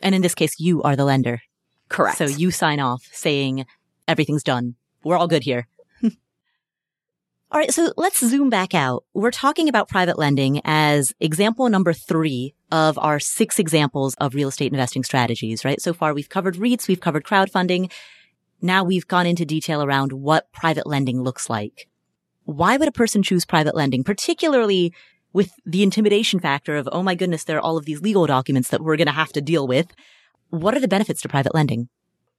And 0.00 0.14
in 0.14 0.20
this 0.20 0.34
case, 0.34 0.60
you 0.60 0.82
are 0.82 0.94
the 0.94 1.06
lender. 1.06 1.40
Correct. 1.88 2.18
So 2.18 2.26
you 2.26 2.50
sign 2.50 2.80
off 2.80 3.08
saying 3.12 3.64
everything's 4.06 4.44
done. 4.44 4.74
We're 5.02 5.16
all 5.16 5.28
good 5.28 5.42
here. 5.42 5.68
All 7.54 7.60
right. 7.60 7.72
So 7.72 7.92
let's 7.96 8.18
zoom 8.18 8.50
back 8.50 8.74
out. 8.74 9.04
We're 9.14 9.30
talking 9.30 9.68
about 9.68 9.88
private 9.88 10.18
lending 10.18 10.60
as 10.64 11.12
example 11.20 11.68
number 11.68 11.92
three 11.92 12.52
of 12.72 12.98
our 12.98 13.20
six 13.20 13.60
examples 13.60 14.16
of 14.16 14.34
real 14.34 14.48
estate 14.48 14.72
investing 14.72 15.04
strategies, 15.04 15.64
right? 15.64 15.80
So 15.80 15.94
far 15.94 16.14
we've 16.14 16.28
covered 16.28 16.56
REITs. 16.56 16.88
We've 16.88 17.00
covered 17.00 17.22
crowdfunding. 17.22 17.92
Now 18.60 18.82
we've 18.82 19.06
gone 19.06 19.28
into 19.28 19.44
detail 19.44 19.84
around 19.84 20.12
what 20.12 20.50
private 20.50 20.84
lending 20.84 21.22
looks 21.22 21.48
like. 21.48 21.88
Why 22.42 22.76
would 22.76 22.88
a 22.88 22.92
person 22.92 23.22
choose 23.22 23.44
private 23.44 23.76
lending, 23.76 24.02
particularly 24.02 24.92
with 25.32 25.52
the 25.64 25.84
intimidation 25.84 26.40
factor 26.40 26.74
of, 26.74 26.88
oh 26.90 27.04
my 27.04 27.14
goodness, 27.14 27.44
there 27.44 27.58
are 27.58 27.62
all 27.62 27.76
of 27.76 27.84
these 27.84 28.00
legal 28.00 28.26
documents 28.26 28.70
that 28.70 28.80
we're 28.80 28.96
going 28.96 29.06
to 29.06 29.12
have 29.12 29.32
to 29.32 29.40
deal 29.40 29.68
with. 29.68 29.94
What 30.50 30.74
are 30.74 30.80
the 30.80 30.88
benefits 30.88 31.22
to 31.22 31.28
private 31.28 31.54
lending? 31.54 31.88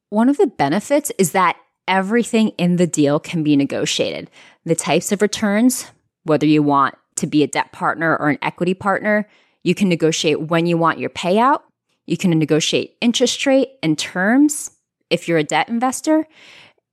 One 0.09 0.27
of 0.27 0.35
the 0.35 0.47
benefits 0.47 1.09
is 1.17 1.31
that 1.31 1.55
everything 1.87 2.49
in 2.57 2.77
the 2.77 2.87
deal 2.87 3.19
can 3.19 3.43
be 3.43 3.55
negotiated. 3.55 4.29
The 4.65 4.75
types 4.75 5.11
of 5.11 5.21
returns, 5.21 5.91
whether 6.23 6.45
you 6.45 6.63
want 6.63 6.95
to 7.15 7.27
be 7.27 7.43
a 7.43 7.47
debt 7.47 7.71
partner 7.71 8.15
or 8.17 8.29
an 8.29 8.39
equity 8.41 8.73
partner, 8.73 9.27
you 9.63 9.73
can 9.75 9.89
negotiate 9.89 10.41
when 10.41 10.65
you 10.65 10.77
want 10.77 10.99
your 10.99 11.09
payout. 11.09 11.61
You 12.05 12.17
can 12.17 12.31
negotiate 12.37 12.97
interest 13.01 13.45
rate 13.45 13.69
and 13.81 13.97
terms 13.97 14.71
if 15.09 15.27
you're 15.27 15.37
a 15.37 15.43
debt 15.43 15.69
investor. 15.69 16.27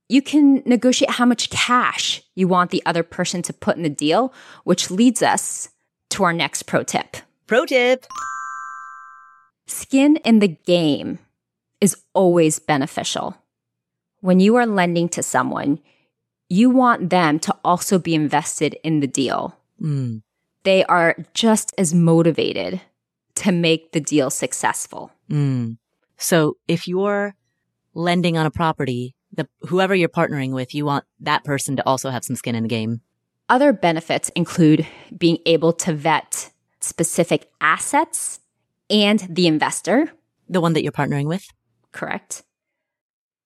You 0.09 0.21
can 0.21 0.63
negotiate 0.65 1.11
how 1.11 1.25
much 1.25 1.49
cash 1.49 2.21
you 2.35 2.47
want 2.47 2.71
the 2.71 2.83
other 2.85 3.03
person 3.03 3.41
to 3.43 3.53
put 3.53 3.77
in 3.77 3.83
the 3.83 3.89
deal, 3.89 4.33
which 4.63 4.91
leads 4.91 5.21
us 5.21 5.69
to 6.11 6.23
our 6.23 6.33
next 6.33 6.63
pro 6.63 6.83
tip. 6.83 7.17
Pro 7.47 7.65
tip 7.65 8.05
Skin 9.67 10.17
in 10.17 10.39
the 10.39 10.47
game 10.47 11.19
is 11.79 11.97
always 12.13 12.59
beneficial. 12.59 13.37
When 14.23 14.39
you 14.39 14.55
are 14.55 14.65
lending 14.65 15.09
to 15.09 15.21
someone, 15.21 15.79
you 16.47 16.69
want 16.69 17.09
them 17.09 17.39
to 17.39 17.53
also 17.65 17.99
be 17.99 18.15
invested 18.15 18.77
in 18.81 19.01
the 19.01 19.07
deal. 19.07 19.53
Mm. 19.81 20.21
They 20.63 20.85
are 20.85 21.17
just 21.33 21.73
as 21.77 21.93
motivated 21.93 22.79
to 23.35 23.51
make 23.51 23.91
the 23.91 23.99
deal 23.99 24.29
successful. 24.29 25.11
Mm. 25.29 25.77
So 26.15 26.55
if 26.69 26.87
you're 26.87 27.35
lending 27.95 28.37
on 28.37 28.45
a 28.45 28.51
property, 28.51 29.13
the 29.33 29.45
whoever 29.63 29.93
you're 29.93 30.07
partnering 30.07 30.53
with, 30.53 30.73
you 30.73 30.85
want 30.85 31.03
that 31.19 31.43
person 31.43 31.75
to 31.75 31.85
also 31.85 32.09
have 32.09 32.23
some 32.23 32.37
skin 32.37 32.55
in 32.55 32.63
the 32.63 32.69
game. 32.69 33.01
Other 33.49 33.73
benefits 33.73 34.29
include 34.37 34.87
being 35.17 35.39
able 35.45 35.73
to 35.73 35.91
vet 35.91 36.49
specific 36.79 37.51
assets 37.59 38.39
and 38.89 39.19
the 39.29 39.47
investor. 39.47 40.13
The 40.47 40.61
one 40.61 40.71
that 40.73 40.83
you're 40.83 40.93
partnering 40.93 41.27
with? 41.27 41.45
Correct. 41.91 42.43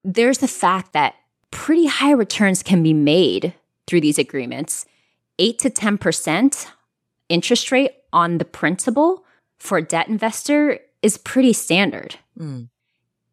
There's 0.03 0.39
the 0.39 0.47
fact 0.47 0.93
that 0.93 1.15
pretty 1.51 1.87
high 1.87 2.11
returns 2.11 2.63
can 2.63 2.83
be 2.83 2.93
made 2.93 3.53
through 3.87 4.01
these 4.01 4.19
agreements. 4.19 4.85
8 5.39 5.59
to 5.59 5.69
10% 5.69 6.67
interest 7.29 7.71
rate 7.71 7.91
on 8.13 8.37
the 8.37 8.45
principal 8.45 9.25
for 9.59 9.77
a 9.77 9.83
debt 9.83 10.07
investor 10.07 10.79
is 11.01 11.17
pretty 11.17 11.53
standard. 11.53 12.15
Mm. 12.37 12.69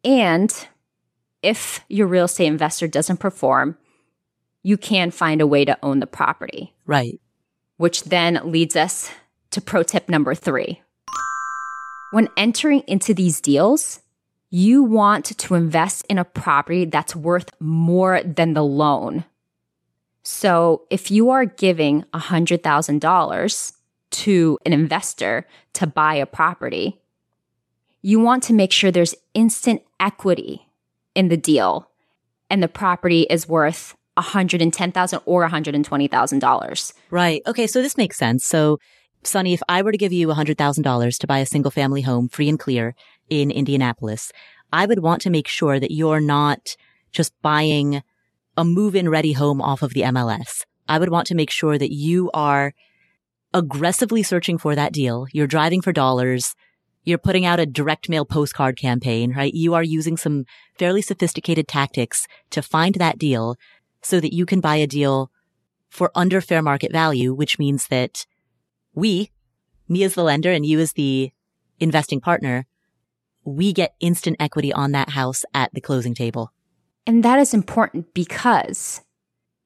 And 0.03 0.67
if 1.41 1.81
your 1.89 2.07
real 2.07 2.25
estate 2.25 2.47
investor 2.47 2.87
doesn't 2.87 3.17
perform, 3.17 3.77
you 4.63 4.77
can 4.77 5.11
find 5.11 5.41
a 5.41 5.47
way 5.47 5.65
to 5.65 5.77
own 5.83 5.99
the 5.99 6.07
property. 6.07 6.73
Right. 6.85 7.19
Which 7.77 8.03
then 8.03 8.39
leads 8.43 8.75
us 8.75 9.11
to 9.51 9.61
pro 9.61 9.83
tip 9.83 10.09
number 10.09 10.33
three. 10.33 10.81
When 12.11 12.29
entering 12.37 12.81
into 12.87 13.13
these 13.13 13.41
deals, 13.41 13.99
you 14.55 14.83
want 14.83 15.37
to 15.37 15.53
invest 15.53 16.05
in 16.07 16.17
a 16.17 16.23
property 16.23 16.85
that's 16.85 17.13
worth 17.13 17.49
more 17.59 18.23
than 18.23 18.53
the 18.53 18.63
loan. 18.63 19.25
So 20.23 20.83
if 20.89 21.11
you 21.11 21.29
are 21.29 21.43
giving 21.43 22.05
$100,000 22.13 23.73
to 24.11 24.59
an 24.65 24.71
investor 24.71 25.45
to 25.73 25.85
buy 25.85 26.15
a 26.15 26.25
property, 26.25 27.01
you 28.01 28.21
want 28.21 28.43
to 28.43 28.53
make 28.53 28.71
sure 28.71 28.91
there's 28.91 29.13
instant 29.33 29.81
equity 29.99 30.65
in 31.15 31.27
the 31.27 31.35
deal 31.35 31.91
and 32.49 32.63
the 32.63 32.69
property 32.69 33.23
is 33.23 33.49
worth 33.49 33.93
110,000 34.13 35.19
or 35.25 35.45
$120,000. 35.45 36.93
Right. 37.09 37.41
Okay. 37.45 37.67
So 37.67 37.81
this 37.81 37.97
makes 37.97 38.17
sense. 38.17 38.45
So 38.45 38.79
Suni, 39.25 39.53
if 39.53 39.61
I 39.67 39.81
were 39.81 39.91
to 39.91 39.97
give 39.97 40.13
you 40.13 40.27
$100,000 40.27 41.17
to 41.17 41.27
buy 41.27 41.39
a 41.39 41.45
single 41.45 41.71
family 41.71 42.03
home 42.03 42.29
free 42.29 42.47
and 42.47 42.59
clear 42.59 42.95
in 43.29 43.51
Indianapolis, 43.51 44.31
I 44.71 44.85
would 44.85 44.99
want 44.99 45.21
to 45.23 45.29
make 45.29 45.47
sure 45.47 45.79
that 45.79 45.91
you're 45.91 46.19
not 46.19 46.75
just 47.11 47.33
buying 47.41 48.03
a 48.57 48.65
move 48.65 48.95
in 48.95 49.09
ready 49.09 49.33
home 49.33 49.61
off 49.61 49.81
of 49.81 49.93
the 49.93 50.01
MLS. 50.01 50.63
I 50.87 50.99
would 50.99 51.09
want 51.09 51.27
to 51.27 51.35
make 51.35 51.49
sure 51.49 51.77
that 51.77 51.93
you 51.93 52.29
are 52.33 52.73
aggressively 53.53 54.21
searching 54.21 54.57
for 54.57 54.75
that 54.75 54.93
deal. 54.93 55.27
You're 55.31 55.47
driving 55.47 55.81
for 55.81 55.91
dollars. 55.91 56.55
You're 57.03 57.17
putting 57.17 57.45
out 57.45 57.59
a 57.59 57.65
direct 57.65 58.09
mail 58.09 58.25
postcard 58.25 58.77
campaign, 58.77 59.33
right? 59.33 59.53
You 59.53 59.73
are 59.73 59.83
using 59.83 60.17
some 60.17 60.45
fairly 60.77 61.01
sophisticated 61.01 61.67
tactics 61.67 62.27
to 62.49 62.61
find 62.61 62.95
that 62.95 63.17
deal 63.17 63.55
so 64.01 64.19
that 64.19 64.33
you 64.33 64.45
can 64.45 64.59
buy 64.59 64.75
a 64.75 64.87
deal 64.87 65.31
for 65.89 66.11
under 66.15 66.41
fair 66.41 66.61
market 66.61 66.91
value, 66.91 67.33
which 67.33 67.57
means 67.57 67.87
that 67.87 68.25
we, 68.93 69.31
me 69.87 70.03
as 70.03 70.15
the 70.15 70.23
lender 70.23 70.51
and 70.51 70.65
you 70.65 70.79
as 70.79 70.93
the 70.93 71.31
investing 71.79 72.19
partner, 72.19 72.65
we 73.45 73.71
get 73.71 73.95
instant 73.99 74.37
equity 74.39 74.73
on 74.73 74.91
that 74.91 75.09
house 75.09 75.45
at 75.53 75.73
the 75.73 75.81
closing 75.81 76.13
table. 76.13 76.51
And 77.07 77.23
that 77.23 77.39
is 77.39 77.53
important 77.53 78.13
because 78.13 79.01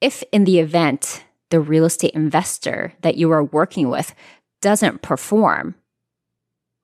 if 0.02 0.24
in 0.32 0.44
the 0.44 0.60
event 0.60 1.24
the 1.50 1.60
real 1.60 1.86
estate 1.86 2.14
investor 2.14 2.94
that 3.02 3.16
you 3.18 3.32
are 3.32 3.44
working 3.44 3.90
with 3.90 4.14
doesn't 4.62 5.02
perform, 5.02 5.76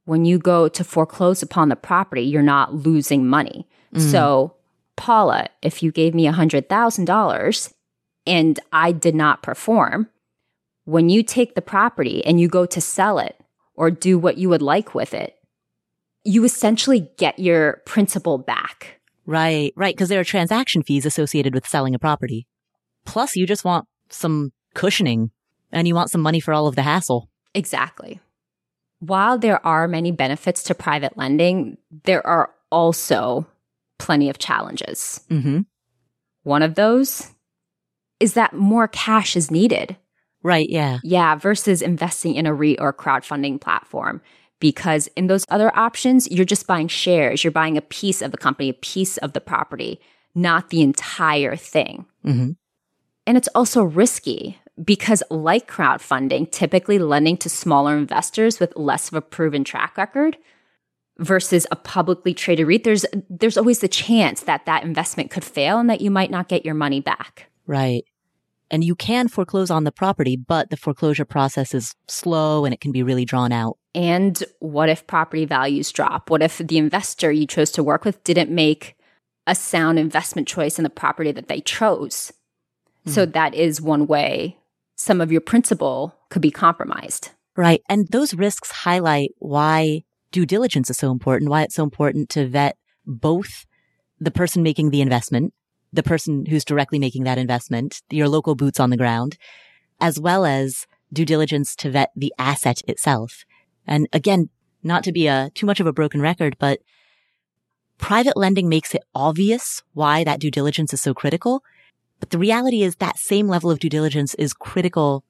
when 0.06 0.24
you 0.24 0.38
go 0.38 0.68
to 0.68 0.84
foreclose 0.84 1.44
upon 1.44 1.70
the 1.70 1.76
property, 1.76 2.22
you're 2.22 2.42
not 2.42 2.74
losing 2.74 3.28
money. 3.28 3.68
Mm. 3.94 4.12
So, 4.12 4.56
Paula, 4.96 5.48
if 5.62 5.84
you 5.84 5.92
gave 5.92 6.16
me 6.16 6.26
$100,000 6.26 7.74
and 8.28 8.60
I 8.72 8.92
did 8.92 9.16
not 9.16 9.44
perform, 9.44 10.10
when 10.86 11.10
you 11.10 11.24
take 11.24 11.56
the 11.56 11.62
property 11.62 12.24
and 12.24 12.40
you 12.40 12.48
go 12.48 12.66
to 12.66 12.80
sell 12.80 13.20
it 13.20 13.36
or 13.74 13.92
do 13.92 14.18
what 14.18 14.38
you 14.38 14.48
would 14.50 14.62
like 14.62 14.96
with 14.96 15.14
it, 15.14 15.35
you 16.26 16.44
essentially 16.44 17.10
get 17.18 17.40
your 17.40 17.82
principal 17.86 18.38
back. 18.38 19.00
Right, 19.26 19.74
right. 19.76 19.96
Because 19.96 20.10
there 20.10 20.20
are 20.20 20.26
transaction 20.26 20.84
fees 20.84 21.06
associated 21.06 21.54
with 21.54 21.68
selling 21.68 21.96
a 21.96 22.00
property. 22.00 22.48
Plus, 23.06 23.36
you 23.36 23.48
just 23.48 23.64
want 23.64 23.88
some 24.10 24.52
cushioning 24.74 25.32
and 25.72 25.88
you 25.88 25.96
want 25.96 26.12
some 26.12 26.22
money 26.22 26.40
for 26.40 26.54
all 26.54 26.68
of 26.68 26.76
the 26.76 26.82
hassle. 26.82 27.30
Exactly. 27.54 28.20
While 29.00 29.38
there 29.38 29.66
are 29.66 29.88
many 29.88 30.12
benefits 30.12 30.64
to 30.64 30.76
private 30.76 31.18
lending, 31.18 31.78
there 32.04 32.26
are 32.26 32.52
also 32.72 33.46
plenty 34.00 34.30
of 34.30 34.40
challenges. 34.40 35.22
Mm-hmm. 35.30 35.62
One 36.44 36.64
of 36.64 36.76
those 36.76 37.32
is 38.20 38.34
that 38.34 38.54
more 38.54 38.88
cash 38.88 39.36
is 39.36 39.52
needed. 39.52 39.96
Right, 40.44 40.70
yeah. 40.70 41.00
Yeah, 41.04 41.36
versus 41.36 41.82
investing 41.82 42.36
in 42.36 42.46
a 42.46 42.54
REIT 42.54 42.78
or 42.80 42.94
crowdfunding 42.94 43.60
platform 43.60 44.22
because 44.60 45.08
in 45.16 45.28
those 45.28 45.46
other 45.50 45.76
options, 45.78 46.30
you're 46.32 46.46
just 46.46 46.68
buying 46.68 46.88
shares. 46.88 47.44
You're 47.44 47.52
buying 47.52 47.78
a 47.78 47.82
piece 47.82 48.22
of 48.22 48.32
the 48.32 48.38
company, 48.38 48.70
a 48.70 48.74
piece 48.74 49.18
of 49.18 49.34
the 49.34 49.42
property, 49.42 50.00
not 50.34 50.70
the 50.70 50.82
entire 50.82 51.56
thing. 51.56 52.06
Mm-hmm. 52.26 52.52
And 53.28 53.38
it's 53.38 53.50
also 53.56 53.84
risky 53.84 54.60
because, 54.84 55.24
like 55.30 55.70
crowdfunding, 55.70 56.52
typically 56.52 57.00
lending 57.00 57.38
to 57.38 57.50
smaller 57.50 57.98
investors 57.98 58.60
with 58.60 58.76
less 58.76 59.08
of 59.08 59.16
a 59.16 59.22
proven 59.22 59.64
track 59.64 59.98
record 59.98 60.38
versus 61.18 61.66
a 61.72 61.76
publicly 61.76 62.34
traded 62.34 62.68
REIT, 62.68 62.84
there's, 62.84 63.06
there's 63.30 63.58
always 63.58 63.80
the 63.80 63.88
chance 63.88 64.42
that 64.42 64.66
that 64.66 64.84
investment 64.84 65.32
could 65.32 65.46
fail 65.46 65.80
and 65.80 65.90
that 65.90 66.02
you 66.02 66.12
might 66.12 66.30
not 66.30 66.50
get 66.50 66.66
your 66.66 66.76
money 66.76 67.00
back. 67.00 67.50
Right. 67.66 68.04
And 68.70 68.84
you 68.84 68.96
can 68.96 69.28
foreclose 69.28 69.70
on 69.70 69.86
the 69.86 69.92
property, 69.92 70.36
but 70.36 70.70
the 70.70 70.78
foreclosure 70.78 71.26
process 71.26 71.74
is 71.74 71.96
slow 72.08 72.66
and 72.66 72.74
it 72.74 72.82
can 72.82 72.92
be 72.92 73.04
really 73.04 73.26
drawn 73.26 73.52
out. 73.52 73.78
And 73.96 74.44
what 74.60 74.90
if 74.90 75.08
property 75.08 75.46
values 75.46 75.92
drop? 75.92 76.30
What 76.30 76.44
if 76.44 76.58
the 76.58 76.78
investor 76.78 77.32
you 77.32 77.48
chose 77.48 77.72
to 77.72 77.84
work 77.84 78.04
with 78.04 78.24
didn't 78.26 78.52
make 78.52 78.98
a 79.48 79.56
sound 79.56 79.98
investment 79.98 80.48
choice 80.50 80.78
in 80.78 80.84
the 80.84 80.90
property 80.90 81.32
that 81.32 81.48
they 81.48 81.62
chose? 81.62 82.34
Mm. 83.08 83.12
So 83.12 83.26
that 83.26 83.56
is 83.56 83.82
one 83.82 84.06
way 84.06 84.58
some 84.98 85.22
of 85.22 85.32
your 85.32 85.42
principal 85.42 86.14
could 86.30 86.42
be 86.42 86.52
compromised. 86.52 87.32
Right. 87.56 87.82
And 87.88 88.08
those 88.10 88.34
risks 88.34 88.70
highlight 88.70 89.32
why 89.40 90.04
due 90.32 90.46
diligence 90.46 90.90
is 90.90 90.98
so 90.98 91.12
important, 91.12 91.50
why 91.50 91.64
it's 91.64 91.76
so 91.76 91.84
important 91.84 92.30
to 92.32 92.48
vet 92.48 92.78
both 93.06 93.66
the 94.20 94.32
person 94.32 94.62
making 94.62 94.90
the 94.90 95.02
investment, 95.02 95.54
the 95.94 96.04
person 96.04 96.46
who's 96.46 96.66
directly 96.66 97.00
making 97.00 97.24
that 97.24 97.38
investment, 97.38 98.02
your 98.10 98.28
local 98.28 98.56
boots 98.56 98.80
on 98.80 98.90
the 98.90 98.98
ground, 98.98 99.38
as 100.02 100.20
well 100.20 100.46
as 100.46 100.86
due 101.14 101.24
diligence 101.24 101.76
to 101.78 101.90
vet 101.90 102.12
the 102.16 102.34
asset 102.38 102.82
itself. 102.88 103.46
And 103.88 104.08
again, 104.14 104.50
not 104.84 105.04
to 105.04 105.12
be 105.12 105.28
a 105.28 105.52
too 105.54 105.66
much 105.66 105.80
of 105.80 105.88
a 105.88 105.94
broken 105.94 106.22
record, 106.22 106.56
but 106.60 106.80
private 107.98 108.38
lending 108.38 108.70
makes 108.70 108.94
it 108.94 109.04
obvious 109.14 109.84
why 109.94 110.24
that 110.24 110.40
due 110.40 110.52
diligence 110.52 110.94
is 110.94 111.02
so 111.02 111.14
critical. 111.14 111.64
But 112.20 112.30
the 112.30 112.38
reality 112.38 112.84
is 112.84 112.96
that 112.98 113.18
same 113.18 113.48
level 113.48 113.72
of 113.72 113.80
due 113.80 113.90
diligence 113.90 114.34
is 114.36 114.54
critical 114.54 115.24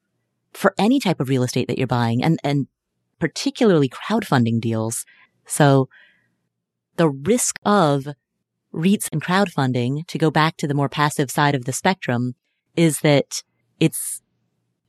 for 0.53 0.73
any 0.77 0.99
type 0.99 1.19
of 1.19 1.29
real 1.29 1.43
estate 1.43 1.67
that 1.67 1.77
you're 1.77 1.87
buying 1.87 2.23
and, 2.23 2.39
and 2.43 2.67
particularly 3.19 3.89
crowdfunding 3.89 4.61
deals. 4.61 5.05
So 5.45 5.89
the 6.95 7.09
risk 7.09 7.59
of 7.65 8.07
REITs 8.73 9.09
and 9.11 9.23
crowdfunding 9.23 10.07
to 10.07 10.17
go 10.17 10.31
back 10.31 10.57
to 10.57 10.67
the 10.67 10.73
more 10.73 10.89
passive 10.89 11.31
side 11.31 11.55
of 11.55 11.65
the 11.65 11.73
spectrum 11.73 12.35
is 12.75 12.99
that 13.01 13.43
it's 13.79 14.21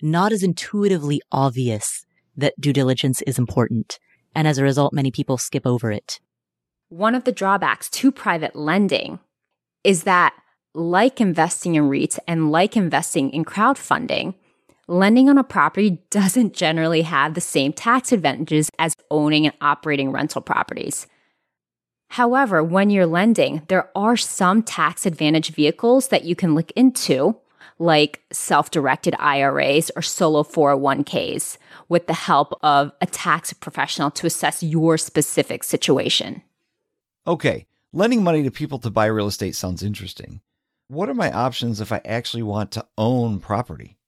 not 0.02 0.32
as 0.32 0.42
intuitively 0.42 1.20
obvious 1.32 2.05
that 2.36 2.60
due 2.60 2.72
diligence 2.72 3.22
is 3.22 3.38
important. 3.38 3.98
And 4.34 4.46
as 4.46 4.58
a 4.58 4.62
result, 4.64 4.92
many 4.92 5.10
people 5.10 5.38
skip 5.38 5.66
over 5.66 5.90
it. 5.90 6.20
One 6.88 7.14
of 7.14 7.24
the 7.24 7.32
drawbacks 7.32 7.88
to 7.90 8.12
private 8.12 8.54
lending 8.54 9.18
is 9.82 10.04
that, 10.04 10.34
like 10.74 11.20
investing 11.20 11.74
in 11.74 11.84
REITs 11.84 12.18
and 12.28 12.52
like 12.52 12.76
investing 12.76 13.30
in 13.30 13.44
crowdfunding, 13.44 14.34
lending 14.88 15.28
on 15.30 15.38
a 15.38 15.44
property 15.44 16.02
doesn't 16.10 16.54
generally 16.54 17.02
have 17.02 17.34
the 17.34 17.40
same 17.40 17.72
tax 17.72 18.12
advantages 18.12 18.70
as 18.78 18.94
owning 19.10 19.46
and 19.46 19.56
operating 19.60 20.12
rental 20.12 20.42
properties. 20.42 21.06
However, 22.10 22.62
when 22.62 22.90
you're 22.90 23.06
lending, 23.06 23.62
there 23.68 23.90
are 23.96 24.16
some 24.16 24.62
tax 24.62 25.06
advantage 25.06 25.50
vehicles 25.50 26.08
that 26.08 26.24
you 26.24 26.36
can 26.36 26.54
look 26.54 26.70
into 26.72 27.36
like 27.78 28.22
self 28.32 28.70
directed 28.70 29.14
IRAs 29.18 29.90
or 29.96 30.02
solo 30.02 30.42
401ks 30.42 31.58
with 31.88 32.06
the 32.06 32.14
help 32.14 32.58
of 32.62 32.92
a 33.00 33.06
tax 33.06 33.52
professional 33.52 34.10
to 34.12 34.26
assess 34.26 34.62
your 34.62 34.98
specific 34.98 35.64
situation. 35.64 36.42
Okay, 37.26 37.66
lending 37.92 38.22
money 38.22 38.42
to 38.42 38.50
people 38.50 38.78
to 38.78 38.90
buy 38.90 39.06
real 39.06 39.26
estate 39.26 39.54
sounds 39.54 39.82
interesting. 39.82 40.40
What 40.88 41.08
are 41.08 41.14
my 41.14 41.32
options 41.32 41.80
if 41.80 41.90
I 41.90 42.00
actually 42.04 42.44
want 42.44 42.70
to 42.72 42.86
own 42.96 43.40
property? 43.40 43.98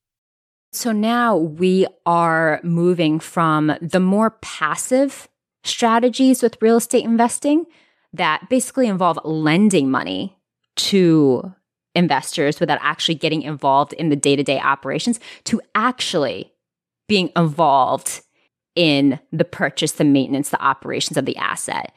So 0.73 0.93
now 0.93 1.37
we 1.37 1.87
are 2.07 2.61
moving 2.62 3.19
from 3.19 3.73
the 3.81 4.01
more 4.01 4.31
passive 4.43 5.29
strategies 5.64 6.43
with 6.43 6.61
real 6.61 6.77
estate 6.77 7.05
investing 7.05 7.64
that 8.12 8.49
basically 8.49 8.87
involve 8.87 9.19
lending 9.25 9.91
money 9.91 10.37
to 10.77 11.53
investors 11.99 12.61
without 12.61 12.79
actually 12.81 13.17
getting 13.17 13.43
involved 13.43 13.93
in 13.95 14.09
the 14.09 14.17
day 14.17 14.37
to 14.37 14.43
day 14.43 14.61
operations 14.61 15.19
to 15.45 15.61
actually 15.75 16.53
being 17.09 17.31
involved 17.37 18.23
in 18.75 19.19
the 19.33 19.45
purchase, 19.45 19.93
the 19.93 20.05
maintenance, 20.05 20.51
the 20.51 20.63
operations 20.63 21.17
of 21.17 21.27
the 21.27 21.37
asset. 21.37 21.93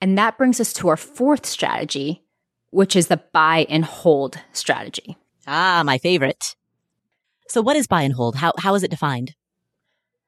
And 0.00 0.16
that 0.16 0.38
brings 0.38 0.60
us 0.60 0.72
to 0.74 0.88
our 0.88 0.96
fourth 0.96 1.44
strategy, 1.44 2.22
which 2.70 2.94
is 2.94 3.08
the 3.08 3.20
buy 3.32 3.66
and 3.68 3.84
hold 3.84 4.38
strategy. 4.52 5.16
Ah, 5.46 5.82
my 5.84 5.98
favorite. 5.98 6.54
So 7.48 7.60
what 7.60 7.76
is 7.76 7.88
buy 7.88 8.02
and 8.02 8.14
hold? 8.14 8.36
How, 8.36 8.52
how 8.58 8.74
is 8.76 8.84
it 8.84 8.90
defined? 8.90 9.34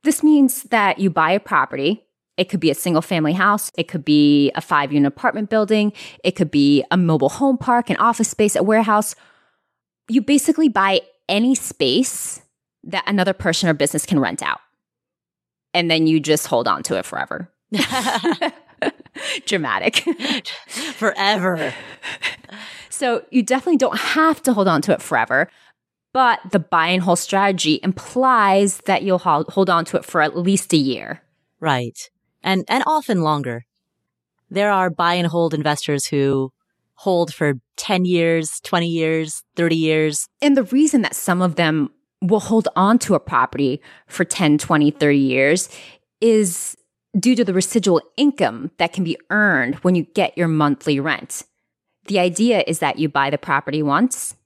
This 0.02 0.22
means 0.24 0.64
that 0.64 0.98
you 0.98 1.10
buy 1.10 1.30
a 1.32 1.40
property 1.40 2.02
it 2.40 2.48
could 2.48 2.58
be 2.58 2.70
a 2.70 2.74
single 2.74 3.02
family 3.02 3.34
house. 3.34 3.70
It 3.76 3.86
could 3.86 4.02
be 4.02 4.50
a 4.54 4.62
five 4.62 4.94
unit 4.94 5.12
apartment 5.12 5.50
building. 5.50 5.92
It 6.24 6.36
could 6.36 6.50
be 6.50 6.82
a 6.90 6.96
mobile 6.96 7.28
home 7.28 7.58
park, 7.58 7.90
an 7.90 7.98
office 7.98 8.30
space, 8.30 8.56
a 8.56 8.62
warehouse. 8.62 9.14
You 10.08 10.22
basically 10.22 10.70
buy 10.70 11.02
any 11.28 11.54
space 11.54 12.40
that 12.84 13.04
another 13.06 13.34
person 13.34 13.68
or 13.68 13.74
business 13.74 14.06
can 14.06 14.18
rent 14.18 14.42
out. 14.42 14.60
And 15.74 15.90
then 15.90 16.06
you 16.06 16.18
just 16.18 16.46
hold 16.46 16.66
on 16.66 16.82
to 16.84 16.96
it 16.96 17.04
forever. 17.04 17.50
Dramatic. 19.44 19.96
forever. 20.66 21.74
So 22.88 23.22
you 23.30 23.42
definitely 23.42 23.76
don't 23.76 23.98
have 23.98 24.42
to 24.44 24.54
hold 24.54 24.66
on 24.66 24.80
to 24.80 24.92
it 24.92 25.02
forever. 25.02 25.50
But 26.14 26.40
the 26.52 26.58
buy 26.58 26.86
and 26.86 27.02
hold 27.02 27.18
strategy 27.18 27.80
implies 27.82 28.78
that 28.86 29.02
you'll 29.02 29.18
hold 29.18 29.68
on 29.68 29.84
to 29.84 29.98
it 29.98 30.06
for 30.06 30.22
at 30.22 30.38
least 30.38 30.72
a 30.72 30.78
year. 30.78 31.20
Right. 31.60 32.08
And, 32.42 32.64
and 32.68 32.82
often 32.86 33.22
longer. 33.22 33.64
There 34.50 34.70
are 34.70 34.90
buy 34.90 35.14
and 35.14 35.26
hold 35.26 35.54
investors 35.54 36.06
who 36.06 36.52
hold 36.94 37.32
for 37.32 37.54
10 37.76 38.04
years, 38.04 38.60
20 38.64 38.86
years, 38.86 39.42
30 39.56 39.76
years. 39.76 40.26
And 40.42 40.56
the 40.56 40.64
reason 40.64 41.02
that 41.02 41.14
some 41.14 41.40
of 41.40 41.56
them 41.56 41.90
will 42.20 42.40
hold 42.40 42.68
on 42.76 42.98
to 42.98 43.14
a 43.14 43.20
property 43.20 43.80
for 44.06 44.24
10, 44.24 44.58
20, 44.58 44.90
30 44.90 45.18
years 45.18 45.68
is 46.20 46.76
due 47.18 47.34
to 47.34 47.44
the 47.44 47.54
residual 47.54 48.02
income 48.16 48.70
that 48.76 48.92
can 48.92 49.04
be 49.04 49.16
earned 49.30 49.76
when 49.76 49.94
you 49.94 50.04
get 50.14 50.36
your 50.36 50.48
monthly 50.48 51.00
rent. 51.00 51.44
The 52.06 52.18
idea 52.18 52.64
is 52.66 52.80
that 52.80 52.98
you 52.98 53.08
buy 53.08 53.30
the 53.30 53.38
property 53.38 53.82
once 53.82 54.36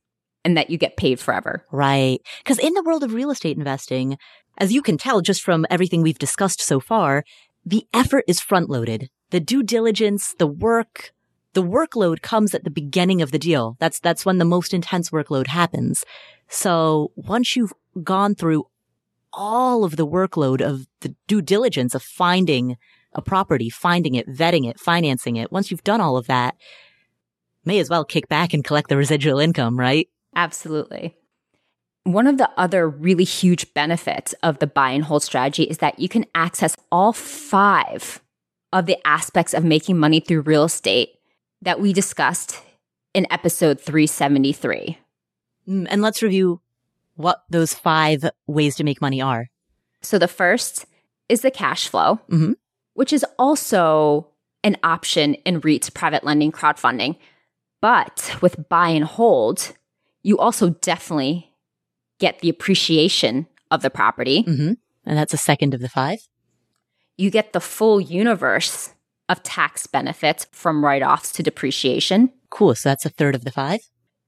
and 0.45 0.57
that 0.57 0.71
you 0.71 0.79
get 0.79 0.97
paid 0.97 1.19
forever. 1.19 1.65
Right. 1.73 2.21
Because 2.39 2.59
in 2.59 2.75
the 2.75 2.83
world 2.83 3.03
of 3.03 3.15
real 3.15 3.31
estate 3.31 3.57
investing, 3.57 4.17
as 4.59 4.73
you 4.73 4.83
can 4.83 4.97
tell 4.97 5.21
just 5.21 5.43
from 5.43 5.67
everything 5.71 6.03
we've 6.03 6.19
discussed 6.19 6.61
so 6.61 6.79
far, 6.79 7.25
the 7.65 7.87
effort 7.93 8.25
is 8.27 8.41
front 8.41 8.69
loaded. 8.69 9.11
The 9.31 9.41
due 9.41 9.63
diligence, 9.63 10.35
the 10.35 10.47
work, 10.47 11.13
the 11.55 11.63
workload 11.63 12.23
comes 12.23 12.55
at 12.55 12.65
the 12.65 12.71
beginning 12.71 13.23
of 13.23 13.31
the 13.31 13.39
deal. 13.39 13.77
That's, 13.81 14.01
that's 14.01 14.27
when 14.27 14.39
the 14.39 14.45
most 14.45 14.75
intense 14.75 15.11
workload 15.11 15.49
happens. 15.49 16.05
So 16.49 17.13
once 17.17 17.57
you've 17.57 17.73
gone 18.03 18.35
through 18.35 18.67
all 19.33 19.85
of 19.85 19.97
the 19.97 20.07
workload 20.07 20.61
of 20.61 20.87
the 21.01 21.15
due 21.27 21.43
diligence 21.43 21.95
of 21.95 22.03
finding 22.03 22.77
a 23.13 23.23
property, 23.23 23.71
finding 23.71 24.15
it, 24.15 24.29
vetting 24.29 24.69
it, 24.69 24.79
financing 24.79 25.37
it, 25.37 25.51
once 25.51 25.71
you've 25.71 25.85
done 25.85 26.01
all 26.01 26.17
of 26.17 26.27
that, 26.27 26.57
may 27.65 27.79
as 27.79 27.89
well 27.89 28.05
kick 28.05 28.29
back 28.29 28.53
and 28.53 28.65
collect 28.65 28.89
the 28.89 28.97
residual 28.97 29.39
income, 29.39 29.79
right? 29.79 30.09
Absolutely. 30.37 31.17
One 32.05 32.27
of 32.27 32.37
the 32.37 32.51
other 32.59 32.89
really 32.89 33.25
huge 33.25 33.73
benefits 33.73 34.35
of 34.43 34.59
the 34.59 34.67
buy 34.67 34.91
and 34.91 35.05
hold 35.05 35.23
strategy 35.23 35.63
is 35.65 35.79
that 35.79 35.99
you 35.99 36.09
can 36.09 36.27
access 36.35 36.77
all 36.93 37.15
five 37.15 38.21
of 38.73 38.85
the 38.87 38.99
aspects 39.07 39.55
of 39.55 39.65
making 39.65 39.99
money 39.99 40.21
through 40.21 40.43
real 40.43 40.65
estate 40.65 41.15
that 41.63 41.81
we 41.81 41.95
discussed 41.95 42.61
in 43.15 43.27
episode 43.31 43.81
373. 43.81 44.99
Mm, 45.67 45.87
and 45.89 46.03
let's 46.03 46.23
review 46.23 46.61
what 47.17 47.45
those 47.49 47.73
five 47.73 48.29
ways 48.47 48.77
to 48.77 48.85
make 48.85 49.01
money 49.01 49.23
are. 49.23 49.49
So 50.03 50.19
the 50.19 50.29
first 50.29 50.85
is 51.31 51.41
the 51.41 51.51
cash 51.51 51.89
flow, 51.89 52.21
mm-hmm. 52.29 52.53
which 52.93 53.13
is 53.13 53.25
also 53.39 54.29
an 54.63 54.77
option 54.83 55.35
in 55.35 55.61
REITs 55.61 55.95
private 55.95 56.25
lending 56.25 56.53
crowdfunding. 56.53 57.17
But 57.81 58.37
with 58.43 58.69
buy 58.69 58.89
and 58.89 59.05
hold, 59.05 59.73
you 60.23 60.39
also 60.39 60.71
definitely 60.71 61.54
get 62.25 62.39
the 62.39 62.49
appreciation 62.49 63.47
of 63.71 63.83
the 63.83 63.91
property. 63.91 64.45
Mm-hmm. 64.45 64.73
And 65.05 65.19
that's 65.19 65.35
a 65.35 65.37
second 65.37 65.75
of 65.75 65.81
the 65.81 65.91
five. 65.91 66.21
You 67.19 67.31
get 67.31 67.53
the 67.53 67.61
full 67.61 68.01
universe 68.01 68.95
of 69.29 69.43
tax 69.43 69.87
benefits 69.87 70.47
from 70.51 70.83
write 70.83 71.03
offs 71.03 71.33
to 71.33 71.43
depreciation. 71.43 72.33
Cool. 72.49 72.75
So 72.75 72.89
that's 72.89 73.05
a 73.05 73.11
third 73.11 73.35
of 73.35 73.45
the 73.45 73.53
five. 73.53 73.81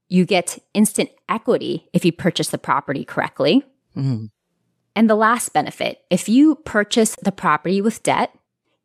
You 0.09 0.25
get 0.25 0.59
instant 0.75 1.09
equity 1.27 1.89
if 1.91 2.05
you 2.05 2.11
purchase 2.11 2.49
the 2.49 2.59
property 2.59 3.03
correctly. 3.03 3.63
Mm. 3.95 4.29
And 4.95 5.09
the 5.09 5.15
last 5.15 5.51
benefit 5.53 6.01
if 6.11 6.29
you 6.29 6.55
purchase 6.55 7.15
the 7.23 7.31
property 7.31 7.81
with 7.81 8.03
debt, 8.03 8.31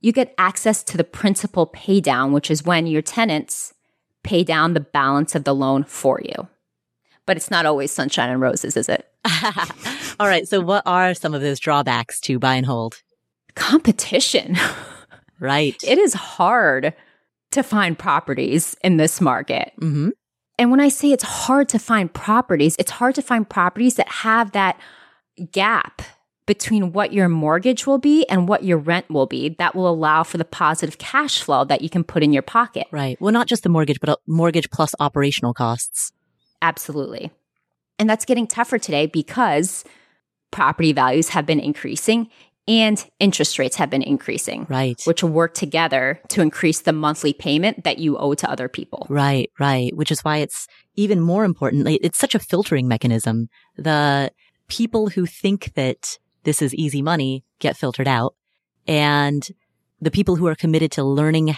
you 0.01 0.11
get 0.11 0.35
access 0.39 0.83
to 0.85 0.97
the 0.97 1.05
principal 1.05 1.67
pay 1.67 2.01
down, 2.01 2.33
which 2.33 2.51
is 2.51 2.65
when 2.65 2.87
your 2.87 3.03
tenants 3.03 3.75
pay 4.23 4.43
down 4.43 4.73
the 4.73 4.81
balance 4.81 5.35
of 5.35 5.45
the 5.45 5.55
loan 5.55 5.85
for 5.85 6.19
you. 6.25 6.49
But 7.27 7.37
it's 7.37 7.51
not 7.51 7.67
always 7.67 7.93
sunshine 7.93 8.31
and 8.31 8.41
roses, 8.41 8.77
is 8.77 8.89
it? 8.89 9.09
All 10.21 10.27
right. 10.27 10.47
So, 10.49 10.61
what 10.61 10.83
are 10.87 11.15
some 11.15 11.35
of 11.35 11.41
those 11.41 11.61
drawbacks 11.61 12.21
to 12.23 12.39
buy 12.39 12.57
and 12.57 12.67
hold? 12.67 13.03
Competition. 13.55 14.57
Right. 15.43 15.77
It 15.85 15.99
is 15.99 16.15
hard 16.15 16.95
to 17.51 17.63
find 17.65 17.99
properties 17.99 18.77
in 18.85 18.97
this 18.97 19.21
market. 19.21 19.73
Mm-hmm. 19.81 20.11
And 20.57 20.71
when 20.71 20.79
I 20.79 20.89
say 20.89 21.11
it's 21.11 21.25
hard 21.25 21.69
to 21.71 21.81
find 21.81 22.13
properties, 22.15 22.77
it's 22.79 22.93
hard 22.93 23.17
to 23.17 23.23
find 23.23 23.49
properties 23.49 23.97
that 23.97 24.09
have 24.09 24.53
that 24.53 24.79
gap 25.51 26.01
between 26.47 26.93
what 26.93 27.13
your 27.13 27.29
mortgage 27.29 27.89
will 27.89 27.99
be 27.99 28.25
and 28.29 28.47
what 28.47 28.63
your 28.63 28.79
rent 28.79 29.11
will 29.11 29.27
be 29.27 29.57
that 29.59 29.75
will 29.75 29.89
allow 29.89 30.23
for 30.23 30.39
the 30.39 30.45
positive 30.45 30.99
cash 30.99 31.43
flow 31.43 31.65
that 31.65 31.83
you 31.83 31.91
can 31.91 32.05
put 32.05 32.23
in 32.23 32.33
your 32.33 32.43
pocket. 32.43 32.87
Right. 32.93 33.21
Well, 33.21 33.33
not 33.33 33.49
just 33.49 33.65
the 33.65 33.69
mortgage, 33.69 33.99
but 33.99 34.21
mortgage 34.29 34.71
plus 34.71 34.95
operational 35.01 35.55
costs. 35.55 36.13
Absolutely. 36.63 37.31
And 37.99 38.09
that's 38.09 38.25
getting 38.25 38.47
tougher 38.47 38.79
today 38.79 39.07
because 39.07 39.85
property 40.51 40.93
values 40.93 41.29
have 41.31 41.45
been 41.45 41.61
increasing 41.61 42.31
and 42.69 43.05
interest 43.19 43.59
rates 43.59 43.77
have 43.77 43.91
been 43.91 44.03
increasing. 44.03 44.67
Right. 44.71 45.01
Which 45.05 45.25
work 45.25 45.55
together 45.55 46.21
to 46.29 46.41
increase 46.41 46.83
the 46.83 46.93
monthly 46.93 47.33
payment 47.33 47.85
that 47.85 47.99
you 47.99 48.17
owe 48.17 48.35
to 48.35 48.49
other 48.51 48.69
people. 48.69 49.07
Right, 49.11 49.51
right. 49.59 49.95
Which 49.97 50.13
is 50.13 50.21
why 50.21 50.39
it's 50.39 50.69
even 50.95 51.21
more 51.21 51.45
important. 51.45 51.89
It's 51.89 52.19
such 52.19 52.35
a 52.35 52.39
filtering 52.39 52.87
mechanism. 52.87 53.49
The 53.77 54.31
people 54.69 55.09
who 55.09 55.27
think 55.27 55.75
that 55.75 56.19
this 56.45 56.63
is 56.63 56.75
easy 56.75 57.03
money 57.03 57.45
get 57.59 57.77
filtered 57.77 58.09
out. 58.09 58.35
And 58.87 59.47
the 60.01 60.11
people 60.11 60.37
who 60.37 60.47
are 60.47 60.55
committed 60.55 60.93
to 60.93 61.05
learning 61.05 61.57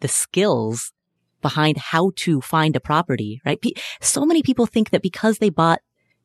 the 0.00 0.08
skills 0.08 0.92
behind 1.40 1.76
how 1.76 2.12
to 2.16 2.40
find 2.40 2.76
a 2.76 2.80
property, 2.80 3.40
right? 3.44 3.58
So 4.00 4.24
many 4.24 4.42
people 4.42 4.66
think 4.66 4.90
that 4.90 5.02
because 5.02 5.38
they 5.38 5.50
bought 5.50 5.80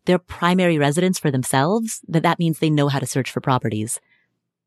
their 0.06 0.20
primary 0.20 0.78
residence 0.78 1.20
for 1.20 1.32
themselves, 1.32 2.02
that 2.08 2.24
that 2.24 2.40
means 2.40 2.60
they 2.60 2.70
know 2.70 2.88
how 2.88 3.00
to 3.00 3.06
search 3.06 3.32
for 3.32 3.42
properties. 3.42 4.00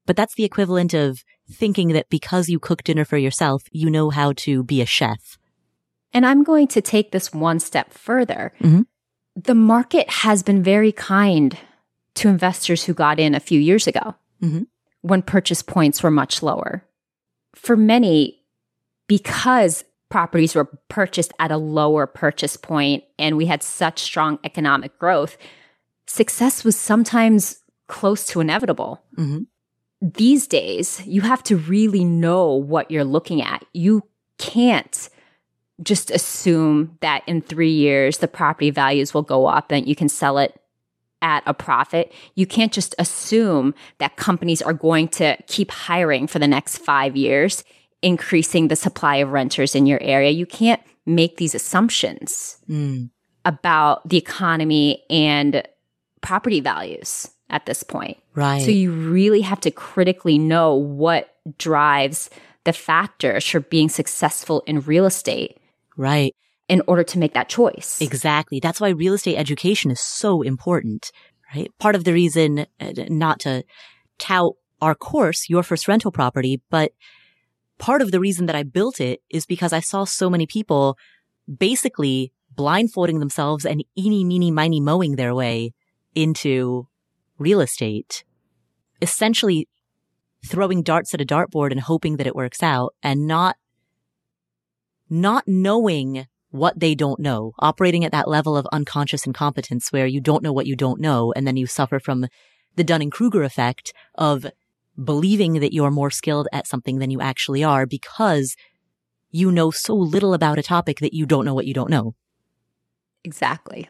But 0.06 0.16
that's 0.16 0.34
the 0.34 0.44
equivalent 0.44 0.94
of 0.94 1.22
thinking 1.50 1.88
that 1.88 2.08
because 2.08 2.48
you 2.48 2.58
cook 2.58 2.82
dinner 2.82 3.04
for 3.04 3.18
yourself, 3.18 3.64
you 3.72 3.90
know 3.90 4.10
how 4.10 4.32
to 4.38 4.62
be 4.64 4.80
a 4.80 4.86
chef. 4.86 5.38
And 6.12 6.24
I'm 6.24 6.42
going 6.42 6.66
to 6.68 6.80
take 6.80 7.12
this 7.12 7.32
one 7.32 7.60
step 7.60 7.92
further. 7.92 8.52
Mm-hmm. 8.60 8.82
The 9.36 9.54
market 9.54 10.08
has 10.10 10.42
been 10.42 10.62
very 10.62 10.92
kind 10.92 11.56
to 12.14 12.28
investors 12.28 12.84
who 12.84 12.94
got 12.94 13.20
in 13.20 13.34
a 13.34 13.40
few 13.40 13.60
years 13.60 13.86
ago 13.86 14.14
mm-hmm. 14.42 14.62
when 15.02 15.22
purchase 15.22 15.62
points 15.62 16.02
were 16.02 16.10
much 16.10 16.42
lower. 16.42 16.84
For 17.54 17.76
many, 17.76 18.42
because 19.06 19.84
properties 20.08 20.54
were 20.54 20.64
purchased 20.88 21.32
at 21.38 21.50
a 21.50 21.56
lower 21.56 22.06
purchase 22.06 22.56
point 22.56 23.04
and 23.18 23.36
we 23.36 23.46
had 23.46 23.62
such 23.62 24.00
strong 24.00 24.38
economic 24.44 24.98
growth, 24.98 25.36
success 26.06 26.64
was 26.64 26.76
sometimes 26.76 27.60
close 27.88 28.24
to 28.26 28.40
inevitable. 28.40 29.02
Mm-hmm. 29.16 29.42
These 30.00 30.46
days, 30.46 31.02
you 31.06 31.22
have 31.22 31.42
to 31.44 31.56
really 31.56 32.04
know 32.04 32.52
what 32.52 32.90
you're 32.90 33.04
looking 33.04 33.42
at. 33.42 33.64
You 33.72 34.04
can't 34.38 35.08
just 35.82 36.10
assume 36.10 36.96
that 37.00 37.22
in 37.26 37.40
three 37.40 37.70
years 37.70 38.18
the 38.18 38.28
property 38.28 38.70
values 38.70 39.14
will 39.14 39.22
go 39.22 39.46
up 39.46 39.70
and 39.70 39.86
you 39.86 39.94
can 39.94 40.08
sell 40.08 40.38
it 40.38 40.60
at 41.20 41.42
a 41.46 41.54
profit. 41.54 42.12
You 42.34 42.46
can't 42.46 42.72
just 42.72 42.94
assume 42.98 43.74
that 43.98 44.16
companies 44.16 44.62
are 44.62 44.72
going 44.72 45.08
to 45.08 45.36
keep 45.46 45.70
hiring 45.70 46.26
for 46.26 46.38
the 46.38 46.48
next 46.48 46.78
five 46.78 47.16
years 47.16 47.64
increasing 48.02 48.68
the 48.68 48.76
supply 48.76 49.16
of 49.16 49.30
renters 49.30 49.74
in 49.74 49.86
your 49.86 50.00
area. 50.02 50.30
You 50.30 50.46
can't 50.46 50.80
make 51.06 51.36
these 51.36 51.54
assumptions 51.54 52.58
mm. 52.68 53.10
about 53.44 54.08
the 54.08 54.16
economy 54.16 55.02
and 55.10 55.62
property 56.20 56.60
values 56.60 57.30
at 57.50 57.66
this 57.66 57.82
point. 57.82 58.18
Right. 58.34 58.62
So 58.62 58.70
you 58.70 58.92
really 58.92 59.40
have 59.40 59.60
to 59.60 59.70
critically 59.70 60.38
know 60.38 60.74
what 60.74 61.34
drives 61.56 62.30
the 62.64 62.72
factors 62.72 63.46
for 63.48 63.60
being 63.60 63.88
successful 63.88 64.62
in 64.66 64.80
real 64.80 65.06
estate. 65.06 65.58
Right. 65.96 66.34
In 66.68 66.82
order 66.86 67.02
to 67.02 67.18
make 67.18 67.32
that 67.32 67.48
choice. 67.48 68.00
Exactly. 68.02 68.60
That's 68.60 68.80
why 68.80 68.90
real 68.90 69.14
estate 69.14 69.36
education 69.36 69.90
is 69.90 70.00
so 70.00 70.42
important, 70.42 71.10
right? 71.54 71.70
Part 71.78 71.94
of 71.94 72.04
the 72.04 72.12
reason 72.12 72.66
uh, 72.78 72.92
not 73.08 73.40
to 73.40 73.64
tout 74.18 74.54
our 74.80 74.94
course, 74.94 75.48
your 75.48 75.62
first 75.62 75.88
rental 75.88 76.12
property, 76.12 76.60
but 76.70 76.92
part 77.78 78.02
of 78.02 78.10
the 78.10 78.20
reason 78.20 78.46
that 78.46 78.56
I 78.56 78.62
built 78.62 79.00
it 79.00 79.20
is 79.30 79.46
because 79.46 79.72
I 79.72 79.80
saw 79.80 80.04
so 80.04 80.28
many 80.28 80.46
people 80.46 80.96
basically 81.58 82.32
blindfolding 82.54 83.20
themselves 83.20 83.64
and 83.64 83.84
eeny, 83.96 84.24
meeny, 84.24 84.50
miny 84.50 84.80
mowing 84.80 85.16
their 85.16 85.34
way 85.34 85.72
into 86.14 86.88
real 87.38 87.60
estate, 87.60 88.24
essentially 89.00 89.68
throwing 90.44 90.82
darts 90.82 91.14
at 91.14 91.20
a 91.20 91.24
dartboard 91.24 91.70
and 91.70 91.80
hoping 91.80 92.16
that 92.16 92.26
it 92.26 92.34
works 92.34 92.62
out 92.62 92.94
and 93.02 93.26
not, 93.26 93.56
not 95.08 95.44
knowing 95.46 96.26
what 96.50 96.80
they 96.80 96.94
don't 96.94 97.20
know, 97.20 97.52
operating 97.58 98.04
at 98.04 98.12
that 98.12 98.28
level 98.28 98.56
of 98.56 98.66
unconscious 98.72 99.26
incompetence 99.26 99.92
where 99.92 100.06
you 100.06 100.20
don't 100.20 100.42
know 100.42 100.52
what 100.52 100.66
you 100.66 100.74
don't 100.74 101.00
know. 101.00 101.32
And 101.36 101.46
then 101.46 101.56
you 101.56 101.66
suffer 101.66 102.00
from 102.00 102.26
the 102.76 102.84
Dunning-Kruger 102.84 103.42
effect 103.42 103.92
of 104.14 104.46
believing 105.02 105.60
that 105.60 105.72
you're 105.72 105.90
more 105.90 106.10
skilled 106.10 106.48
at 106.52 106.66
something 106.66 106.98
than 106.98 107.10
you 107.10 107.20
actually 107.20 107.62
are 107.62 107.86
because 107.86 108.56
you 109.30 109.52
know 109.52 109.70
so 109.70 109.94
little 109.94 110.34
about 110.34 110.58
a 110.58 110.62
topic 110.62 111.00
that 111.00 111.14
you 111.14 111.26
don't 111.26 111.44
know 111.44 111.54
what 111.54 111.66
you 111.66 111.74
don't 111.74 111.90
know. 111.90 112.14
Exactly. 113.24 113.88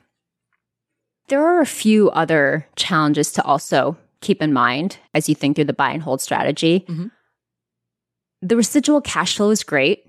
There 1.29 1.47
are 1.47 1.61
a 1.61 1.67
few 1.67 2.11
other 2.11 2.67
challenges 2.77 3.33
to 3.33 3.45
also 3.45 3.97
keep 4.21 4.43
in 4.43 4.53
mind 4.53 4.99
as 5.15 5.29
you 5.29 5.35
think 5.35 5.57
through 5.57 5.65
the 5.67 5.73
buy 5.73 5.91
and 5.91 6.03
hold 6.03 6.21
strategy. 6.21 6.85
Mhm. 6.89 7.11
The 8.43 8.57
residual 8.57 9.01
cash 9.01 9.37
flow 9.37 9.51
is 9.51 9.63
great, 9.63 10.05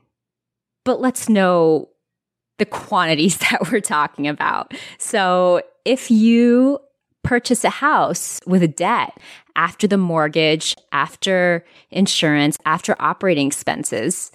but 0.86 1.02
let's 1.02 1.30
know 1.30 1.90
the 2.58 2.66
quantities 2.66 3.38
that 3.50 3.72
we're 3.72 3.82
talking 3.82 4.28
about. 4.28 4.74
So 4.98 5.62
if 5.86 6.10
you 6.12 6.80
purchase 7.24 7.64
a 7.64 7.70
house 7.70 8.40
with 8.46 8.64
a 8.64 8.68
debt 8.68 9.18
after 9.60 9.88
the 9.88 9.98
mortgage, 9.98 10.74
after 10.94 11.66
insurance, 11.92 12.58
after 12.66 12.96
operating 12.98 13.46
expenses, 13.48 14.32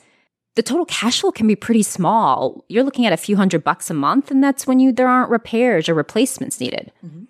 the 0.54 0.62
total 0.62 0.84
cash 0.84 1.22
flow 1.22 1.32
can 1.32 1.46
be 1.46 1.56
pretty 1.56 1.82
small. 1.82 2.62
You're 2.68 2.84
looking 2.84 3.06
at 3.06 3.12
a 3.14 3.16
few 3.16 3.34
hundred 3.34 3.64
bucks 3.64 3.88
a 3.88 3.94
month, 3.94 4.30
and 4.30 4.44
that's 4.44 4.66
when 4.66 4.80
you 4.80 4.92
there 4.92 5.08
aren't 5.08 5.30
repairs 5.30 5.88
or 5.88 5.94
replacements 5.94 6.60
needed. 6.60 6.92
Mhm. 7.04 7.26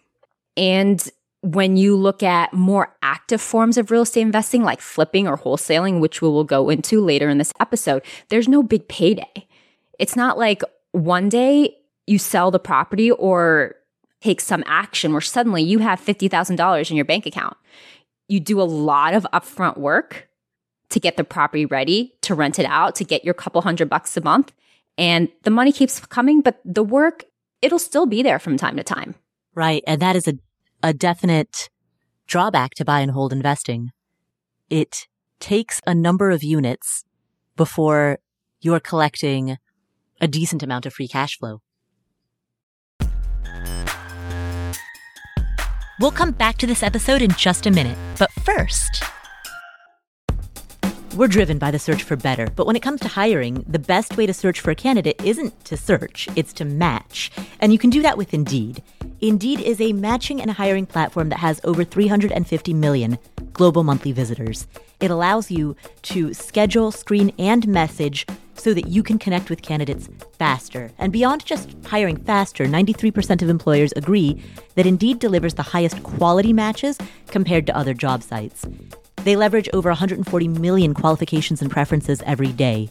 And 0.56 1.08
when 1.42 1.76
you 1.76 1.94
look 1.94 2.22
at 2.22 2.52
more 2.52 2.96
active 3.02 3.40
forms 3.40 3.78
of 3.78 3.92
real 3.92 4.02
estate 4.02 4.22
investing, 4.22 4.64
like 4.64 4.80
flipping 4.80 5.28
or 5.28 5.38
wholesaling, 5.38 6.00
which 6.00 6.20
we 6.20 6.28
will 6.28 6.44
go 6.44 6.70
into 6.70 7.00
later 7.00 7.28
in 7.28 7.38
this 7.38 7.52
episode, 7.60 8.02
there's 8.28 8.48
no 8.48 8.62
big 8.62 8.88
payday. 8.88 9.46
It's 10.00 10.16
not 10.16 10.36
like 10.36 10.62
one 10.90 11.28
day 11.28 11.76
you 12.08 12.18
sell 12.18 12.50
the 12.50 12.58
property 12.58 13.10
or 13.12 13.76
take 14.24 14.40
some 14.40 14.64
action 14.66 15.12
where 15.12 15.20
suddenly 15.20 15.62
you 15.62 15.80
have 15.80 16.00
$50,000 16.00 16.90
in 16.90 16.96
your 16.96 17.04
bank 17.04 17.26
account. 17.26 17.56
You 18.26 18.40
do 18.40 18.60
a 18.60 18.64
lot 18.64 19.12
of 19.12 19.26
upfront 19.34 19.76
work 19.76 20.28
to 20.88 20.98
get 20.98 21.18
the 21.18 21.24
property 21.24 21.66
ready, 21.66 22.14
to 22.22 22.34
rent 22.34 22.58
it 22.58 22.64
out, 22.64 22.94
to 22.96 23.04
get 23.04 23.24
your 23.24 23.34
couple 23.34 23.60
hundred 23.60 23.90
bucks 23.90 24.16
a 24.16 24.22
month. 24.22 24.52
And 24.96 25.28
the 25.42 25.50
money 25.50 25.72
keeps 25.72 26.00
coming, 26.00 26.40
but 26.40 26.58
the 26.64 26.82
work, 26.82 27.24
it'll 27.60 27.78
still 27.78 28.06
be 28.06 28.22
there 28.22 28.38
from 28.38 28.56
time 28.56 28.76
to 28.76 28.82
time. 28.82 29.14
Right. 29.54 29.84
And 29.86 30.00
that 30.00 30.16
is 30.16 30.26
a, 30.26 30.38
a 30.82 30.94
definite 30.94 31.68
drawback 32.26 32.70
to 32.76 32.84
buy 32.84 33.00
and 33.00 33.10
hold 33.10 33.32
investing. 33.32 33.90
It 34.70 35.06
takes 35.38 35.82
a 35.86 35.94
number 35.94 36.30
of 36.30 36.42
units 36.42 37.04
before 37.56 38.18
you're 38.60 38.80
collecting 38.80 39.58
a 40.18 40.28
decent 40.28 40.62
amount 40.62 40.86
of 40.86 40.94
free 40.94 41.08
cash 41.08 41.36
flow. 41.36 41.60
We'll 46.00 46.10
come 46.10 46.32
back 46.32 46.58
to 46.58 46.66
this 46.66 46.82
episode 46.82 47.22
in 47.22 47.30
just 47.32 47.66
a 47.66 47.70
minute, 47.70 47.96
but 48.18 48.32
first, 48.42 49.04
we're 51.14 51.28
driven 51.28 51.56
by 51.56 51.70
the 51.70 51.78
search 51.78 52.02
for 52.02 52.16
better, 52.16 52.48
but 52.56 52.66
when 52.66 52.74
it 52.74 52.82
comes 52.82 53.00
to 53.02 53.08
hiring, 53.08 53.64
the 53.68 53.78
best 53.78 54.16
way 54.16 54.26
to 54.26 54.34
search 54.34 54.60
for 54.60 54.72
a 54.72 54.74
candidate 54.74 55.20
isn't 55.22 55.64
to 55.66 55.76
search, 55.76 56.28
it's 56.34 56.52
to 56.54 56.64
match. 56.64 57.30
And 57.60 57.72
you 57.72 57.78
can 57.78 57.90
do 57.90 58.02
that 58.02 58.18
with 58.18 58.34
Indeed. 58.34 58.82
Indeed 59.20 59.60
is 59.60 59.80
a 59.80 59.92
matching 59.92 60.42
and 60.42 60.50
hiring 60.50 60.86
platform 60.86 61.28
that 61.28 61.38
has 61.38 61.60
over 61.62 61.84
350 61.84 62.74
million 62.74 63.16
global 63.52 63.84
monthly 63.84 64.10
visitors. 64.10 64.66
It 65.04 65.10
allows 65.10 65.50
you 65.50 65.76
to 66.04 66.32
schedule, 66.32 66.90
screen, 66.90 67.30
and 67.38 67.68
message 67.68 68.24
so 68.54 68.72
that 68.72 68.86
you 68.86 69.02
can 69.02 69.18
connect 69.18 69.50
with 69.50 69.60
candidates 69.60 70.08
faster. 70.38 70.90
And 70.96 71.12
beyond 71.12 71.44
just 71.44 71.76
hiring 71.84 72.16
faster, 72.16 72.64
93% 72.64 73.42
of 73.42 73.50
employers 73.50 73.92
agree 73.96 74.42
that 74.76 74.86
Indeed 74.86 75.18
delivers 75.18 75.52
the 75.52 75.62
highest 75.62 76.02
quality 76.04 76.54
matches 76.54 76.96
compared 77.26 77.66
to 77.66 77.76
other 77.76 77.92
job 77.92 78.22
sites. 78.22 78.64
They 79.24 79.36
leverage 79.36 79.68
over 79.74 79.90
140 79.90 80.48
million 80.48 80.94
qualifications 80.94 81.60
and 81.60 81.70
preferences 81.70 82.22
every 82.24 82.52
day, 82.52 82.88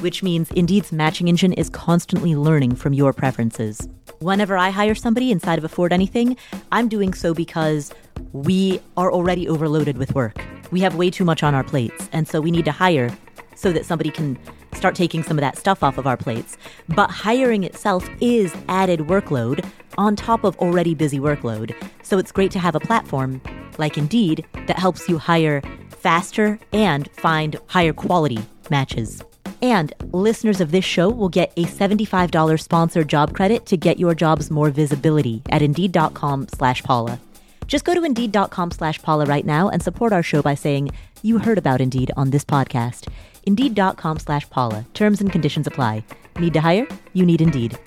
which 0.00 0.24
means 0.24 0.50
Indeed's 0.50 0.90
matching 0.90 1.28
engine 1.28 1.52
is 1.52 1.70
constantly 1.70 2.34
learning 2.34 2.74
from 2.74 2.92
your 2.92 3.12
preferences. 3.12 3.88
Whenever 4.18 4.56
I 4.56 4.70
hire 4.70 4.96
somebody 4.96 5.30
inside 5.30 5.58
of 5.58 5.64
Afford 5.64 5.92
Anything, 5.92 6.36
I'm 6.72 6.88
doing 6.88 7.14
so 7.14 7.34
because 7.34 7.92
we 8.32 8.80
are 8.96 9.12
already 9.12 9.48
overloaded 9.48 9.96
with 9.96 10.12
work. 10.12 10.42
We 10.70 10.80
have 10.80 10.94
way 10.94 11.10
too 11.10 11.24
much 11.24 11.42
on 11.42 11.54
our 11.54 11.64
plates, 11.64 12.08
and 12.12 12.26
so 12.26 12.40
we 12.40 12.50
need 12.50 12.64
to 12.64 12.72
hire 12.72 13.16
so 13.54 13.72
that 13.72 13.86
somebody 13.86 14.10
can 14.10 14.38
start 14.74 14.94
taking 14.94 15.22
some 15.22 15.38
of 15.38 15.40
that 15.42 15.56
stuff 15.56 15.82
off 15.82 15.98
of 15.98 16.06
our 16.06 16.16
plates. 16.16 16.56
But 16.88 17.10
hiring 17.10 17.64
itself 17.64 18.08
is 18.20 18.54
added 18.68 19.00
workload 19.00 19.64
on 19.98 20.14
top 20.14 20.44
of 20.44 20.56
already 20.58 20.94
busy 20.94 21.18
workload. 21.18 21.74
So 22.02 22.18
it's 22.18 22.32
great 22.32 22.50
to 22.52 22.58
have 22.58 22.74
a 22.74 22.80
platform 22.80 23.40
like 23.78 23.98
Indeed 23.98 24.46
that 24.66 24.78
helps 24.78 25.08
you 25.08 25.18
hire 25.18 25.62
faster 25.88 26.58
and 26.72 27.10
find 27.12 27.56
higher 27.66 27.92
quality 27.92 28.38
matches. 28.70 29.22
And 29.62 29.94
listeners 30.12 30.60
of 30.60 30.70
this 30.70 30.84
show 30.84 31.08
will 31.08 31.30
get 31.30 31.52
a 31.56 31.64
$75 31.64 32.60
sponsored 32.60 33.08
job 33.08 33.34
credit 33.34 33.66
to 33.66 33.76
get 33.76 33.98
your 33.98 34.14
jobs 34.14 34.50
more 34.50 34.70
visibility 34.70 35.42
at 35.48 35.62
Indeed.com 35.62 36.48
slash 36.48 36.82
Paula. 36.82 37.18
Just 37.66 37.84
go 37.84 37.94
to 37.94 38.02
Indeed.com 38.02 38.72
slash 38.72 39.00
Paula 39.00 39.24
right 39.26 39.46
now 39.46 39.68
and 39.68 39.82
support 39.82 40.12
our 40.12 40.22
show 40.22 40.42
by 40.42 40.54
saying 40.54 40.90
you 41.22 41.38
heard 41.38 41.58
about 41.58 41.80
Indeed 41.80 42.10
on 42.16 42.30
this 42.30 42.44
podcast. 42.44 43.08
Indeed.com 43.44 44.18
slash 44.18 44.50
Paula. 44.50 44.84
Terms 44.92 45.20
and 45.20 45.30
conditions 45.30 45.66
apply. 45.66 46.04
Need 46.38 46.54
to 46.54 46.60
hire? 46.60 46.86
You 47.12 47.24
need 47.24 47.40
Indeed. 47.40 47.78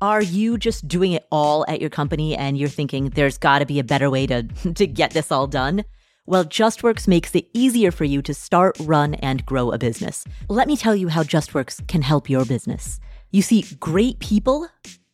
Are 0.00 0.22
you 0.22 0.58
just 0.58 0.86
doing 0.86 1.12
it 1.12 1.26
all 1.32 1.64
at 1.66 1.80
your 1.80 1.90
company 1.90 2.36
and 2.36 2.56
you're 2.56 2.68
thinking 2.68 3.10
there's 3.10 3.36
got 3.36 3.58
to 3.58 3.66
be 3.66 3.78
a 3.78 3.84
better 3.84 4.08
way 4.08 4.26
to, 4.26 4.42
to 4.74 4.86
get 4.86 5.10
this 5.12 5.32
all 5.32 5.46
done? 5.46 5.84
Well, 6.26 6.44
JustWorks 6.44 7.08
makes 7.08 7.34
it 7.34 7.48
easier 7.54 7.90
for 7.90 8.04
you 8.04 8.20
to 8.22 8.34
start, 8.34 8.76
run, 8.80 9.14
and 9.14 9.46
grow 9.46 9.70
a 9.72 9.78
business. 9.78 10.24
Let 10.48 10.68
me 10.68 10.76
tell 10.76 10.94
you 10.94 11.08
how 11.08 11.22
JustWorks 11.22 11.88
can 11.88 12.02
help 12.02 12.28
your 12.28 12.44
business. 12.44 13.00
You 13.30 13.40
see, 13.40 13.64
great 13.80 14.18
people 14.18 14.68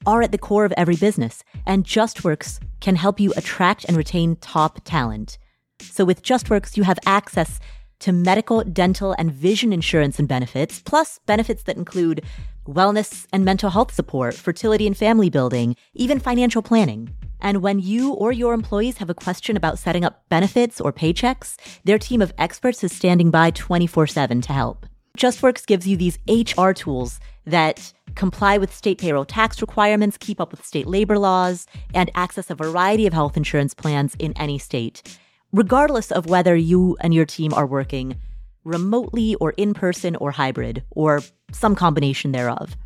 are 0.06 0.22
at 0.22 0.32
the 0.32 0.38
core 0.38 0.64
of 0.64 0.72
every 0.76 0.96
business, 0.96 1.44
and 1.66 1.84
JustWorks 1.84 2.60
can 2.80 2.96
help 2.96 3.20
you 3.20 3.32
attract 3.36 3.84
and 3.84 3.96
retain 3.96 4.36
top 4.36 4.80
talent. 4.84 5.38
So 5.80 6.04
with 6.04 6.22
JustWorks, 6.22 6.76
you 6.76 6.82
have 6.82 6.98
access 7.06 7.60
to 8.00 8.12
medical, 8.12 8.62
dental, 8.64 9.14
and 9.18 9.32
vision 9.32 9.72
insurance 9.72 10.18
and 10.18 10.28
benefits, 10.28 10.80
plus 10.80 11.20
benefits 11.26 11.62
that 11.64 11.76
include 11.76 12.22
wellness 12.66 13.26
and 13.32 13.44
mental 13.44 13.70
health 13.70 13.92
support, 13.92 14.34
fertility 14.34 14.86
and 14.86 14.96
family 14.96 15.30
building, 15.30 15.76
even 15.94 16.20
financial 16.20 16.62
planning. 16.62 17.14
And 17.40 17.62
when 17.62 17.78
you 17.78 18.12
or 18.12 18.32
your 18.32 18.54
employees 18.54 18.98
have 18.98 19.10
a 19.10 19.14
question 19.14 19.56
about 19.56 19.78
setting 19.78 20.04
up 20.04 20.28
benefits 20.28 20.80
or 20.80 20.92
paychecks, 20.92 21.56
their 21.84 21.98
team 21.98 22.22
of 22.22 22.32
experts 22.38 22.82
is 22.82 22.92
standing 22.92 23.30
by 23.30 23.50
24 23.50 24.06
7 24.06 24.40
to 24.42 24.52
help. 24.52 24.86
JustWorks 25.18 25.64
gives 25.64 25.86
you 25.86 25.96
these 25.96 26.18
HR 26.28 26.72
tools 26.72 27.20
that 27.46 27.92
comply 28.16 28.58
with 28.58 28.74
state 28.74 28.98
payroll 28.98 29.24
tax 29.24 29.60
requirements, 29.60 30.16
keep 30.18 30.40
up 30.40 30.50
with 30.50 30.66
state 30.66 30.88
labor 30.88 31.18
laws, 31.18 31.66
and 31.94 32.10
access 32.16 32.50
a 32.50 32.54
variety 32.56 33.06
of 33.06 33.12
health 33.12 33.36
insurance 33.36 33.74
plans 33.74 34.16
in 34.18 34.32
any 34.36 34.58
state, 34.58 35.16
regardless 35.52 36.10
of 36.10 36.26
whether 36.26 36.56
you 36.56 36.96
and 37.00 37.14
your 37.14 37.26
team 37.26 37.54
are 37.54 37.66
working 37.66 38.16
remotely 38.64 39.36
or 39.36 39.52
in 39.52 39.72
person 39.72 40.16
or 40.16 40.32
hybrid 40.32 40.82
or 40.90 41.22
some 41.52 41.76
combination 41.76 42.32
thereof. 42.32 42.76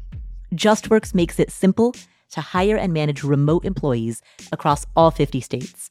JustWorks 0.55 1.15
makes 1.15 1.39
it 1.39 1.51
simple 1.51 1.95
to 2.33 2.43
hire 2.43 2.77
and 2.77 2.93
manage 2.93 3.25
remote 3.25 3.65
employees 3.65 4.21
across 4.53 4.85
all 4.95 5.11
50 5.11 5.41
states. 5.41 5.89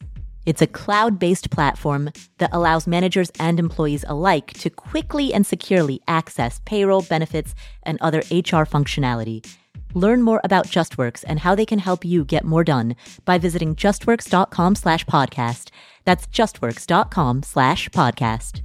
It's 0.48 0.62
a 0.62 0.68
cloud 0.68 1.20
based 1.20 1.52
platform 1.52 2.10
that 2.38 2.52
allows 2.54 2.88
managers 2.88 3.30
and 3.38 3.60
employees 3.60 4.06
alike 4.08 4.54
to 4.60 4.70
quickly 4.70 5.34
and 5.34 5.46
securely 5.46 6.00
access 6.08 6.62
payroll, 6.64 7.02
benefits, 7.02 7.54
and 7.84 7.98
other 8.00 8.20
HR 8.32 8.64
functionality. 8.64 9.46
Learn 9.94 10.22
more 10.22 10.40
about 10.46 10.68
JustWorks 10.68 11.26
and 11.28 11.42
how 11.42 11.54
they 11.54 11.66
can 11.66 11.80
help 11.80 12.06
you 12.06 12.24
get 12.24 12.46
more 12.46 12.64
done 12.64 12.96
by 13.26 13.38
visiting 13.38 13.76
justworks.com 13.76 14.76
slash 14.76 15.06
podcast. 15.06 15.70
That's 16.06 16.28
justworks.com 16.28 17.44
slash 17.44 17.90
podcast. 17.90 18.62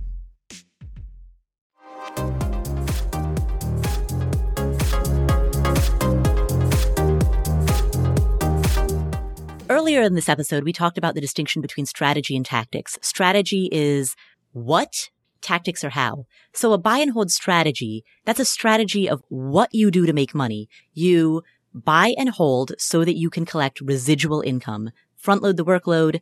Earlier 9.72 10.02
in 10.02 10.12
this 10.12 10.28
episode, 10.28 10.64
we 10.64 10.74
talked 10.74 10.98
about 10.98 11.14
the 11.14 11.20
distinction 11.22 11.62
between 11.62 11.86
strategy 11.86 12.36
and 12.36 12.44
tactics. 12.44 12.98
Strategy 13.00 13.70
is 13.72 14.14
what, 14.52 15.08
tactics 15.40 15.82
are 15.82 15.88
how. 15.88 16.26
So 16.52 16.74
a 16.74 16.78
buy 16.78 16.98
and 16.98 17.12
hold 17.12 17.30
strategy, 17.30 18.04
that's 18.26 18.38
a 18.38 18.44
strategy 18.44 19.08
of 19.08 19.22
what 19.30 19.70
you 19.72 19.90
do 19.90 20.04
to 20.04 20.12
make 20.12 20.34
money. 20.34 20.68
You 20.92 21.42
buy 21.72 22.14
and 22.18 22.28
hold 22.28 22.72
so 22.76 23.02
that 23.02 23.16
you 23.16 23.30
can 23.30 23.46
collect 23.46 23.80
residual 23.80 24.42
income, 24.42 24.90
front 25.16 25.42
load 25.42 25.56
the 25.56 25.64
workload, 25.64 26.20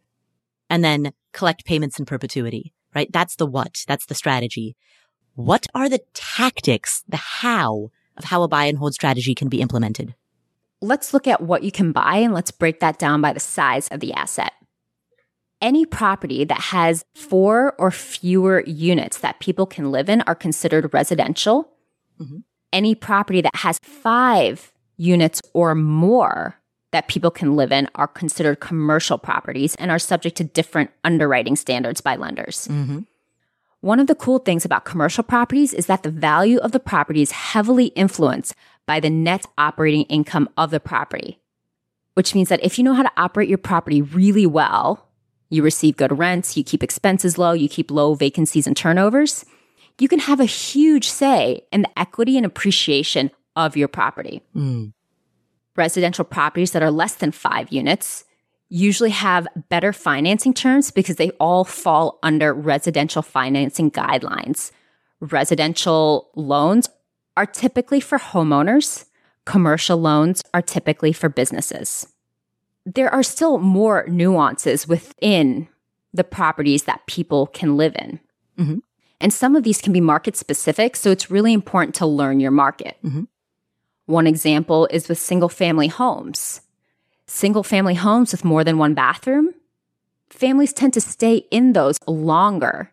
and 0.68 0.84
then 0.84 1.12
collect 1.32 1.64
payments 1.64 1.98
in 1.98 2.04
perpetuity, 2.04 2.72
right? 2.94 3.10
That's 3.12 3.34
the 3.34 3.46
what. 3.46 3.84
That's 3.88 4.06
the 4.06 4.14
strategy. 4.14 4.76
What 5.34 5.66
are 5.74 5.88
the 5.88 6.02
tactics, 6.14 7.02
the 7.08 7.16
how 7.16 7.90
of 8.16 8.26
how 8.26 8.44
a 8.44 8.48
buy 8.48 8.66
and 8.66 8.78
hold 8.78 8.94
strategy 8.94 9.34
can 9.34 9.48
be 9.48 9.60
implemented? 9.60 10.14
Let's 10.80 11.12
look 11.12 11.26
at 11.26 11.42
what 11.42 11.62
you 11.62 11.70
can 11.70 11.92
buy 11.92 12.16
and 12.16 12.32
let's 12.32 12.50
break 12.50 12.80
that 12.80 12.98
down 12.98 13.20
by 13.20 13.32
the 13.32 13.40
size 13.40 13.88
of 13.88 14.00
the 14.00 14.12
asset. 14.12 14.52
Any 15.60 15.84
property 15.84 16.44
that 16.44 16.60
has 16.60 17.04
four 17.14 17.74
or 17.78 17.90
fewer 17.90 18.62
units 18.66 19.18
that 19.18 19.40
people 19.40 19.66
can 19.66 19.92
live 19.92 20.08
in 20.08 20.22
are 20.22 20.34
considered 20.34 20.92
residential. 20.94 21.70
Mhm. 22.20 22.44
Any 22.72 22.94
property 22.94 23.40
that 23.42 23.56
has 23.56 23.78
five 23.82 24.72
units 24.96 25.42
or 25.52 25.74
more 25.74 26.56
that 26.92 27.08
people 27.08 27.30
can 27.30 27.56
live 27.56 27.72
in 27.72 27.88
are 27.94 28.08
considered 28.08 28.60
commercial 28.60 29.18
properties 29.18 29.74
and 29.76 29.90
are 29.90 29.98
subject 29.98 30.36
to 30.38 30.44
different 30.44 30.90
underwriting 31.04 31.56
standards 31.56 32.00
by 32.00 32.16
lenders. 32.16 32.68
Mm-hmm. 32.68 33.00
One 33.80 34.00
of 34.00 34.08
the 34.08 34.14
cool 34.14 34.38
things 34.38 34.64
about 34.64 34.84
commercial 34.84 35.24
properties 35.24 35.72
is 35.72 35.86
that 35.86 36.02
the 36.02 36.10
value 36.10 36.58
of 36.58 36.72
the 36.72 36.80
property 36.80 37.22
is 37.22 37.30
heavily 37.30 37.86
influenced 37.86 38.54
by 38.90 38.98
the 38.98 39.08
net 39.08 39.46
operating 39.56 40.02
income 40.06 40.48
of 40.56 40.72
the 40.72 40.80
property, 40.80 41.38
which 42.14 42.34
means 42.34 42.48
that 42.48 42.58
if 42.64 42.76
you 42.76 42.82
know 42.82 42.92
how 42.92 43.04
to 43.04 43.12
operate 43.16 43.48
your 43.48 43.56
property 43.56 44.02
really 44.02 44.46
well, 44.46 45.06
you 45.48 45.62
receive 45.62 45.96
good 45.96 46.18
rents, 46.18 46.56
you 46.56 46.64
keep 46.64 46.82
expenses 46.82 47.38
low, 47.38 47.52
you 47.52 47.68
keep 47.68 47.88
low 47.88 48.14
vacancies 48.14 48.66
and 48.66 48.76
turnovers, 48.76 49.44
you 50.00 50.08
can 50.08 50.18
have 50.18 50.40
a 50.40 50.44
huge 50.44 51.08
say 51.08 51.62
in 51.70 51.82
the 51.82 51.98
equity 52.00 52.36
and 52.36 52.44
appreciation 52.44 53.30
of 53.54 53.76
your 53.76 53.86
property. 53.86 54.42
Mm. 54.56 54.92
Residential 55.76 56.24
properties 56.24 56.72
that 56.72 56.82
are 56.82 56.90
less 56.90 57.14
than 57.14 57.30
five 57.30 57.70
units 57.70 58.24
usually 58.70 59.10
have 59.10 59.46
better 59.68 59.92
financing 59.92 60.52
terms 60.52 60.90
because 60.90 61.14
they 61.14 61.30
all 61.38 61.62
fall 61.62 62.18
under 62.24 62.52
residential 62.52 63.22
financing 63.22 63.88
guidelines. 63.88 64.72
Residential 65.20 66.32
loans 66.34 66.88
are 67.36 67.46
typically 67.46 68.00
for 68.00 68.18
homeowners. 68.18 69.06
Commercial 69.44 69.96
loans 69.98 70.42
are 70.52 70.62
typically 70.62 71.12
for 71.12 71.28
businesses. 71.28 72.06
There 72.86 73.12
are 73.12 73.22
still 73.22 73.58
more 73.58 74.04
nuances 74.08 74.88
within 74.88 75.68
the 76.12 76.24
properties 76.24 76.84
that 76.84 77.06
people 77.06 77.46
can 77.46 77.76
live 77.76 77.94
in. 77.96 78.20
Mhm. 78.58 78.82
And 79.20 79.32
some 79.32 79.54
of 79.54 79.62
these 79.62 79.80
can 79.80 79.92
be 79.92 80.00
market 80.00 80.36
specific, 80.36 80.96
so 80.96 81.10
it's 81.10 81.30
really 81.30 81.52
important 81.52 81.94
to 81.96 82.06
learn 82.06 82.40
your 82.40 82.50
market. 82.50 82.96
Mhm. 83.04 83.28
One 84.06 84.26
example 84.26 84.88
is 84.90 85.08
with 85.08 85.18
single 85.18 85.48
family 85.48 85.88
homes. 85.88 86.62
Single 87.26 87.62
family 87.62 87.94
homes 87.94 88.32
with 88.32 88.44
more 88.44 88.64
than 88.64 88.78
one 88.78 88.94
bathroom, 88.94 89.54
families 90.30 90.72
tend 90.72 90.92
to 90.94 91.00
stay 91.00 91.46
in 91.50 91.74
those 91.74 91.98
longer 92.06 92.92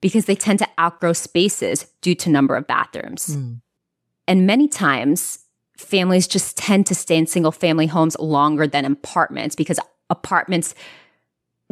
because 0.00 0.24
they 0.26 0.34
tend 0.34 0.58
to 0.60 0.68
outgrow 0.78 1.12
spaces 1.12 1.86
due 2.00 2.14
to 2.14 2.30
number 2.30 2.56
of 2.56 2.66
bathrooms. 2.66 3.36
Mm. 3.36 3.60
And 4.26 4.46
many 4.46 4.68
times 4.68 5.40
families 5.76 6.26
just 6.26 6.56
tend 6.56 6.86
to 6.86 6.94
stay 6.94 7.16
in 7.16 7.26
single 7.26 7.52
family 7.52 7.86
homes 7.86 8.16
longer 8.18 8.66
than 8.66 8.84
apartments 8.84 9.56
because 9.56 9.78
apartments 10.10 10.74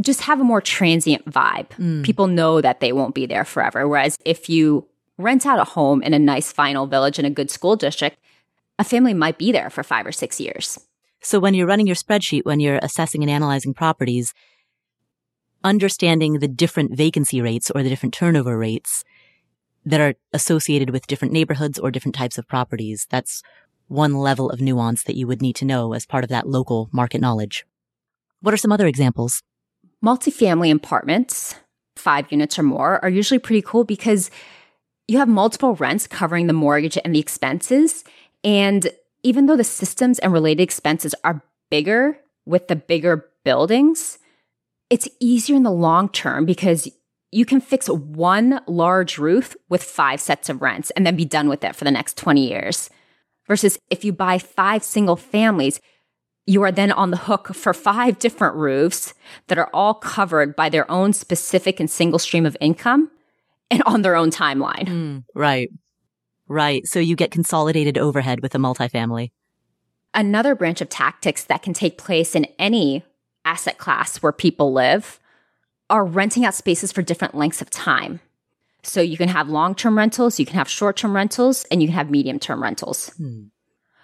just 0.01 0.23
have 0.23 0.41
a 0.41 0.45
more 0.45 0.61
transient 0.61 1.25
vibe. 1.31 1.69
Mm. 1.71 2.03
People 2.03 2.27
know 2.27 2.61
that 2.61 2.81
they 2.81 2.93
won't 2.93 3.15
be 3.15 3.27
there 3.27 3.45
forever. 3.45 3.87
Whereas 3.87 4.19
if 4.25 4.49
you 4.49 4.89
rent 5.19 5.47
out 5.47 5.59
a 5.59 5.65
home 5.65 6.03
in 6.03 6.15
a 6.15 6.19
nice 6.19 6.51
final 6.51 6.87
village 6.87 7.19
in 7.19 7.25
a 7.25 7.31
good 7.31 7.51
school 7.51 7.77
district, 7.77 8.19
a 8.79 8.85
family 8.85 9.15
might 9.15 9.39
be 9.39 9.53
there 9.53 9.71
for 9.71 9.83
five 9.83 10.07
or 10.07 10.13
six 10.13 10.41
years. 10.41 10.79
So 11.21 11.39
when 11.39 11.55
you're 11.55 11.67
running 11.67 11.87
your 11.87 11.97
spreadsheet, 11.97 12.45
when 12.45 12.59
you're 12.59 12.81
assessing 12.83 13.23
and 13.23 13.31
analyzing 13.31 13.75
properties, 13.75 14.35
understanding 15.63 16.41
the 16.41 16.49
different 16.49 16.97
vacancy 16.97 17.41
rates 17.41 17.71
or 17.71 17.83
the 17.83 17.89
different 17.89 18.15
turnover 18.15 18.59
rates 18.59 19.05
that 19.85 20.01
are 20.01 20.14
associated 20.33 20.91
with 20.91 21.07
different 21.07 21.33
neighborhoods 21.33 21.78
or 21.78 21.91
different 21.91 22.14
types 22.14 22.39
of 22.39 22.47
properties, 22.47 23.07
that's 23.11 23.43
one 23.89 24.14
level 24.14 24.51
of 24.51 24.61
nuance 24.61 25.03
that 25.05 25.16
you 25.16 25.26
would 25.26 25.43
need 25.43 25.57
to 25.57 25.64
know 25.64 25.93
as 25.93 26.07
part 26.07 26.24
of 26.24 26.30
that 26.30 26.49
local 26.49 26.89
market 26.93 27.20
knowledge. 27.20 27.66
What 28.41 28.55
are 28.55 28.59
some 28.59 28.72
other 28.72 28.87
examples? 28.87 29.43
Multifamily 30.05 30.74
apartments, 30.74 31.55
five 31.97 32.30
units 32.30 32.59
or 32.59 32.62
more, 32.62 33.03
are 33.05 33.09
usually 33.09 33.39
pretty 33.39 33.62
cool 33.62 33.85
because 33.85 34.30
you 35.09 35.18
have 35.18 35.28
multiple 35.28 35.74
rents 35.74 36.07
covering 36.07 36.47
the 36.47 36.53
mortgage 36.53 36.99
and 37.05 37.14
the 37.14 37.20
expenses. 37.20 38.05
And 38.43 38.91
even 39.22 39.47
though 39.47 39.57
the 39.57 39.64
systems 39.64 40.18
and 40.20 40.33
related 40.33 40.62
expenses 40.62 41.14
are 41.22 41.43
bigger 41.70 42.18
with 42.47 42.68
the 42.68 42.76
bigger 42.76 43.28
buildings, 43.45 44.18
it's 44.91 45.09
easier 45.20 45.57
in 45.57 45.62
the 45.62 45.70
long 45.70 46.09
term 46.09 46.45
because 46.45 46.89
you 47.33 47.47
can 47.47 47.61
fix 47.61 47.89
one 47.89 48.61
large 48.66 49.16
roof 49.16 49.57
with 49.70 49.83
five 49.83 50.20
sets 50.20 50.51
of 50.51 50.61
rents 50.61 50.91
and 50.91 51.07
then 51.07 51.16
be 51.16 51.24
done 51.24 51.49
with 51.49 51.64
it 51.64 51.74
for 51.74 51.85
the 51.85 51.91
next 51.91 52.18
20 52.18 52.47
years. 52.47 52.91
Versus 53.49 53.78
if 53.91 54.05
you 54.05 54.12
buy 54.12 54.39
five 54.39 54.85
single 54.85 55.16
families, 55.16 55.80
you 56.47 56.62
are 56.62 56.70
then 56.70 56.93
on 56.93 57.11
the 57.11 57.16
hook 57.16 57.55
for 57.55 57.72
five 57.72 58.18
different 58.18 58.55
roofs 58.55 59.14
that 59.49 59.59
are 59.59 59.70
all 59.72 59.95
covered 59.95 60.55
by 60.55 60.68
their 60.68 60.89
own 60.91 61.12
specific 61.12 61.80
and 61.80 61.91
single 61.91 62.18
stream 62.18 62.45
of 62.45 62.57
income 62.61 63.11
and 63.70 63.83
on 63.85 64.03
their 64.03 64.14
own 64.14 64.30
timeline. 64.30 64.89
Hmm, 64.89 65.18
right. 65.35 65.70
Right. 66.49 66.87
So 66.87 66.99
you 66.99 67.16
get 67.16 67.30
consolidated 67.30 67.97
overhead 67.97 68.41
with 68.41 68.55
a 68.55 68.59
multifamily. 68.59 69.30
Another 70.12 70.55
branch 70.55 70.83
of 70.83 70.91
tactics 70.91 71.45
that 71.45 71.62
can 71.62 71.72
take 71.72 71.97
place 71.97 72.35
in 72.35 72.47
any 72.59 73.03
asset 73.47 73.78
class 73.78 74.18
where 74.18 74.33
people 74.33 74.72
live 74.72 75.18
are 75.93 76.05
renting 76.05 76.45
out 76.45 76.55
spaces 76.55 76.90
for 76.90 77.03
different 77.03 77.34
lengths 77.34 77.61
of 77.61 77.70
time. 77.70 78.18
So 78.82 79.01
you 79.01 79.16
can 79.16 79.28
have 79.28 79.49
long 79.49 79.76
term 79.76 79.97
rentals, 79.97 80.40
you 80.40 80.47
can 80.47 80.57
have 80.57 80.68
short 80.68 80.97
term 80.97 81.14
rentals, 81.14 81.64
and 81.70 81.80
you 81.80 81.86
can 81.86 81.95
have 81.95 82.11
medium 82.11 82.40
term 82.40 82.61
rentals. 82.61 83.11
Hmm. 83.11 83.45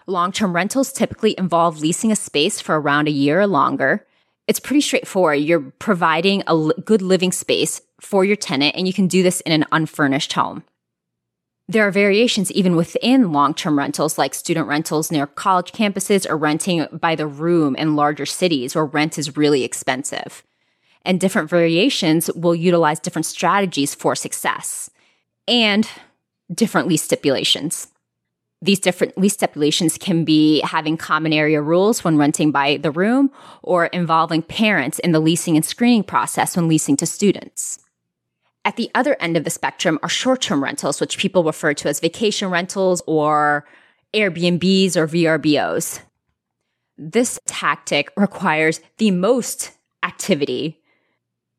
Long 0.06 0.30
term 0.30 0.54
rentals 0.54 0.92
typically 0.92 1.34
involve 1.36 1.80
leasing 1.80 2.12
a 2.12 2.16
space 2.16 2.60
for 2.60 2.78
around 2.78 3.08
a 3.08 3.10
year 3.10 3.40
or 3.40 3.46
longer. 3.46 4.06
It's 4.46 4.60
pretty 4.60 4.82
straightforward. 4.82 5.40
You're 5.40 5.72
providing 5.78 6.42
a 6.46 6.70
good 6.84 7.02
living 7.02 7.32
space 7.32 7.80
for 8.00 8.24
your 8.24 8.36
tenant, 8.36 8.76
and 8.76 8.86
you 8.86 8.92
can 8.92 9.08
do 9.08 9.22
this 9.22 9.40
in 9.40 9.52
an 9.52 9.64
unfurnished 9.72 10.34
home. 10.34 10.62
There 11.70 11.86
are 11.86 11.90
variations 11.90 12.52
even 12.52 12.76
within 12.76 13.32
long 13.32 13.54
term 13.54 13.78
rentals, 13.78 14.18
like 14.18 14.34
student 14.34 14.68
rentals 14.68 15.10
near 15.10 15.26
college 15.26 15.72
campuses 15.72 16.28
or 16.28 16.36
renting 16.36 16.86
by 16.92 17.14
the 17.14 17.26
room 17.26 17.74
in 17.76 17.96
larger 17.96 18.26
cities 18.26 18.74
where 18.74 18.84
rent 18.84 19.18
is 19.18 19.36
really 19.38 19.64
expensive. 19.64 20.44
And 21.04 21.20
different 21.20 21.48
variations 21.48 22.30
will 22.34 22.54
utilize 22.54 23.00
different 23.00 23.26
strategies 23.26 23.94
for 23.94 24.14
success 24.14 24.90
and 25.46 25.88
different 26.52 26.88
lease 26.88 27.02
stipulations. 27.02 27.88
These 28.60 28.80
different 28.80 29.16
lease 29.16 29.34
stipulations 29.34 29.96
can 29.96 30.24
be 30.24 30.60
having 30.60 30.96
common 30.96 31.32
area 31.32 31.62
rules 31.62 32.02
when 32.02 32.16
renting 32.16 32.50
by 32.50 32.78
the 32.78 32.90
room 32.90 33.30
or 33.62 33.86
involving 33.86 34.42
parents 34.42 34.98
in 34.98 35.12
the 35.12 35.20
leasing 35.20 35.56
and 35.56 35.64
screening 35.64 36.02
process 36.02 36.56
when 36.56 36.66
leasing 36.66 36.96
to 36.96 37.06
students. 37.06 37.78
At 38.64 38.76
the 38.76 38.90
other 38.94 39.16
end 39.20 39.36
of 39.36 39.44
the 39.44 39.50
spectrum 39.50 39.98
are 40.02 40.08
short 40.08 40.42
term 40.42 40.62
rentals, 40.62 41.00
which 41.00 41.18
people 41.18 41.44
refer 41.44 41.72
to 41.74 41.88
as 41.88 42.00
vacation 42.00 42.50
rentals 42.50 43.00
or 43.06 43.64
Airbnbs 44.12 44.96
or 44.96 45.06
VRBOs. 45.06 46.00
This 46.96 47.38
tactic 47.46 48.10
requires 48.16 48.80
the 48.96 49.12
most 49.12 49.70
activity 50.02 50.80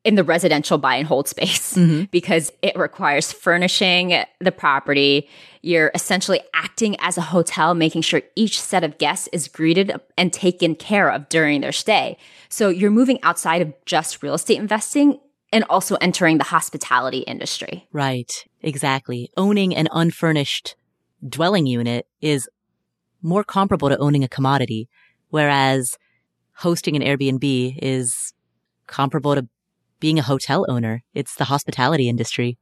in 0.05 0.15
the 0.15 0.23
residential 0.23 0.77
buy 0.77 0.95
and 0.95 1.07
hold 1.07 1.27
space 1.27 1.73
Mhm. 1.75 2.09
because 2.17 2.51
it 2.61 2.75
requires 2.77 3.31
furnishing 3.33 4.23
the 4.39 4.51
property. 4.51 5.27
You're 5.61 5.91
essentially 5.93 6.39
acting 6.53 6.95
as 7.01 7.17
a 7.17 7.21
hotel, 7.21 7.73
making 7.75 8.03
sure 8.03 8.21
each 8.35 8.61
set 8.61 8.83
of 8.83 8.97
guests 8.97 9.27
is 9.33 9.47
greeted 9.49 9.91
and 10.17 10.31
taken 10.31 10.75
care 10.75 11.09
of 11.11 11.27
during 11.27 11.59
their 11.61 11.73
stay. 11.73 12.17
So 12.47 12.69
you're 12.69 12.91
moving 12.91 13.19
outside 13.23 13.61
of 13.61 13.73
just 13.85 14.23
real 14.23 14.33
estate 14.35 14.57
investing 14.57 15.19
and 15.51 15.65
also 15.69 15.95
entering 15.95 16.37
the 16.37 16.43
hospitality 16.45 17.19
industry. 17.19 17.87
Right. 17.91 18.31
Exactly. 18.61 19.29
Owning 19.35 19.75
an 19.75 19.89
unfurnished 19.91 20.75
dwelling 21.27 21.65
unit 21.65 22.07
is 22.21 22.47
more 23.21 23.43
comparable 23.43 23.89
to 23.89 23.97
owning 23.97 24.23
a 24.23 24.29
commodity, 24.29 24.87
whereas 25.29 25.97
hosting 26.55 26.95
an 26.95 27.01
Airbnb 27.01 27.77
is 27.81 28.33
comparable 28.87 29.35
to 29.35 29.47
being 29.99 30.19
a 30.19 30.23
hotel 30.23 30.65
owner. 30.69 31.03
It's 31.13 31.35
the 31.35 31.45
hospitality 31.45 32.07
industry. 32.09 32.57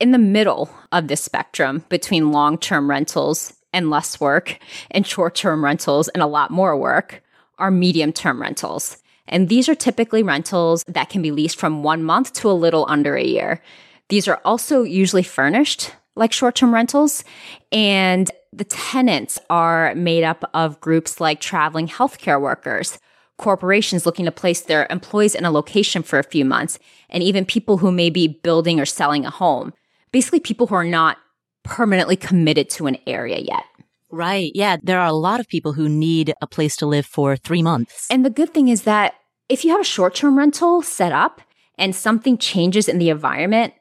in 0.00 0.12
the 0.12 0.18
middle 0.18 0.70
of 0.92 1.08
this 1.08 1.22
spectrum 1.22 1.84
between 1.88 2.32
long 2.32 2.56
term 2.58 2.88
rentals 2.88 3.52
and 3.72 3.90
less 3.90 4.20
work 4.20 4.58
and 4.90 5.06
short 5.06 5.34
term 5.34 5.64
rentals 5.64 6.08
and 6.08 6.22
a 6.22 6.26
lot 6.26 6.50
more 6.50 6.76
work 6.76 7.22
are 7.58 7.70
medium 7.70 8.12
term 8.12 8.40
rentals. 8.40 8.96
And 9.26 9.48
these 9.48 9.68
are 9.68 9.74
typically 9.74 10.22
rentals 10.22 10.84
that 10.88 11.10
can 11.10 11.20
be 11.20 11.32
leased 11.32 11.58
from 11.58 11.82
one 11.82 12.02
month 12.02 12.32
to 12.34 12.50
a 12.50 12.52
little 12.52 12.86
under 12.88 13.16
a 13.16 13.24
year. 13.24 13.60
These 14.08 14.28
are 14.28 14.40
also 14.44 14.84
usually 14.84 15.22
furnished 15.24 15.92
like 16.14 16.32
short 16.32 16.54
term 16.54 16.72
rentals. 16.72 17.24
And 17.72 18.30
the 18.52 18.64
tenants 18.64 19.38
are 19.50 19.94
made 19.94 20.24
up 20.24 20.48
of 20.54 20.80
groups 20.80 21.20
like 21.20 21.40
traveling 21.40 21.88
healthcare 21.88 22.40
workers, 22.40 22.98
corporations 23.38 24.04
looking 24.04 24.26
to 24.26 24.30
place 24.32 24.60
their 24.60 24.86
employees 24.90 25.34
in 25.34 25.44
a 25.44 25.50
location 25.50 26.02
for 26.02 26.18
a 26.18 26.24
few 26.24 26.44
months, 26.44 26.78
and 27.08 27.22
even 27.22 27.44
people 27.44 27.78
who 27.78 27.90
may 27.90 28.10
be 28.10 28.28
building 28.28 28.78
or 28.78 28.84
selling 28.84 29.24
a 29.24 29.30
home. 29.30 29.72
Basically, 30.12 30.40
people 30.40 30.66
who 30.66 30.74
are 30.74 30.84
not 30.84 31.16
permanently 31.64 32.16
committed 32.16 32.68
to 32.70 32.86
an 32.86 32.98
area 33.06 33.38
yet. 33.38 33.64
Right. 34.10 34.52
Yeah. 34.54 34.78
There 34.82 34.98
are 34.98 35.06
a 35.06 35.12
lot 35.12 35.38
of 35.38 35.48
people 35.48 35.74
who 35.74 35.88
need 35.88 36.32
a 36.40 36.46
place 36.46 36.76
to 36.76 36.86
live 36.86 37.04
for 37.04 37.36
three 37.36 37.62
months. 37.62 38.06
And 38.10 38.24
the 38.24 38.30
good 38.30 38.54
thing 38.54 38.68
is 38.68 38.82
that 38.82 39.14
if 39.48 39.64
you 39.64 39.70
have 39.72 39.80
a 39.80 39.84
short 39.84 40.14
term 40.14 40.38
rental 40.38 40.82
set 40.82 41.12
up 41.12 41.40
and 41.76 41.94
something 41.94 42.38
changes 42.38 42.88
in 42.88 42.98
the 42.98 43.10
environment, 43.10 43.74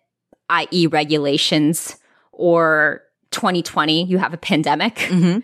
i.e., 0.49 0.87
regulations 0.87 1.97
or 2.31 3.01
2020, 3.31 4.03
you 4.03 4.17
have 4.17 4.33
a 4.33 4.37
pandemic, 4.37 4.95
Mhm. 4.95 5.43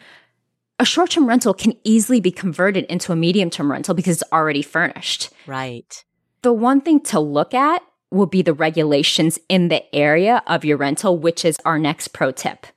A 0.83 0.85
short 0.85 1.11
term 1.11 1.27
rental 1.27 1.53
can 1.53 1.73
easily 1.85 2.19
be 2.19 2.29
converted 2.29 2.83
into 2.85 3.13
a 3.13 3.15
medium 3.15 3.49
term 3.49 3.71
rental 3.71 3.95
because 3.95 4.21
it's 4.21 4.31
already 4.33 4.61
furnished. 4.61 5.29
Right. 5.47 6.03
The 6.41 6.51
one 6.51 6.81
thing 6.81 6.99
to 7.05 7.21
look 7.21 7.53
at 7.53 7.81
will 8.11 8.25
be 8.25 8.41
the 8.41 8.53
regulations 8.53 9.39
in 9.47 9.69
the 9.69 9.83
area 9.95 10.43
of 10.45 10.65
your 10.65 10.75
rental, 10.75 11.17
which 11.17 11.45
is 11.45 11.57
our 11.63 11.79
next 11.79 12.09
pro 12.09 12.31
tip. 12.31 12.67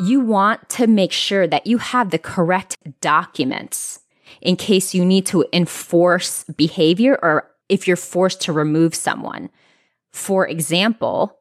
You 0.00 0.20
want 0.20 0.70
to 0.70 0.86
make 0.86 1.12
sure 1.12 1.46
that 1.46 1.66
you 1.66 1.76
have 1.76 2.08
the 2.08 2.18
correct 2.18 2.78
documents 3.02 4.00
in 4.40 4.56
case 4.56 4.94
you 4.94 5.04
need 5.04 5.26
to 5.26 5.44
enforce 5.52 6.44
behavior 6.44 7.18
or 7.20 7.50
if 7.68 7.86
you're 7.86 7.98
forced 7.98 8.40
to 8.42 8.52
remove 8.52 8.94
someone. 8.94 9.50
For 10.14 10.48
example, 10.48 11.37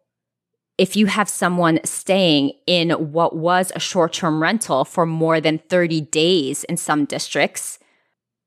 if 0.78 0.96
you 0.96 1.08
have 1.08 1.28
someone 1.28 1.80
staying 1.84 2.52
in 2.68 2.92
what 2.92 3.36
was 3.36 3.72
a 3.76 3.80
short 3.80 4.14
term 4.14 4.42
rental 4.42 4.86
for 4.86 5.06
more 5.06 5.42
than 5.42 5.58
30 5.58 6.02
days 6.02 6.64
in 6.66 6.78
some 6.78 7.06
districts, 7.06 7.80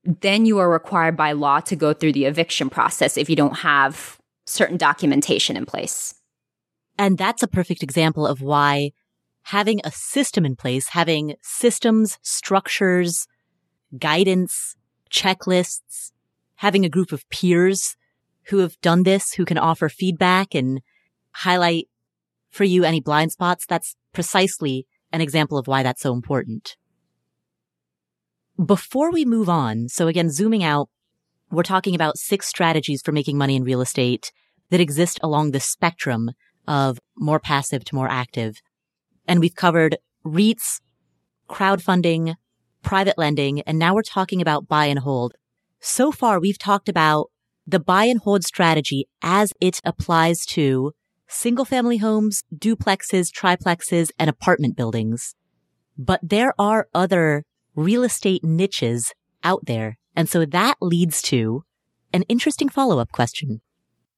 then 0.04 0.46
you 0.46 0.58
are 0.58 0.70
required 0.70 1.16
by 1.16 1.32
law 1.32 1.60
to 1.60 1.76
go 1.76 1.92
through 1.92 2.12
the 2.12 2.24
eviction 2.24 2.70
process 2.70 3.16
if 3.16 3.28
you 3.28 3.36
don't 3.36 3.58
have 3.58 4.18
certain 4.46 4.76
documentation 4.76 5.56
in 5.56 5.66
place. 5.66 6.14
And 6.98 7.18
that's 7.18 7.42
a 7.42 7.48
perfect 7.48 7.82
example 7.82 8.26
of 8.26 8.40
why 8.40 8.92
having 9.44 9.80
a 9.84 9.90
system 9.90 10.44
in 10.44 10.54
place, 10.54 10.88
having 10.90 11.34
systems, 11.42 12.18
structures, 12.22 13.26
guidance, 13.98 14.76
checklists, 15.10 16.12
having 16.56 16.84
a 16.84 16.90
group 16.90 17.10
of 17.10 17.28
peers 17.30 17.96
who 18.44 18.58
have 18.58 18.80
done 18.80 19.02
this, 19.02 19.32
who 19.32 19.44
can 19.44 19.58
offer 19.58 19.88
feedback 19.88 20.54
and 20.54 20.80
highlight 21.32 21.88
for 22.50 22.64
you 22.64 22.84
any 22.84 23.00
blind 23.00 23.32
spots. 23.32 23.64
That's 23.66 23.96
precisely 24.12 24.86
an 25.12 25.20
example 25.20 25.58
of 25.58 25.66
why 25.66 25.82
that's 25.82 26.02
so 26.02 26.12
important. 26.12 26.76
Before 28.64 29.10
we 29.10 29.24
move 29.24 29.48
on, 29.48 29.88
so 29.88 30.06
again, 30.06 30.30
zooming 30.30 30.62
out, 30.62 30.88
we're 31.50 31.62
talking 31.62 31.94
about 31.94 32.18
six 32.18 32.46
strategies 32.46 33.02
for 33.02 33.12
making 33.12 33.38
money 33.38 33.56
in 33.56 33.64
real 33.64 33.80
estate 33.80 34.32
that 34.70 34.80
exist 34.80 35.18
along 35.22 35.50
the 35.50 35.60
spectrum 35.60 36.30
of 36.68 36.98
more 37.16 37.40
passive 37.40 37.84
to 37.84 37.94
more 37.94 38.08
active. 38.08 38.60
And 39.26 39.40
we've 39.40 39.54
covered 39.54 39.98
REITs, 40.24 40.80
crowdfunding, 41.48 42.34
private 42.82 43.18
lending, 43.18 43.60
and 43.62 43.78
now 43.78 43.94
we're 43.94 44.02
talking 44.02 44.40
about 44.40 44.68
buy 44.68 44.86
and 44.86 45.00
hold. 45.00 45.34
So 45.80 46.12
far, 46.12 46.38
we've 46.38 46.58
talked 46.58 46.88
about 46.88 47.30
the 47.66 47.80
buy 47.80 48.04
and 48.04 48.20
hold 48.20 48.44
strategy 48.44 49.06
as 49.22 49.52
it 49.60 49.80
applies 49.84 50.44
to 50.46 50.92
single 51.30 51.64
family 51.64 51.98
homes, 51.98 52.42
duplexes, 52.54 53.30
triplexes, 53.30 54.10
and 54.18 54.28
apartment 54.28 54.76
buildings. 54.76 55.34
But 55.96 56.20
there 56.22 56.52
are 56.58 56.88
other 56.94 57.44
real 57.74 58.02
estate 58.02 58.44
niches 58.44 59.12
out 59.42 59.64
there. 59.66 59.98
And 60.16 60.28
so 60.28 60.44
that 60.44 60.76
leads 60.80 61.22
to 61.22 61.64
an 62.12 62.22
interesting 62.22 62.68
follow 62.68 62.98
up 62.98 63.12
question. 63.12 63.60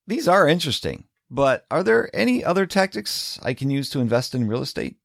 These 0.06 0.26
are 0.26 0.48
interesting, 0.48 1.04
but 1.30 1.64
are 1.70 1.82
there 1.82 2.10
any 2.14 2.44
other 2.44 2.66
tactics 2.66 3.38
I 3.42 3.54
can 3.54 3.70
use 3.70 3.90
to 3.90 4.00
invest 4.00 4.34
in 4.34 4.48
real 4.48 4.62
estate? 4.62 4.96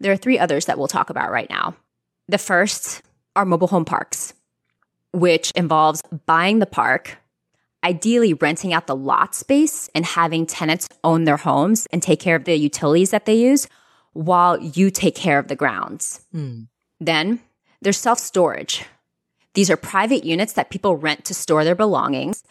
There 0.00 0.12
are 0.12 0.16
three 0.16 0.38
others 0.38 0.66
that 0.66 0.78
we'll 0.78 0.88
talk 0.88 1.10
about 1.10 1.30
right 1.30 1.48
now. 1.48 1.76
The 2.28 2.38
first 2.38 3.02
are 3.36 3.44
mobile 3.44 3.68
home 3.68 3.84
parks, 3.84 4.34
which 5.12 5.52
involves 5.54 6.02
buying 6.26 6.58
the 6.58 6.66
park, 6.66 7.16
ideally 7.84 8.34
renting 8.34 8.72
out 8.72 8.86
the 8.86 8.96
lot 8.96 9.34
space 9.34 9.88
and 9.94 10.04
having 10.04 10.46
tenants 10.46 10.88
own 11.04 11.24
their 11.24 11.36
homes 11.36 11.86
and 11.92 12.02
take 12.02 12.20
care 12.20 12.36
of 12.36 12.44
the 12.44 12.56
utilities 12.56 13.10
that 13.10 13.26
they 13.26 13.34
use 13.34 13.66
while 14.12 14.60
you 14.60 14.90
take 14.90 15.14
care 15.14 15.38
of 15.38 15.48
the 15.48 15.56
grounds. 15.56 16.20
Mm. 16.34 16.68
Then 17.00 17.40
there's 17.80 17.98
self 17.98 18.18
storage. 18.18 18.84
These 19.54 19.70
are 19.70 19.76
private 19.76 20.24
units 20.24 20.54
that 20.54 20.70
people 20.70 20.96
rent 20.96 21.24
to 21.26 21.34
store 21.34 21.64
their 21.64 21.74
belongings, 21.74 22.42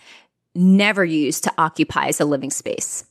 never 0.54 1.04
used 1.04 1.44
to 1.46 1.54
occupy 1.58 2.08
as 2.08 2.20
a 2.20 2.26
living 2.26 2.52
space. 2.52 3.06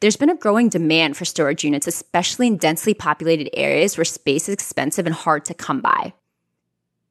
There's 0.00 0.16
been 0.16 0.30
a 0.30 0.36
growing 0.36 0.68
demand 0.68 1.16
for 1.16 1.24
storage 1.24 1.64
units, 1.64 1.88
especially 1.88 2.46
in 2.46 2.56
densely 2.56 2.94
populated 2.94 3.50
areas 3.52 3.98
where 3.98 4.04
space 4.04 4.48
is 4.48 4.54
expensive 4.54 5.06
and 5.06 5.14
hard 5.14 5.44
to 5.46 5.54
come 5.54 5.80
by. 5.80 6.14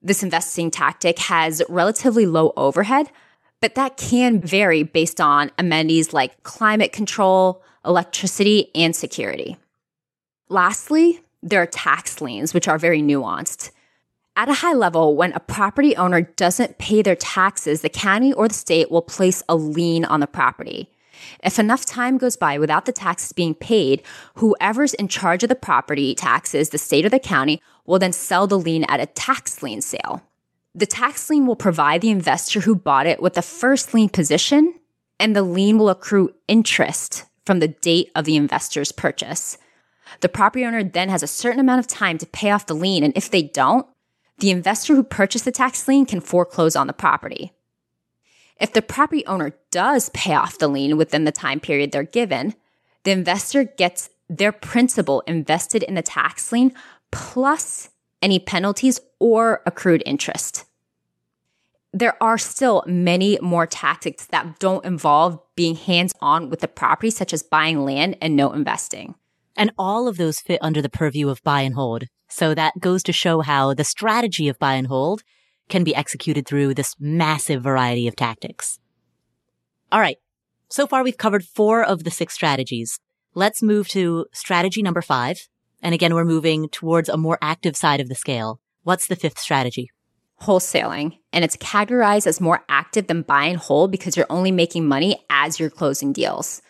This 0.01 0.23
investing 0.23 0.71
tactic 0.71 1.19
has 1.19 1.61
relatively 1.67 2.25
low 2.25 2.53
overhead, 2.55 3.11
but 3.61 3.75
that 3.75 3.97
can 3.97 4.39
vary 4.39 4.83
based 4.83 5.19
on 5.19 5.51
amenities 5.57 6.13
like 6.13 6.43
climate 6.43 6.91
control, 6.91 7.63
electricity, 7.85 8.69
and 8.75 8.95
security. 8.95 9.57
Lastly, 10.49 11.21
there 11.41 11.61
are 11.61 11.67
tax 11.67 12.21
liens, 12.21 12.53
which 12.53 12.67
are 12.67 12.77
very 12.77 13.01
nuanced. 13.01 13.71
At 14.35 14.49
a 14.49 14.53
high 14.53 14.73
level, 14.73 15.15
when 15.15 15.33
a 15.33 15.39
property 15.39 15.95
owner 15.95 16.21
doesn't 16.21 16.77
pay 16.77 17.01
their 17.01 17.15
taxes, 17.15 17.81
the 17.81 17.89
county 17.89 18.31
or 18.33 18.47
the 18.47 18.53
state 18.53 18.91
will 18.91 19.01
place 19.01 19.41
a 19.49 19.55
lien 19.55 20.05
on 20.05 20.19
the 20.19 20.27
property. 20.27 20.91
If 21.43 21.57
enough 21.57 21.85
time 21.85 22.19
goes 22.19 22.37
by 22.37 22.59
without 22.59 22.85
the 22.85 22.91
taxes 22.91 23.31
being 23.31 23.55
paid, 23.55 24.03
whoever's 24.35 24.93
in 24.93 25.07
charge 25.07 25.41
of 25.41 25.49
the 25.49 25.55
property 25.55 26.13
taxes, 26.13 26.69
the 26.69 26.77
state 26.77 27.05
or 27.05 27.09
the 27.09 27.19
county, 27.19 27.61
will 27.85 27.97
then 27.97 28.13
sell 28.13 28.45
the 28.45 28.59
lien 28.59 28.83
at 28.87 28.99
a 28.99 29.07
tax 29.07 29.63
lien 29.63 29.81
sale. 29.81 30.21
The 30.77 30.85
tax 30.85 31.27
lien 31.27 31.47
will 31.47 31.55
provide 31.55 32.01
the 32.01 32.11
investor 32.11 32.59
who 32.59 32.75
bought 32.75 33.07
it 33.07 33.19
with 33.19 33.33
the 33.33 33.41
first 33.41 33.95
lien 33.95 34.09
position, 34.09 34.75
and 35.19 35.35
the 35.35 35.41
lien 35.41 35.79
will 35.79 35.89
accrue 35.89 36.35
interest 36.47 37.25
from 37.47 37.57
the 37.59 37.67
date 37.67 38.11
of 38.13 38.25
the 38.25 38.35
investor's 38.35 38.91
purchase. 38.91 39.57
The 40.21 40.29
property 40.29 40.63
owner 40.63 40.83
then 40.83 41.09
has 41.09 41.23
a 41.23 41.27
certain 41.27 41.59
amount 41.59 41.79
of 41.79 41.87
time 41.87 42.19
to 42.19 42.27
pay 42.27 42.51
off 42.51 42.67
the 42.67 42.75
lien, 42.75 43.03
and 43.03 43.17
if 43.17 43.31
they 43.31 43.41
don't, 43.41 43.87
the 44.37 44.51
investor 44.51 44.93
who 44.93 45.01
purchased 45.01 45.45
the 45.45 45.51
tax 45.51 45.87
lien 45.87 46.05
can 46.05 46.21
foreclose 46.21 46.75
on 46.75 46.85
the 46.85 46.93
property. 46.93 47.53
If 48.61 48.71
the 48.71 48.83
property 48.83 49.25
owner 49.25 49.55
does 49.71 50.09
pay 50.09 50.35
off 50.35 50.59
the 50.59 50.67
lien 50.67 50.95
within 50.95 51.23
the 51.23 51.31
time 51.31 51.59
period 51.59 51.91
they're 51.91 52.03
given, 52.03 52.53
the 53.03 53.09
investor 53.09 53.63
gets 53.63 54.11
their 54.29 54.51
principal 54.51 55.21
invested 55.21 55.81
in 55.81 55.95
the 55.95 56.03
tax 56.03 56.51
lien 56.51 56.71
plus 57.11 57.89
any 58.21 58.39
penalties 58.39 58.99
or 59.19 59.61
accrued 59.65 60.03
interest. 60.05 60.65
There 61.93 62.21
are 62.21 62.37
still 62.37 62.83
many 62.85 63.39
more 63.41 63.65
tactics 63.65 64.25
that 64.27 64.59
don't 64.59 64.85
involve 64.85 65.39
being 65.55 65.75
hands 65.75 66.13
on 66.21 66.49
with 66.49 66.59
the 66.59 66.67
property, 66.67 67.09
such 67.09 67.33
as 67.33 67.43
buying 67.43 67.85
land 67.85 68.17
and 68.21 68.35
note 68.35 68.53
investing. 68.53 69.15
And 69.55 69.71
all 69.77 70.07
of 70.07 70.17
those 70.17 70.39
fit 70.39 70.59
under 70.61 70.81
the 70.81 70.89
purview 70.89 71.29
of 71.29 71.43
buy 71.43 71.61
and 71.61 71.73
hold. 71.73 72.05
So 72.29 72.53
that 72.53 72.79
goes 72.79 73.01
to 73.03 73.13
show 73.13 73.41
how 73.41 73.73
the 73.73 73.83
strategy 73.83 74.47
of 74.47 74.59
buy 74.59 74.73
and 74.73 74.87
hold 74.87 75.23
can 75.69 75.83
be 75.83 75.95
executed 75.95 76.45
through 76.47 76.73
this 76.73 76.95
massive 76.99 77.63
variety 77.63 78.07
of 78.07 78.15
tactics. 78.15 78.79
All 79.91 79.99
right. 79.99 80.17
So 80.69 80.85
far 80.85 81.03
we've 81.03 81.17
covered 81.17 81.45
four 81.45 81.83
of 81.83 82.03
the 82.03 82.11
six 82.11 82.33
strategies. 82.33 82.99
Let's 83.33 83.63
move 83.63 83.87
to 83.89 84.25
strategy 84.33 84.81
number 84.81 85.01
five. 85.01 85.47
And 85.81 85.93
again, 85.93 86.13
we're 86.13 86.25
moving 86.25 86.69
towards 86.69 87.09
a 87.09 87.17
more 87.17 87.37
active 87.41 87.75
side 87.75 87.99
of 87.99 88.09
the 88.09 88.15
scale. 88.15 88.59
What's 88.83 89.07
the 89.07 89.15
fifth 89.15 89.39
strategy? 89.39 89.91
Wholesaling. 90.41 91.17
And 91.33 91.43
it's 91.43 91.57
categorized 91.57 92.27
as 92.27 92.41
more 92.41 92.63
active 92.69 93.07
than 93.07 93.23
buy 93.23 93.45
and 93.45 93.57
hold 93.57 93.91
because 93.91 94.15
you're 94.15 94.27
only 94.29 94.51
making 94.51 94.87
money 94.87 95.23
as 95.29 95.59
you're 95.59 95.69
closing 95.69 96.13
deals. 96.13 96.61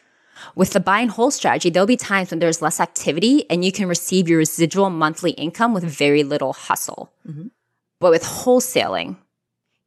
With 0.55 0.71
the 0.71 0.79
buy 0.79 0.99
and 0.99 1.11
hold 1.11 1.33
strategy, 1.33 1.69
there'll 1.69 1.87
be 1.87 1.97
times 1.97 2.31
when 2.31 2.39
there's 2.39 2.61
less 2.61 2.79
activity 2.79 3.49
and 3.49 3.65
you 3.65 3.71
can 3.71 3.87
receive 3.87 4.27
your 4.27 4.39
residual 4.39 4.89
monthly 4.89 5.31
income 5.31 5.73
with 5.73 5.83
very 5.83 6.23
little 6.23 6.53
hustle. 6.53 7.11
Mm-hmm. 7.27 7.47
But 7.99 8.11
with 8.11 8.23
wholesaling, 8.23 9.17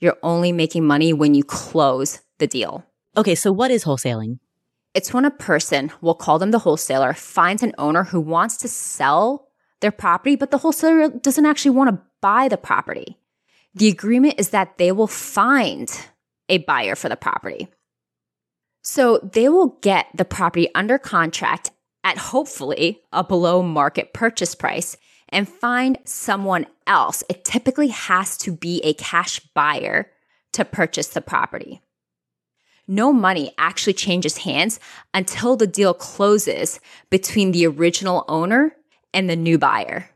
you're 0.00 0.18
only 0.22 0.52
making 0.52 0.84
money 0.86 1.12
when 1.12 1.34
you 1.34 1.44
close 1.44 2.20
the 2.38 2.46
deal. 2.46 2.84
Okay, 3.16 3.34
so 3.34 3.52
what 3.52 3.70
is 3.70 3.84
wholesaling? 3.84 4.38
It's 4.94 5.12
when 5.12 5.24
a 5.24 5.30
person, 5.30 5.92
we'll 6.00 6.14
call 6.14 6.38
them 6.38 6.50
the 6.50 6.58
wholesaler, 6.58 7.12
finds 7.12 7.62
an 7.62 7.74
owner 7.78 8.04
who 8.04 8.20
wants 8.20 8.56
to 8.58 8.68
sell 8.68 9.48
their 9.80 9.92
property, 9.92 10.36
but 10.36 10.50
the 10.50 10.58
wholesaler 10.58 11.08
doesn't 11.08 11.46
actually 11.46 11.70
want 11.70 11.90
to 11.90 12.02
buy 12.20 12.48
the 12.48 12.56
property. 12.56 13.16
The 13.74 13.88
agreement 13.88 14.34
is 14.38 14.50
that 14.50 14.78
they 14.78 14.90
will 14.90 15.06
find 15.06 15.88
a 16.48 16.58
buyer 16.58 16.96
for 16.96 17.08
the 17.08 17.16
property. 17.16 17.68
So 18.82 19.18
they 19.18 19.48
will 19.48 19.78
get 19.80 20.06
the 20.14 20.24
property 20.24 20.68
under 20.74 20.98
contract 20.98 21.70
at 22.02 22.18
hopefully 22.18 23.00
a 23.12 23.22
below 23.22 23.62
market 23.62 24.12
purchase 24.12 24.54
price 24.54 24.96
and 25.28 25.48
find 25.48 25.98
someone 26.04 26.66
else. 26.86 27.22
It 27.28 27.44
typically 27.44 27.88
has 27.88 28.36
to 28.38 28.52
be 28.52 28.80
a 28.82 28.94
cash 28.94 29.38
buyer 29.54 30.10
to 30.54 30.64
purchase 30.64 31.08
the 31.08 31.20
property. 31.20 31.80
No 32.86 33.12
money 33.12 33.52
actually 33.58 33.94
changes 33.94 34.38
hands 34.38 34.80
until 35.14 35.56
the 35.56 35.66
deal 35.66 35.94
closes 35.94 36.80
between 37.10 37.52
the 37.52 37.66
original 37.66 38.24
owner 38.28 38.76
and 39.14 39.28
the 39.28 39.36
new 39.36 39.58
buyer. 39.58 40.10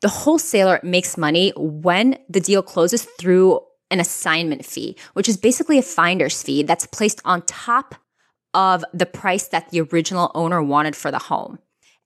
The 0.00 0.08
wholesaler 0.08 0.80
makes 0.82 1.18
money 1.18 1.52
when 1.56 2.18
the 2.28 2.40
deal 2.40 2.62
closes 2.62 3.04
through 3.18 3.60
an 3.90 4.00
assignment 4.00 4.64
fee, 4.64 4.96
which 5.14 5.28
is 5.28 5.36
basically 5.36 5.78
a 5.78 5.82
finder's 5.82 6.42
fee 6.42 6.62
that's 6.62 6.86
placed 6.86 7.20
on 7.24 7.42
top 7.42 7.94
of 8.54 8.84
the 8.92 9.06
price 9.06 9.48
that 9.48 9.70
the 9.70 9.80
original 9.80 10.30
owner 10.34 10.62
wanted 10.62 10.94
for 10.94 11.10
the 11.10 11.18
home. 11.18 11.58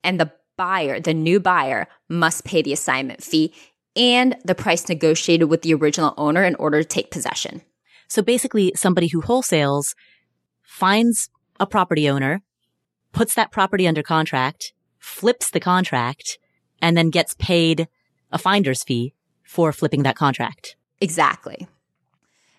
And 0.03 0.19
the 0.19 0.31
buyer, 0.57 0.99
the 0.99 1.13
new 1.13 1.39
buyer, 1.39 1.87
must 2.09 2.45
pay 2.45 2.61
the 2.61 2.73
assignment 2.73 3.23
fee, 3.23 3.53
and 3.95 4.35
the 4.43 4.55
price 4.55 4.89
negotiated 4.89 5.49
with 5.49 5.61
the 5.61 5.73
original 5.73 6.13
owner 6.17 6.43
in 6.43 6.55
order 6.55 6.81
to 6.81 6.87
take 6.87 7.11
possession. 7.11 7.61
So 8.13 8.21
basically, 8.21 8.71
somebody 8.75 9.07
who 9.07 9.23
wholesales 9.23 9.95
finds 10.61 11.31
a 11.59 11.65
property 11.65 12.07
owner, 12.07 12.43
puts 13.11 13.33
that 13.33 13.51
property 13.51 13.87
under 13.87 14.03
contract, 14.03 14.71
flips 14.99 15.49
the 15.49 15.59
contract, 15.59 16.37
and 16.79 16.95
then 16.95 17.09
gets 17.09 17.33
paid 17.39 17.87
a 18.31 18.37
finder's 18.37 18.83
fee 18.83 19.15
for 19.41 19.71
flipping 19.71 20.03
that 20.03 20.15
contract. 20.15 20.75
Exactly. 21.01 21.67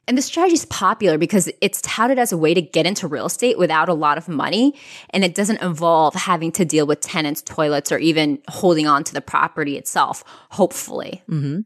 And 0.09 0.19
the 0.19 0.23
strategy 0.23 0.55
is 0.55 0.65
popular 0.65 1.19
because 1.19 1.49
it's 1.61 1.81
touted 1.83 2.19
as 2.19 2.33
a 2.33 2.37
way 2.37 2.53
to 2.53 2.61
get 2.61 2.85
into 2.85 3.07
real 3.07 3.27
estate 3.27 3.57
without 3.57 3.89
a 3.89 3.95
lot 3.95 4.19
of 4.19 4.27
money. 4.27 4.75
And 5.11 5.25
it 5.25 5.37
doesn't 5.37 5.63
involve 5.63 6.17
having 6.17 6.51
to 6.51 6.65
deal 6.65 6.85
with 6.85 6.99
tenants, 6.99 7.43
toilets, 7.43 7.93
or 7.93 7.99
even 7.99 8.43
holding 8.49 8.89
on 8.89 9.05
to 9.05 9.15
the 9.15 9.21
property 9.21 9.77
itself, 9.77 10.25
hopefully. 10.51 11.23
Mm-hmm. 11.31 11.61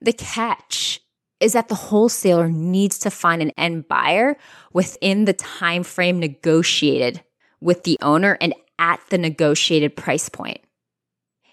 The 0.00 0.12
catch 0.12 1.00
is 1.44 1.52
that 1.52 1.68
the 1.68 1.74
wholesaler 1.74 2.48
needs 2.48 2.98
to 3.00 3.10
find 3.10 3.42
an 3.42 3.52
end 3.56 3.86
buyer 3.86 4.36
within 4.72 5.26
the 5.26 5.32
time 5.32 5.82
frame 5.82 6.18
negotiated 6.18 7.22
with 7.60 7.84
the 7.84 7.98
owner 8.02 8.36
and 8.40 8.54
at 8.78 9.00
the 9.10 9.18
negotiated 9.18 9.96
price 9.96 10.28
point. 10.28 10.60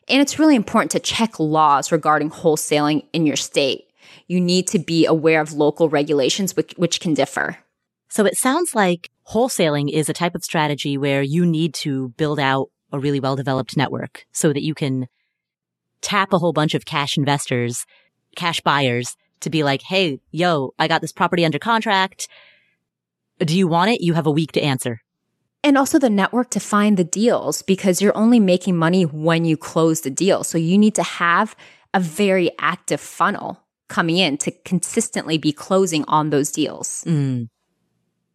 And 0.08 0.22
it's 0.22 0.40
really 0.40 0.56
important 0.56 0.92
to 0.92 1.00
check 1.00 1.40
laws 1.40 1.92
regarding 1.92 2.32
wholesaling 2.32 3.06
in 3.14 3.26
your 3.26 3.36
state 3.36 3.86
you 4.28 4.40
need 4.40 4.68
to 4.68 4.80
be 4.80 5.06
aware 5.06 5.42
of 5.42 5.54
local 5.54 5.90
regulations, 5.90 6.56
which, 6.56 6.74
which 6.78 7.00
can 7.00 7.14
differ. 7.14 7.58
So 8.10 8.26
it 8.26 8.38
sounds 8.38 8.76
like 8.76 9.10
wholesaling 9.30 9.92
is 9.92 10.10
a 10.10 10.14
type 10.14 10.36
of 10.36 10.44
strategy 10.44 10.98
where 10.98 11.22
you 11.22 11.46
need 11.46 11.74
to 11.76 12.10
build 12.18 12.40
out 12.40 12.70
a 12.92 13.00
really 13.00 13.20
well 13.20 13.36
developed 13.36 13.78
network 13.78 14.26
so 14.32 14.52
that 14.54 14.64
you 14.64 14.74
can 14.74 15.08
tap 16.02 16.34
a 16.34 16.40
whole 16.40 16.54
bunch 16.54 16.74
of 16.74 16.86
cash 16.86 17.18
investors, 17.18 17.86
cash 18.36 18.60
buyers 18.62 19.16
to 19.42 19.50
be 19.50 19.64
like, 19.64 19.82
Hey, 19.82 20.20
yo, 20.32 20.74
I 20.80 20.88
got 20.88 21.02
this 21.02 21.12
property 21.12 21.46
under 21.46 21.60
contract. 21.60 22.28
Do 23.40 23.58
you 23.58 23.68
want 23.68 23.92
it? 23.92 24.02
You 24.02 24.14
have 24.14 24.28
a 24.28 24.32
week 24.32 24.52
to 24.54 24.62
answer. 24.62 25.02
And 25.64 25.78
also 25.78 26.00
the 26.00 26.10
network 26.10 26.50
to 26.52 26.60
find 26.60 26.98
the 26.98 27.04
deals 27.04 27.62
because 27.62 28.02
you're 28.02 28.18
only 28.18 28.40
making 28.40 28.78
money 28.78 29.04
when 29.04 29.46
you 29.46 29.58
close 29.58 30.02
the 30.02 30.10
deal. 30.10 30.44
So 30.44 30.58
you 30.58 30.78
need 30.78 30.96
to 30.96 31.04
have 31.04 31.56
a 31.94 32.00
very 32.00 32.52
active 32.60 33.00
funnel 33.00 33.62
coming 33.88 34.18
in 34.18 34.38
to 34.38 34.52
consistently 34.52 35.38
be 35.38 35.52
closing 35.52 36.04
on 36.08 36.30
those 36.30 36.52
deals. 36.52 37.04
Mm. 37.06 37.50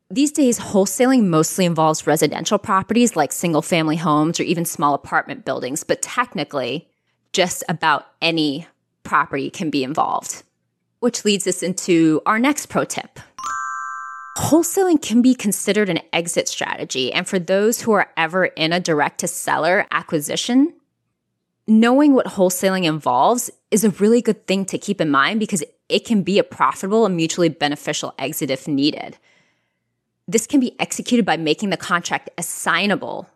These 0.08 0.30
days, 0.30 0.60
wholesaling 0.60 1.24
mostly 1.24 1.64
involves 1.64 2.06
residential 2.06 2.58
properties 2.58 3.16
like 3.16 3.32
single 3.32 3.62
family 3.62 3.96
homes 3.96 4.38
or 4.38 4.44
even 4.44 4.64
small 4.64 4.94
apartment 4.94 5.44
buildings, 5.44 5.82
but 5.82 6.00
technically, 6.00 6.88
just 7.32 7.64
about 7.68 8.06
any 8.22 8.68
property 9.02 9.50
can 9.50 9.70
be 9.70 9.82
involved. 9.82 10.44
Which 11.00 11.24
leads 11.24 11.46
us 11.46 11.62
into 11.62 12.22
our 12.26 12.38
next 12.38 12.66
pro 12.66 12.84
tip. 12.84 13.20
Wholesaling 14.38 15.00
can 15.00 15.22
be 15.22 15.34
considered 15.34 15.88
an 15.88 16.00
exit 16.12 16.48
strategy. 16.48 17.12
And 17.12 17.26
for 17.26 17.38
those 17.38 17.80
who 17.80 17.92
are 17.92 18.10
ever 18.16 18.46
in 18.46 18.72
a 18.72 18.80
direct 18.80 19.20
to 19.20 19.28
seller 19.28 19.86
acquisition, 19.90 20.74
knowing 21.66 22.14
what 22.14 22.26
wholesaling 22.26 22.84
involves 22.84 23.50
is 23.70 23.84
a 23.84 23.90
really 23.90 24.22
good 24.22 24.46
thing 24.46 24.64
to 24.66 24.78
keep 24.78 25.00
in 25.00 25.10
mind 25.10 25.40
because 25.40 25.64
it 25.88 26.04
can 26.04 26.22
be 26.22 26.38
a 26.38 26.44
profitable 26.44 27.06
and 27.06 27.16
mutually 27.16 27.48
beneficial 27.48 28.14
exit 28.18 28.50
if 28.50 28.68
needed. 28.68 29.16
This 30.28 30.46
can 30.46 30.60
be 30.60 30.74
executed 30.80 31.24
by 31.24 31.36
making 31.36 31.70
the 31.70 31.76
contract 31.76 32.30
assignable. 32.36 33.28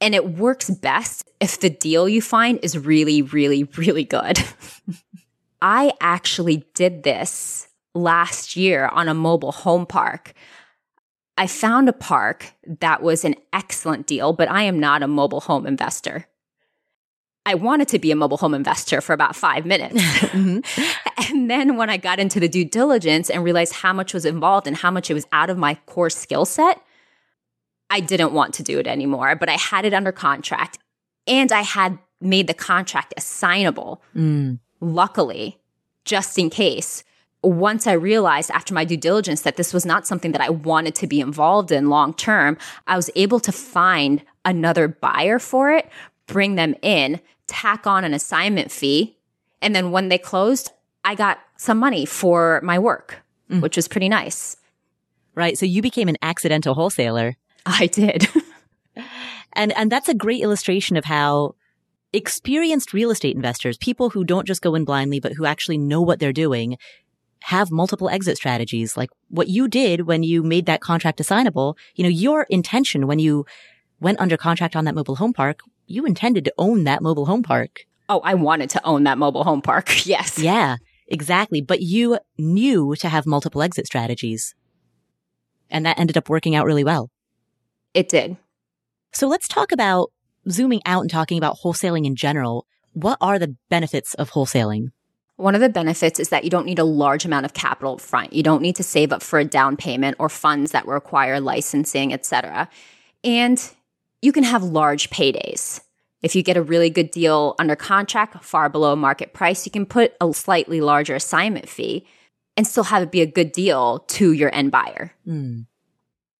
And 0.00 0.14
it 0.14 0.28
works 0.28 0.68
best 0.68 1.30
if 1.40 1.60
the 1.60 1.70
deal 1.70 2.08
you 2.08 2.20
find 2.20 2.58
is 2.62 2.76
really, 2.76 3.22
really, 3.22 3.64
really 3.76 4.04
good. 4.04 4.38
I 5.64 5.94
actually 5.98 6.66
did 6.74 7.04
this 7.04 7.68
last 7.94 8.54
year 8.54 8.86
on 8.88 9.08
a 9.08 9.14
mobile 9.14 9.50
home 9.50 9.86
park. 9.86 10.34
I 11.38 11.46
found 11.46 11.88
a 11.88 11.92
park 11.94 12.52
that 12.80 13.02
was 13.02 13.24
an 13.24 13.34
excellent 13.50 14.06
deal, 14.06 14.34
but 14.34 14.50
I 14.50 14.64
am 14.64 14.78
not 14.78 15.02
a 15.02 15.08
mobile 15.08 15.40
home 15.40 15.66
investor. 15.66 16.26
I 17.46 17.54
wanted 17.54 17.88
to 17.88 17.98
be 17.98 18.10
a 18.10 18.16
mobile 18.16 18.36
home 18.36 18.52
investor 18.52 19.00
for 19.00 19.14
about 19.14 19.34
five 19.34 19.64
minutes. 19.64 19.94
mm-hmm. 20.00 20.60
And 21.30 21.50
then 21.50 21.78
when 21.78 21.88
I 21.88 21.96
got 21.96 22.18
into 22.18 22.38
the 22.38 22.48
due 22.48 22.66
diligence 22.66 23.30
and 23.30 23.42
realized 23.42 23.72
how 23.72 23.94
much 23.94 24.12
was 24.12 24.26
involved 24.26 24.66
and 24.66 24.76
how 24.76 24.90
much 24.90 25.10
it 25.10 25.14
was 25.14 25.26
out 25.32 25.48
of 25.48 25.56
my 25.56 25.76
core 25.86 26.10
skill 26.10 26.44
set, 26.44 26.78
I 27.88 28.00
didn't 28.00 28.34
want 28.34 28.52
to 28.54 28.62
do 28.62 28.78
it 28.78 28.86
anymore. 28.86 29.34
But 29.34 29.48
I 29.48 29.56
had 29.56 29.86
it 29.86 29.94
under 29.94 30.12
contract 30.12 30.78
and 31.26 31.50
I 31.50 31.62
had 31.62 31.98
made 32.20 32.48
the 32.48 32.54
contract 32.54 33.14
assignable. 33.16 34.02
Mm. 34.14 34.58
Luckily, 34.80 35.58
just 36.04 36.38
in 36.38 36.50
case. 36.50 37.04
Once 37.42 37.86
I 37.86 37.92
realized 37.92 38.50
after 38.50 38.72
my 38.72 38.84
due 38.84 38.96
diligence 38.96 39.42
that 39.42 39.56
this 39.56 39.74
was 39.74 39.84
not 39.84 40.06
something 40.06 40.32
that 40.32 40.40
I 40.40 40.48
wanted 40.48 40.94
to 40.96 41.06
be 41.06 41.20
involved 41.20 41.70
in 41.70 41.90
long 41.90 42.14
term, 42.14 42.56
I 42.86 42.96
was 42.96 43.10
able 43.14 43.38
to 43.40 43.52
find 43.52 44.22
another 44.44 44.88
buyer 44.88 45.38
for 45.38 45.70
it, 45.70 45.88
bring 46.26 46.54
them 46.54 46.74
in, 46.80 47.20
tack 47.46 47.86
on 47.86 48.04
an 48.04 48.14
assignment 48.14 48.70
fee. 48.70 49.18
And 49.60 49.74
then 49.74 49.90
when 49.90 50.08
they 50.08 50.18
closed, 50.18 50.70
I 51.04 51.14
got 51.14 51.38
some 51.56 51.78
money 51.78 52.06
for 52.06 52.60
my 52.62 52.78
work, 52.78 53.22
mm. 53.50 53.60
which 53.60 53.76
was 53.76 53.88
pretty 53.88 54.08
nice. 54.08 54.56
Right. 55.34 55.58
So 55.58 55.66
you 55.66 55.82
became 55.82 56.08
an 56.08 56.16
accidental 56.22 56.74
wholesaler. 56.74 57.36
I 57.66 57.86
did. 57.86 58.28
and, 59.52 59.72
and 59.72 59.90
that's 59.90 60.08
a 60.08 60.14
great 60.14 60.42
illustration 60.42 60.96
of 60.96 61.04
how 61.04 61.56
experienced 62.14 62.92
real 62.92 63.10
estate 63.10 63.36
investors, 63.36 63.76
people 63.78 64.10
who 64.10 64.24
don't 64.24 64.46
just 64.46 64.62
go 64.62 64.74
in 64.74 64.84
blindly, 64.84 65.20
but 65.20 65.32
who 65.32 65.44
actually 65.44 65.78
know 65.78 66.00
what 66.00 66.18
they're 66.18 66.32
doing, 66.32 66.76
have 67.44 67.70
multiple 67.70 68.08
exit 68.08 68.36
strategies. 68.36 68.96
Like 68.96 69.10
what 69.28 69.48
you 69.48 69.68
did 69.68 70.02
when 70.02 70.22
you 70.22 70.42
made 70.42 70.66
that 70.66 70.80
contract 70.80 71.20
assignable, 71.20 71.76
you 71.94 72.02
know, 72.02 72.10
your 72.10 72.46
intention 72.50 73.06
when 73.06 73.18
you 73.18 73.44
went 74.00 74.20
under 74.20 74.36
contract 74.36 74.76
on 74.76 74.84
that 74.84 74.94
mobile 74.94 75.16
home 75.16 75.32
park 75.32 75.60
you 75.86 76.04
intended 76.04 76.44
to 76.44 76.54
own 76.58 76.84
that 76.84 77.02
mobile 77.02 77.26
home 77.26 77.42
park. 77.42 77.80
Oh, 78.08 78.20
I 78.20 78.34
wanted 78.34 78.70
to 78.70 78.84
own 78.86 79.04
that 79.04 79.18
mobile 79.18 79.44
home 79.44 79.62
park. 79.62 79.90
Yes. 80.06 80.38
Yeah, 80.38 80.76
exactly. 81.08 81.60
But 81.60 81.80
you 81.82 82.18
knew 82.38 82.94
to 82.96 83.08
have 83.08 83.26
multiple 83.26 83.62
exit 83.62 83.86
strategies. 83.86 84.54
And 85.70 85.86
that 85.86 85.98
ended 85.98 86.16
up 86.16 86.28
working 86.28 86.54
out 86.54 86.66
really 86.66 86.84
well. 86.84 87.10
It 87.94 88.08
did. 88.08 88.36
So 89.12 89.28
let's 89.28 89.48
talk 89.48 89.72
about 89.72 90.10
zooming 90.50 90.82
out 90.86 91.02
and 91.02 91.10
talking 91.10 91.38
about 91.38 91.58
wholesaling 91.58 92.06
in 92.06 92.16
general. 92.16 92.66
What 92.92 93.18
are 93.20 93.38
the 93.38 93.56
benefits 93.68 94.14
of 94.14 94.30
wholesaling? 94.30 94.92
One 95.36 95.54
of 95.54 95.60
the 95.60 95.68
benefits 95.68 96.20
is 96.20 96.28
that 96.28 96.44
you 96.44 96.50
don't 96.50 96.66
need 96.66 96.78
a 96.78 96.84
large 96.84 97.24
amount 97.24 97.44
of 97.44 97.54
capital 97.54 97.94
up 97.94 98.00
front. 98.00 98.32
You 98.32 98.42
don't 98.42 98.62
need 98.62 98.76
to 98.76 98.84
save 98.84 99.12
up 99.12 99.22
for 99.22 99.38
a 99.38 99.44
down 99.44 99.76
payment 99.76 100.16
or 100.20 100.28
funds 100.28 100.70
that 100.70 100.86
require 100.86 101.40
licensing, 101.40 102.12
etc. 102.12 102.68
And 103.24 103.60
you 104.22 104.30
can 104.30 104.44
have 104.44 104.62
large 104.62 105.10
paydays. 105.10 105.80
If 106.22 106.34
you 106.34 106.42
get 106.42 106.56
a 106.56 106.62
really 106.62 106.88
good 106.88 107.10
deal 107.10 107.54
under 107.58 107.76
contract, 107.76 108.42
far 108.44 108.68
below 108.68 108.94
market 108.96 109.34
price, 109.34 109.66
you 109.66 109.72
can 109.72 109.86
put 109.86 110.14
a 110.20 110.32
slightly 110.32 110.80
larger 110.80 111.16
assignment 111.16 111.68
fee 111.68 112.06
and 112.56 112.66
still 112.66 112.84
have 112.84 113.02
it 113.02 113.10
be 113.10 113.20
a 113.20 113.26
good 113.26 113.52
deal 113.52 113.98
to 114.08 114.32
your 114.32 114.54
end 114.54 114.70
buyer. 114.70 115.12
Mm. 115.26 115.66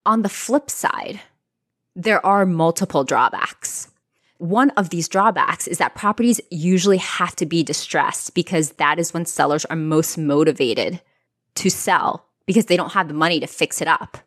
On 0.05 0.21
the 0.21 0.29
flip 0.29 0.69
side, 0.69 1.19
there 1.95 2.25
are 2.25 2.45
multiple 2.45 3.03
drawbacks. 3.03 3.89
One 4.37 4.71
of 4.71 4.89
these 4.89 5.07
drawbacks 5.07 5.67
is 5.67 5.77
that 5.77 5.95
properties 5.95 6.41
usually 6.51 6.97
have 6.97 7.35
to 7.37 7.45
be 7.45 7.63
distressed 7.63 8.33
because 8.33 8.71
that 8.73 8.99
is 8.99 9.13
when 9.13 9.25
sellers 9.25 9.65
are 9.65 9.77
most 9.77 10.17
motivated 10.17 11.01
to 11.55 11.69
sell 11.69 12.25
because 12.45 12.65
they 12.65 12.77
don't 12.77 12.91
have 12.91 13.07
the 13.07 13.13
money 13.13 13.39
to 13.39 13.47
fix 13.47 13.81
it 13.81 13.87
up. 13.87 14.17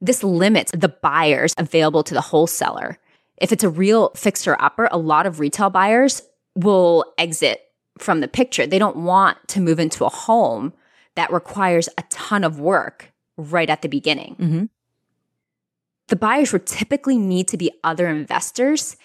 This 0.00 0.24
limits 0.24 0.72
the 0.72 0.88
buyers 0.88 1.54
available 1.56 2.02
to 2.02 2.14
the 2.14 2.20
wholesaler. 2.20 2.98
If 3.36 3.52
it's 3.52 3.64
a 3.64 3.70
real 3.70 4.10
fixer 4.10 4.56
upper, 4.58 4.88
a 4.90 4.98
lot 4.98 5.26
of 5.26 5.38
retail 5.38 5.70
buyers 5.70 6.22
will 6.56 7.04
exit 7.16 7.62
from 7.98 8.20
the 8.20 8.28
picture. 8.28 8.66
They 8.66 8.78
don't 8.78 8.96
want 8.96 9.38
to 9.48 9.60
move 9.60 9.78
into 9.78 10.04
a 10.04 10.10
home 10.10 10.72
that 11.14 11.32
requires 11.32 11.88
a 11.96 12.02
ton 12.10 12.42
of 12.42 12.58
work 12.58 13.12
right 13.36 13.70
at 13.70 13.82
the 13.82 13.88
beginning. 13.88 14.36
Mm-hmm. 14.38 14.64
The 16.08 16.16
buyers 16.16 16.52
would 16.52 16.66
typically 16.66 17.16
need 17.16 17.48
to 17.48 17.56
be 17.56 17.70
other 17.84 18.08
investors, 18.08 18.96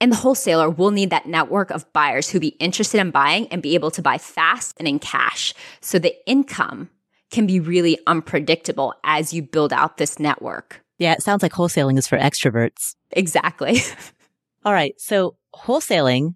and 0.00 0.12
the 0.12 0.16
wholesaler 0.16 0.68
will 0.68 0.90
need 0.90 1.10
that 1.10 1.26
network 1.26 1.70
of 1.70 1.90
buyers 1.92 2.30
who 2.30 2.40
be 2.40 2.48
interested 2.58 3.00
in 3.00 3.10
buying 3.10 3.48
and 3.48 3.62
be 3.62 3.74
able 3.74 3.90
to 3.92 4.02
buy 4.02 4.18
fast 4.18 4.76
and 4.78 4.86
in 4.86 4.98
cash. 4.98 5.54
So 5.80 5.98
the 5.98 6.14
income 6.28 6.90
can 7.30 7.46
be 7.46 7.60
really 7.60 7.98
unpredictable 8.06 8.94
as 9.04 9.32
you 9.32 9.42
build 9.42 9.72
out 9.72 9.96
this 9.96 10.18
network. 10.18 10.82
Yeah, 10.98 11.12
it 11.12 11.22
sounds 11.22 11.42
like 11.42 11.52
wholesaling 11.52 11.98
is 11.98 12.06
for 12.06 12.18
extroverts. 12.18 12.94
Exactly. 13.12 13.80
All 14.64 14.72
right. 14.72 14.94
So 14.98 15.36
wholesaling, 15.54 16.34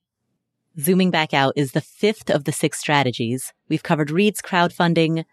zooming 0.79 1.11
back 1.11 1.33
out, 1.33 1.55
is 1.57 1.73
the 1.73 1.81
fifth 1.81 2.31
of 2.31 2.45
the 2.45 2.53
six 2.53 2.79
strategies. 2.79 3.53
We've 3.69 3.83
covered 3.83 4.09
REITs, 4.09 4.41
crowdfunding, 4.43 5.25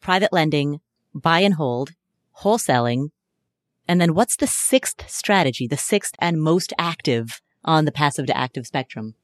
private 0.00 0.32
lending, 0.32 0.80
buy 1.14 1.40
and 1.40 1.54
hold, 1.54 1.92
wholesaling. 2.40 3.10
And 3.88 4.00
then 4.00 4.14
what's 4.14 4.36
the 4.36 4.46
sixth 4.46 5.08
strategy, 5.10 5.66
the 5.66 5.76
sixth 5.76 6.14
and 6.18 6.40
most 6.40 6.72
active 6.78 7.40
on 7.64 7.84
the 7.84 7.92
passive 7.92 8.26
to 8.26 8.36
active 8.36 8.66
spectrum? 8.66 9.14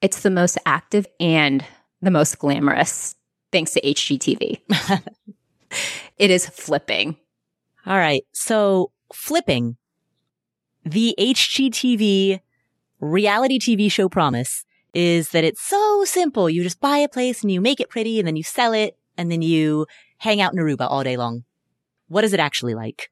It's 0.00 0.20
the 0.20 0.30
most 0.30 0.58
active 0.66 1.06
and 1.18 1.64
the 2.02 2.10
most 2.10 2.38
glamorous, 2.38 3.14
thanks 3.50 3.72
to 3.72 3.80
HGTV. 3.80 4.60
it 6.18 6.30
is 6.30 6.46
flipping. 6.46 7.16
All 7.86 7.96
right. 7.96 8.24
So 8.32 8.90
flipping 9.12 9.76
the 10.84 11.14
HGTV 11.18 12.40
reality 13.00 13.58
TV 13.58 13.90
show 13.90 14.08
promise 14.08 14.64
is 14.92 15.30
that 15.30 15.44
it's 15.44 15.62
so 15.62 16.04
simple. 16.04 16.48
You 16.48 16.62
just 16.62 16.80
buy 16.80 16.98
a 16.98 17.08
place 17.08 17.42
and 17.42 17.50
you 17.50 17.60
make 17.60 17.80
it 17.80 17.90
pretty 17.90 18.18
and 18.18 18.26
then 18.26 18.36
you 18.36 18.42
sell 18.42 18.72
it 18.72 18.96
and 19.16 19.30
then 19.30 19.42
you 19.42 19.86
hang 20.18 20.40
out 20.40 20.52
in 20.52 20.58
Aruba 20.58 20.86
all 20.88 21.02
day 21.02 21.16
long. 21.16 21.44
What 22.08 22.24
is 22.24 22.32
it 22.32 22.40
actually 22.40 22.74
like? 22.74 23.10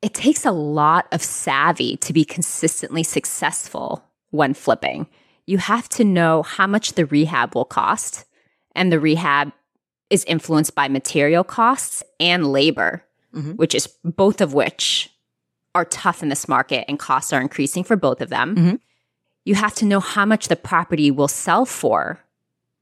It 0.00 0.14
takes 0.14 0.44
a 0.44 0.52
lot 0.52 1.06
of 1.12 1.22
savvy 1.22 1.96
to 1.98 2.12
be 2.12 2.24
consistently 2.24 3.02
successful 3.02 4.04
when 4.30 4.54
flipping. 4.54 5.08
You 5.46 5.58
have 5.58 5.88
to 5.90 6.04
know 6.04 6.42
how 6.42 6.66
much 6.66 6.92
the 6.92 7.06
rehab 7.06 7.54
will 7.54 7.64
cost, 7.64 8.24
and 8.74 8.92
the 8.92 9.00
rehab 9.00 9.52
is 10.10 10.24
influenced 10.24 10.74
by 10.74 10.88
material 10.88 11.44
costs 11.44 12.02
and 12.20 12.52
labor, 12.52 13.04
mm-hmm. 13.34 13.52
which 13.52 13.74
is 13.74 13.88
both 14.04 14.40
of 14.40 14.54
which 14.54 15.10
are 15.74 15.84
tough 15.84 16.22
in 16.22 16.28
this 16.28 16.48
market 16.48 16.84
and 16.88 16.98
costs 16.98 17.32
are 17.32 17.40
increasing 17.40 17.84
for 17.84 17.96
both 17.96 18.20
of 18.20 18.30
them. 18.30 18.56
Mm-hmm. 18.56 18.74
You 19.44 19.54
have 19.54 19.74
to 19.76 19.84
know 19.84 20.00
how 20.00 20.24
much 20.24 20.48
the 20.48 20.56
property 20.56 21.10
will 21.10 21.28
sell 21.28 21.64
for 21.64 22.20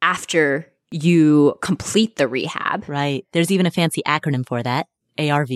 after 0.02 0.70
you 0.90 1.56
complete 1.62 2.16
the 2.16 2.28
rehab. 2.28 2.88
Right. 2.88 3.26
There's 3.32 3.50
even 3.50 3.66
a 3.66 3.70
fancy 3.70 4.02
acronym 4.06 4.46
for 4.46 4.62
that. 4.62 4.86
ARV. 5.18 5.50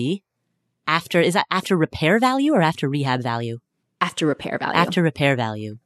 After, 0.91 1.21
is 1.21 1.35
that 1.35 1.45
after 1.49 1.77
repair 1.77 2.19
value 2.19 2.53
or 2.53 2.61
after 2.61 2.89
rehab 2.89 3.23
value? 3.23 3.59
After 4.01 4.25
repair 4.25 4.57
value. 4.57 4.75
After 4.75 5.01
repair 5.01 5.37
value. 5.37 5.77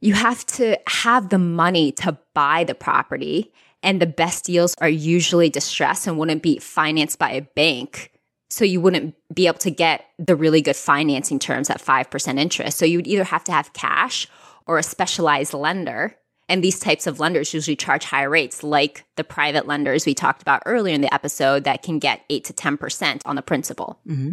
You 0.00 0.12
have 0.12 0.44
to 0.46 0.78
have 0.86 1.30
the 1.30 1.38
money 1.38 1.92
to 1.92 2.18
buy 2.34 2.64
the 2.64 2.74
property 2.74 3.54
and 3.82 4.02
the 4.02 4.06
best 4.06 4.44
deals 4.44 4.74
are 4.78 4.88
usually 4.88 5.48
distressed 5.48 6.06
and 6.06 6.18
wouldn't 6.18 6.42
be 6.42 6.58
financed 6.58 7.18
by 7.18 7.30
a 7.30 7.40
bank. 7.40 8.12
So 8.50 8.66
you 8.66 8.82
wouldn't 8.82 9.14
be 9.32 9.46
able 9.46 9.60
to 9.60 9.70
get 9.70 10.04
the 10.18 10.36
really 10.36 10.60
good 10.60 10.76
financing 10.76 11.38
terms 11.38 11.70
at 11.70 11.80
5% 11.80 12.38
interest. 12.38 12.76
So 12.76 12.84
you 12.84 12.98
would 12.98 13.06
either 13.06 13.24
have 13.24 13.44
to 13.44 13.52
have 13.52 13.72
cash 13.72 14.28
or 14.66 14.76
a 14.76 14.82
specialized 14.82 15.54
lender. 15.54 16.16
And 16.50 16.62
these 16.62 16.80
types 16.80 17.06
of 17.06 17.18
lenders 17.18 17.54
usually 17.54 17.76
charge 17.76 18.04
higher 18.04 18.28
rates, 18.28 18.62
like 18.62 19.06
the 19.16 19.24
private 19.24 19.66
lenders 19.66 20.04
we 20.04 20.12
talked 20.12 20.42
about 20.42 20.64
earlier 20.66 20.94
in 20.94 21.00
the 21.00 21.14
episode 21.14 21.64
that 21.64 21.82
can 21.82 21.98
get 21.98 22.20
8 22.28 22.44
to 22.44 22.52
10% 22.52 23.22
on 23.24 23.36
the 23.36 23.42
principal. 23.42 24.00
Mm-hmm. 24.06 24.32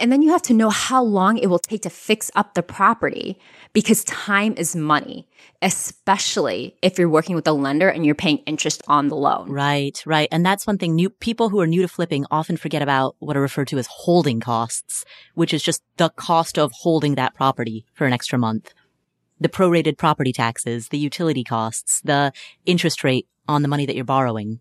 And 0.00 0.12
then 0.12 0.22
you 0.22 0.30
have 0.30 0.42
to 0.42 0.54
know 0.54 0.70
how 0.70 1.02
long 1.02 1.38
it 1.38 1.48
will 1.48 1.58
take 1.58 1.82
to 1.82 1.90
fix 1.90 2.30
up 2.36 2.54
the 2.54 2.62
property 2.62 3.38
because 3.72 4.04
time 4.04 4.54
is 4.56 4.76
money, 4.76 5.26
especially 5.60 6.76
if 6.82 6.98
you're 6.98 7.08
working 7.08 7.34
with 7.34 7.48
a 7.48 7.52
lender 7.52 7.88
and 7.88 8.06
you're 8.06 8.14
paying 8.14 8.38
interest 8.38 8.80
on 8.86 9.08
the 9.08 9.16
loan. 9.16 9.50
Right, 9.50 10.00
right. 10.06 10.28
And 10.30 10.46
that's 10.46 10.68
one 10.68 10.78
thing 10.78 10.94
new 10.94 11.10
people 11.10 11.48
who 11.48 11.58
are 11.60 11.66
new 11.66 11.82
to 11.82 11.88
flipping 11.88 12.26
often 12.30 12.56
forget 12.56 12.80
about 12.80 13.16
what 13.18 13.36
are 13.36 13.40
referred 13.40 13.68
to 13.68 13.78
as 13.78 13.88
holding 13.88 14.38
costs, 14.38 15.04
which 15.34 15.52
is 15.52 15.62
just 15.64 15.82
the 15.96 16.10
cost 16.10 16.58
of 16.58 16.70
holding 16.72 17.16
that 17.16 17.34
property 17.34 17.84
for 17.92 18.06
an 18.06 18.12
extra 18.12 18.38
month. 18.38 18.72
The 19.40 19.48
prorated 19.48 19.98
property 19.98 20.32
taxes, 20.32 20.88
the 20.88 20.98
utility 20.98 21.42
costs, 21.42 22.00
the 22.02 22.32
interest 22.66 23.02
rate 23.02 23.26
on 23.48 23.62
the 23.62 23.68
money 23.68 23.86
that 23.86 23.96
you're 23.96 24.04
borrowing. 24.04 24.60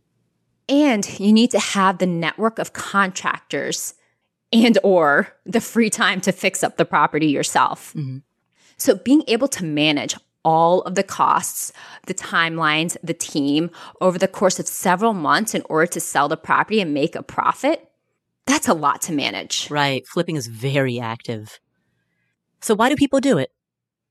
And 0.70 1.08
you 1.20 1.32
need 1.32 1.52
to 1.52 1.60
have 1.60 2.00
the 2.00 2.06
network 2.08 2.60
of 2.60 2.74
contractors 2.74 3.94
and 4.52 4.78
or 4.84 5.28
the 5.46 5.62
free 5.62 5.90
time 5.90 6.22
to 6.22 6.32
fix 6.32 6.64
up 6.64 6.78
the 6.78 6.86
property 6.86 7.28
yourself. 7.28 7.94
Mm-hmm. 7.96 8.20
So 8.78 8.96
being 8.96 9.24
able 9.28 9.48
to 9.50 9.66
manage 9.66 10.16
all 10.44 10.82
of 10.84 10.96
the 10.96 11.04
costs, 11.04 11.74
the 12.06 12.14
timelines, 12.14 12.96
the 13.04 13.14
team 13.14 13.70
over 14.00 14.18
the 14.18 14.28
course 14.28 14.60
of 14.60 14.68
several 14.68 15.14
months 15.14 15.54
in 15.54 15.62
order 15.70 15.88
to 15.88 16.00
sell 16.00 16.30
the 16.30 16.38
property 16.38 16.80
and 16.80 16.94
make 16.94 17.16
a 17.16 17.24
profit, 17.24 17.90
that's 18.46 18.68
a 18.68 18.74
lot 18.74 19.02
to 19.04 19.12
manage. 19.12 19.70
Right. 19.70 20.08
Flipping 20.08 20.38
is 20.38 20.48
very 20.48 21.00
active. 21.00 21.60
So 22.62 22.76
why 22.76 22.90
do 22.90 22.96
people 22.96 23.20
do 23.20 23.38
it? 23.38 23.52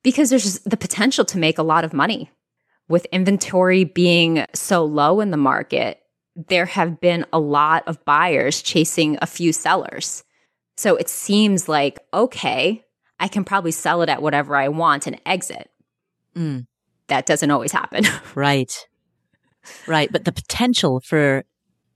Because 0.02 0.30
there's 0.30 0.58
the 0.60 0.76
potential 0.76 1.24
to 1.24 1.38
make 1.38 1.58
a 1.58 1.62
lot 1.62 1.84
of 1.84 1.92
money. 1.92 2.30
With 2.88 3.06
inventory 3.06 3.84
being 3.84 4.44
so 4.52 4.84
low 4.84 5.20
in 5.20 5.30
the 5.30 5.36
market, 5.36 6.00
there 6.36 6.66
have 6.66 7.00
been 7.00 7.24
a 7.32 7.40
lot 7.40 7.82
of 7.88 8.04
buyers 8.04 8.62
chasing 8.62 9.18
a 9.22 9.26
few 9.26 9.52
sellers. 9.52 10.22
So 10.77 10.97
it 10.97 11.09
seems 11.09 11.69
like, 11.69 11.98
okay, 12.12 12.85
I 13.19 13.28
can 13.28 13.44
probably 13.44 13.73
sell 13.73 14.03
it 14.03 14.09
at 14.09 14.23
whatever 14.23 14.57
I 14.57 14.69
want 14.69 15.07
and 15.07 15.20
exit. 15.24 15.70
Mm. 16.35 16.66
That 17.09 17.27
doesn't 17.27 17.51
always 17.51 17.73
happen. 17.73 18.05
right. 18.35 18.73
Right. 19.86 20.11
But 20.12 20.24
the 20.24 20.32
potential 20.32 21.01
for 21.01 21.44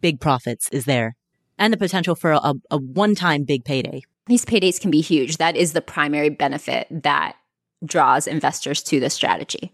big 0.01 0.20
profits 0.20 0.69
is 0.70 0.86
there 0.86 1.16
and 1.59 1.73
the 1.73 1.77
potential 1.77 2.15
for 2.15 2.32
a, 2.32 2.55
a 2.70 2.78
one 2.78 3.15
time 3.15 3.44
big 3.44 3.65
payday. 3.65 4.02
These 4.27 4.44
paydays 4.44 4.81
can 4.81 4.90
be 4.90 5.01
huge. 5.01 5.36
That 5.36 5.57
is 5.57 5.73
the 5.73 5.81
primary 5.81 6.31
benefit 6.31 6.86
that 6.90 7.36
draws 7.85 8.27
investors 8.27 8.82
to 8.85 9.01
this 9.01 9.15
strategy. 9.15 9.73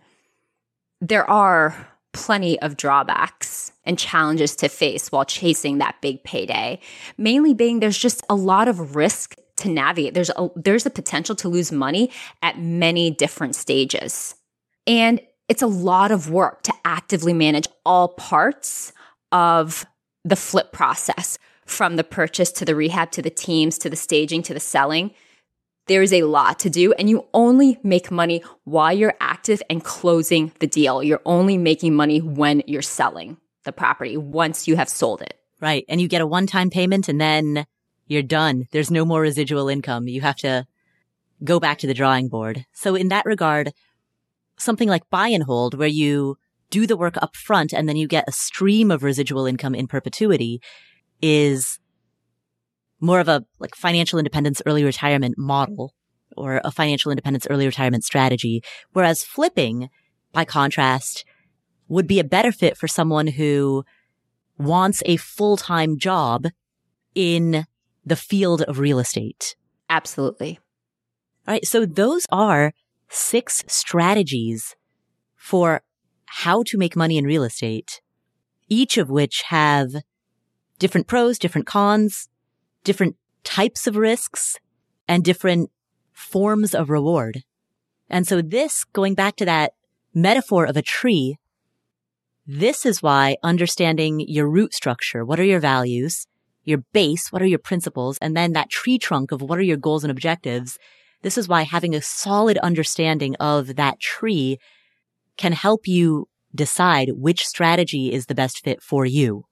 There 1.00 1.28
are 1.28 1.88
plenty 2.12 2.58
of 2.60 2.76
drawbacks 2.76 3.72
and 3.84 3.98
challenges 3.98 4.56
to 4.56 4.68
face 4.68 5.12
while 5.12 5.24
chasing 5.24 5.78
that 5.78 5.96
big 6.00 6.22
payday. 6.24 6.80
Mainly 7.18 7.54
being 7.54 7.80
there's 7.80 7.98
just 7.98 8.24
a 8.28 8.34
lot 8.34 8.68
of 8.68 8.96
risk 8.96 9.36
to 9.58 9.68
navigate. 9.68 10.14
There's 10.14 10.30
a, 10.30 10.48
there's 10.54 10.86
a 10.86 10.90
potential 10.90 11.34
to 11.36 11.48
lose 11.48 11.72
money 11.72 12.10
at 12.42 12.58
many 12.58 13.10
different 13.10 13.54
stages. 13.54 14.34
And 14.86 15.20
it's 15.48 15.62
a 15.62 15.66
lot 15.66 16.10
of 16.10 16.30
work 16.30 16.62
to 16.62 16.72
actively 16.84 17.32
manage 17.32 17.68
all 17.84 18.08
parts 18.08 18.92
of 19.32 19.86
the 20.24 20.36
flip 20.36 20.72
process 20.72 21.38
from 21.64 21.96
the 21.96 22.04
purchase 22.04 22.52
to 22.52 22.64
the 22.64 22.74
rehab 22.74 23.10
to 23.12 23.22
the 23.22 23.30
teams 23.30 23.78
to 23.78 23.90
the 23.90 23.96
staging 23.96 24.42
to 24.42 24.54
the 24.54 24.60
selling 24.60 25.12
there 25.86 26.02
is 26.02 26.12
a 26.12 26.22
lot 26.22 26.58
to 26.60 26.70
do 26.70 26.92
and 26.94 27.08
you 27.08 27.26
only 27.32 27.78
make 27.82 28.10
money 28.10 28.42
while 28.64 28.92
you're 28.92 29.14
active 29.20 29.62
and 29.70 29.84
closing 29.84 30.52
the 30.58 30.66
deal. 30.66 31.02
You're 31.02 31.22
only 31.24 31.58
making 31.58 31.94
money 31.94 32.20
when 32.20 32.62
you're 32.66 32.82
selling 32.82 33.36
the 33.64 33.72
property 33.72 34.16
once 34.16 34.66
you 34.66 34.76
have 34.76 34.88
sold 34.88 35.22
it. 35.22 35.34
Right. 35.60 35.84
And 35.88 36.00
you 36.00 36.08
get 36.08 36.22
a 36.22 36.26
one 36.26 36.46
time 36.46 36.70
payment 36.70 37.08
and 37.08 37.20
then 37.20 37.66
you're 38.06 38.22
done. 38.22 38.66
There's 38.72 38.90
no 38.90 39.04
more 39.04 39.20
residual 39.20 39.68
income. 39.68 40.08
You 40.08 40.20
have 40.20 40.36
to 40.36 40.66
go 41.42 41.60
back 41.60 41.78
to 41.78 41.86
the 41.86 41.94
drawing 41.94 42.28
board. 42.28 42.66
So 42.72 42.94
in 42.94 43.08
that 43.08 43.26
regard, 43.26 43.72
something 44.58 44.88
like 44.88 45.08
buy 45.10 45.28
and 45.28 45.44
hold 45.44 45.74
where 45.74 45.88
you 45.88 46.36
do 46.70 46.86
the 46.86 46.96
work 46.96 47.16
up 47.22 47.36
front 47.36 47.72
and 47.72 47.88
then 47.88 47.96
you 47.96 48.08
get 48.08 48.28
a 48.28 48.32
stream 48.32 48.90
of 48.90 49.02
residual 49.02 49.46
income 49.46 49.74
in 49.74 49.86
perpetuity 49.86 50.60
is 51.22 51.78
more 53.00 53.20
of 53.20 53.28
a 53.28 53.44
like 53.58 53.74
financial 53.74 54.18
independence 54.18 54.62
early 54.66 54.84
retirement 54.84 55.36
model 55.36 55.94
or 56.36 56.60
a 56.64 56.70
financial 56.70 57.10
independence 57.10 57.46
early 57.48 57.66
retirement 57.66 58.04
strategy. 58.04 58.62
Whereas 58.92 59.24
flipping, 59.24 59.88
by 60.32 60.44
contrast, 60.44 61.24
would 61.88 62.06
be 62.06 62.18
a 62.18 62.24
better 62.24 62.52
fit 62.52 62.76
for 62.76 62.88
someone 62.88 63.28
who 63.28 63.84
wants 64.58 65.02
a 65.06 65.16
full-time 65.16 65.98
job 65.98 66.46
in 67.14 67.66
the 68.04 68.16
field 68.16 68.62
of 68.62 68.78
real 68.78 68.98
estate. 68.98 69.56
Absolutely. 69.88 70.58
All 71.46 71.54
right. 71.54 71.66
So 71.66 71.86
those 71.86 72.26
are 72.30 72.72
six 73.08 73.64
strategies 73.66 74.74
for 75.36 75.82
how 76.26 76.62
to 76.64 76.78
make 76.78 76.96
money 76.96 77.18
in 77.18 77.24
real 77.24 77.44
estate, 77.44 78.00
each 78.68 78.98
of 78.98 79.08
which 79.08 79.42
have 79.48 79.94
different 80.78 81.06
pros, 81.06 81.38
different 81.38 81.66
cons, 81.66 82.28
different 82.86 83.16
types 83.42 83.86
of 83.86 83.96
risks 83.96 84.58
and 85.08 85.24
different 85.24 85.70
forms 86.12 86.74
of 86.74 86.88
reward. 86.88 87.42
And 88.08 88.26
so 88.26 88.40
this, 88.40 88.84
going 88.84 89.14
back 89.14 89.36
to 89.36 89.44
that 89.44 89.72
metaphor 90.14 90.64
of 90.64 90.76
a 90.76 90.82
tree, 90.82 91.36
this 92.46 92.86
is 92.86 93.02
why 93.02 93.36
understanding 93.42 94.20
your 94.20 94.48
root 94.48 94.72
structure, 94.72 95.24
what 95.24 95.40
are 95.40 95.44
your 95.44 95.60
values, 95.60 96.26
your 96.62 96.78
base, 96.92 97.32
what 97.32 97.42
are 97.42 97.46
your 97.46 97.58
principles, 97.58 98.18
and 98.22 98.36
then 98.36 98.52
that 98.52 98.70
tree 98.70 98.98
trunk 98.98 99.32
of 99.32 99.42
what 99.42 99.58
are 99.58 99.62
your 99.62 99.76
goals 99.76 100.04
and 100.04 100.10
objectives. 100.12 100.78
This 101.22 101.36
is 101.36 101.48
why 101.48 101.62
having 101.62 101.94
a 101.94 102.00
solid 102.00 102.56
understanding 102.58 103.34
of 103.40 103.74
that 103.74 103.98
tree 103.98 104.58
can 105.36 105.52
help 105.52 105.88
you 105.88 106.28
decide 106.54 107.10
which 107.16 107.44
strategy 107.44 108.12
is 108.12 108.26
the 108.26 108.34
best 108.34 108.62
fit 108.62 108.80
for 108.80 109.04
you 109.04 109.44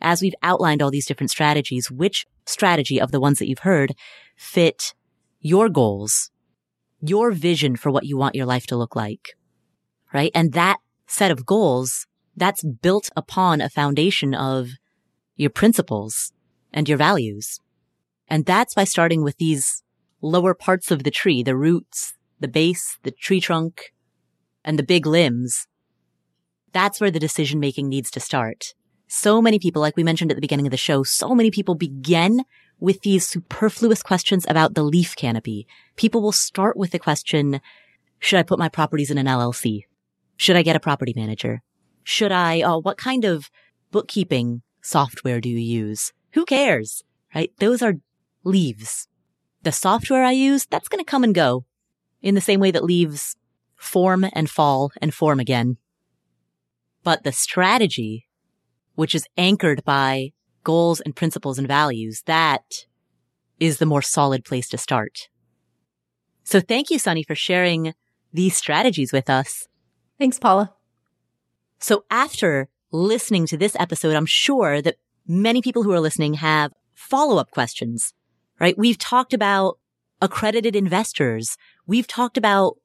as 0.00 0.20
we've 0.20 0.34
outlined 0.42 0.82
all 0.82 0.90
these 0.90 1.06
different 1.06 1.30
strategies, 1.30 1.90
which 1.90 2.26
strategy 2.46 3.00
of 3.00 3.10
the 3.10 3.20
ones 3.20 3.38
that 3.38 3.48
you've 3.48 3.60
heard 3.60 3.94
fit 4.36 4.94
your 5.40 5.68
goals, 5.68 6.30
your 7.00 7.30
vision 7.30 7.76
for 7.76 7.90
what 7.90 8.04
you 8.04 8.16
want 8.16 8.34
your 8.34 8.46
life 8.46 8.66
to 8.66 8.76
look 8.76 8.96
like, 8.96 9.36
right? 10.12 10.30
And 10.34 10.52
that 10.52 10.78
set 11.06 11.30
of 11.30 11.46
goals, 11.46 12.06
that's 12.36 12.64
built 12.64 13.10
upon 13.16 13.60
a 13.60 13.70
foundation 13.70 14.34
of 14.34 14.70
your 15.36 15.50
principles 15.50 16.32
and 16.72 16.88
your 16.88 16.98
values. 16.98 17.60
And 18.28 18.46
that's 18.46 18.74
by 18.74 18.84
starting 18.84 19.22
with 19.22 19.36
these 19.36 19.82
lower 20.20 20.54
parts 20.54 20.90
of 20.90 21.04
the 21.04 21.10
tree, 21.10 21.42
the 21.42 21.56
roots, 21.56 22.14
the 22.40 22.48
base, 22.48 22.98
the 23.02 23.10
tree 23.10 23.40
trunk, 23.40 23.92
and 24.64 24.78
the 24.78 24.82
big 24.82 25.06
limbs, 25.06 25.66
that's 26.72 27.00
where 27.00 27.10
the 27.10 27.20
decision 27.20 27.60
making 27.60 27.88
needs 27.88 28.10
to 28.10 28.20
start. 28.20 28.74
So 29.14 29.40
many 29.40 29.60
people, 29.60 29.80
like 29.80 29.96
we 29.96 30.02
mentioned 30.02 30.32
at 30.32 30.34
the 30.34 30.40
beginning 30.40 30.66
of 30.66 30.72
the 30.72 30.76
show, 30.76 31.04
so 31.04 31.36
many 31.36 31.48
people 31.52 31.76
begin 31.76 32.42
with 32.80 33.02
these 33.02 33.24
superfluous 33.24 34.02
questions 34.02 34.44
about 34.48 34.74
the 34.74 34.82
leaf 34.82 35.14
canopy. 35.14 35.68
People 35.94 36.20
will 36.20 36.32
start 36.32 36.76
with 36.76 36.90
the 36.90 36.98
question, 36.98 37.60
should 38.18 38.40
I 38.40 38.42
put 38.42 38.58
my 38.58 38.68
properties 38.68 39.12
in 39.12 39.16
an 39.16 39.26
LLC? 39.26 39.82
Should 40.36 40.56
I 40.56 40.62
get 40.62 40.74
a 40.74 40.80
property 40.80 41.12
manager? 41.14 41.62
Should 42.02 42.32
I, 42.32 42.60
uh, 42.62 42.78
what 42.78 42.98
kind 42.98 43.24
of 43.24 43.50
bookkeeping 43.92 44.62
software 44.82 45.40
do 45.40 45.48
you 45.48 45.58
use? 45.58 46.12
Who 46.32 46.44
cares? 46.44 47.04
Right? 47.32 47.52
Those 47.60 47.82
are 47.82 47.94
leaves. 48.42 49.06
The 49.62 49.70
software 49.70 50.24
I 50.24 50.32
use, 50.32 50.66
that's 50.66 50.88
going 50.88 51.02
to 51.02 51.08
come 51.08 51.22
and 51.22 51.34
go 51.34 51.64
in 52.20 52.34
the 52.34 52.40
same 52.40 52.58
way 52.58 52.72
that 52.72 52.82
leaves 52.82 53.36
form 53.76 54.26
and 54.32 54.50
fall 54.50 54.90
and 55.00 55.14
form 55.14 55.38
again. 55.38 55.76
But 57.04 57.22
the 57.22 57.30
strategy, 57.32 58.26
which 58.94 59.14
is 59.14 59.26
anchored 59.36 59.84
by 59.84 60.32
goals 60.62 61.00
and 61.00 61.14
principles 61.14 61.58
and 61.58 61.68
values, 61.68 62.22
that 62.26 62.62
is 63.60 63.78
the 63.78 63.86
more 63.86 64.02
solid 64.02 64.44
place 64.44 64.68
to 64.68 64.78
start. 64.78 65.28
So 66.42 66.60
thank 66.60 66.90
you, 66.90 66.98
Suni, 66.98 67.24
for 67.26 67.34
sharing 67.34 67.94
these 68.32 68.56
strategies 68.56 69.12
with 69.12 69.30
us. 69.30 69.68
Thanks, 70.18 70.38
Paula. 70.38 70.74
So 71.78 72.04
after 72.10 72.68
listening 72.90 73.46
to 73.46 73.56
this 73.56 73.76
episode, 73.78 74.14
I'm 74.14 74.26
sure 74.26 74.80
that 74.82 74.96
many 75.26 75.62
people 75.62 75.82
who 75.82 75.92
are 75.92 76.00
listening 76.00 76.34
have 76.34 76.72
follow 76.94 77.38
up 77.38 77.50
questions, 77.50 78.12
right? 78.60 78.76
We've 78.78 78.98
talked 78.98 79.34
about 79.34 79.78
accredited 80.20 80.76
investors. 80.76 81.56
We've 81.86 82.06
talked 82.06 82.36
about 82.36 82.76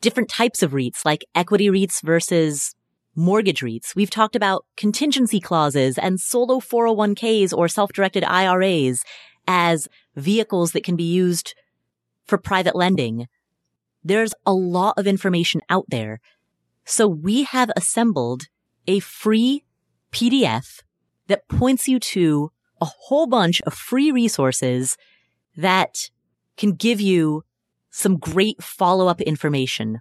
different 0.00 0.28
types 0.28 0.62
of 0.62 0.72
REITs 0.72 1.04
like 1.04 1.24
equity 1.34 1.68
REITs 1.68 2.02
versus 2.02 2.74
mortgage 3.14 3.60
REITs. 3.60 3.94
We've 3.94 4.10
talked 4.10 4.36
about 4.36 4.64
contingency 4.76 5.40
clauses 5.40 5.98
and 5.98 6.20
solo 6.20 6.60
401ks 6.60 7.56
or 7.56 7.68
self-directed 7.68 8.24
IRAs 8.24 9.04
as 9.46 9.88
vehicles 10.16 10.72
that 10.72 10.84
can 10.84 10.96
be 10.96 11.04
used 11.04 11.54
for 12.24 12.38
private 12.38 12.74
lending. 12.74 13.28
There's 14.04 14.34
a 14.46 14.52
lot 14.52 14.94
of 14.96 15.06
information 15.06 15.60
out 15.68 15.86
there. 15.88 16.20
So 16.84 17.06
we 17.06 17.44
have 17.44 17.70
assembled 17.76 18.44
a 18.86 18.98
free 19.00 19.64
PDF 20.10 20.82
that 21.28 21.48
points 21.48 21.86
you 21.88 21.98
to 22.00 22.50
a 22.80 22.84
whole 22.84 23.26
bunch 23.26 23.60
of 23.62 23.74
free 23.74 24.10
resources 24.10 24.96
that 25.56 26.10
can 26.56 26.72
give 26.72 27.00
you 27.00 27.44
some 27.90 28.18
great 28.18 28.62
follow-up 28.62 29.20
information. 29.20 30.00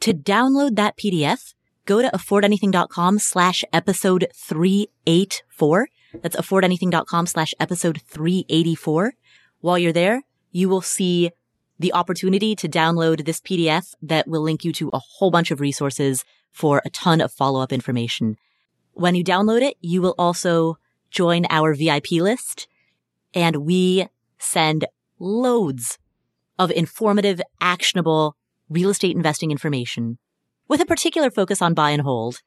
To 0.00 0.12
download 0.12 0.76
that 0.76 0.96
PDF, 0.98 1.54
go 1.86 2.02
to 2.02 2.10
affordanything.com 2.10 3.18
slash 3.18 3.64
episode 3.72 4.28
384. 4.34 5.88
That's 6.22 6.36
affordanything.com 6.36 7.26
slash 7.26 7.54
episode 7.58 8.02
384. 8.06 9.14
While 9.60 9.78
you're 9.78 9.92
there, 9.92 10.22
you 10.50 10.68
will 10.68 10.82
see 10.82 11.30
the 11.78 11.92
opportunity 11.92 12.56
to 12.56 12.68
download 12.68 13.24
this 13.24 13.40
PDF 13.40 13.94
that 14.02 14.26
will 14.26 14.42
link 14.42 14.64
you 14.64 14.72
to 14.72 14.90
a 14.92 14.98
whole 14.98 15.30
bunch 15.30 15.50
of 15.50 15.60
resources 15.60 16.24
for 16.50 16.82
a 16.84 16.90
ton 16.90 17.20
of 17.20 17.32
follow-up 17.32 17.72
information. 17.72 18.36
When 18.92 19.14
you 19.14 19.22
download 19.22 19.62
it, 19.62 19.76
you 19.80 20.00
will 20.00 20.14
also 20.18 20.78
join 21.10 21.46
our 21.50 21.74
VIP 21.74 22.12
list 22.12 22.66
and 23.34 23.56
we 23.56 24.08
send 24.38 24.86
loads 25.18 25.98
of 26.58 26.70
informative, 26.70 27.40
actionable 27.60 28.36
real 28.68 28.90
estate 28.90 29.14
investing 29.14 29.50
information 29.50 30.18
with 30.68 30.80
a 30.80 30.86
particular 30.86 31.30
focus 31.30 31.62
on 31.62 31.74
buy 31.74 31.90
and 31.90 32.02
hold 32.02 32.40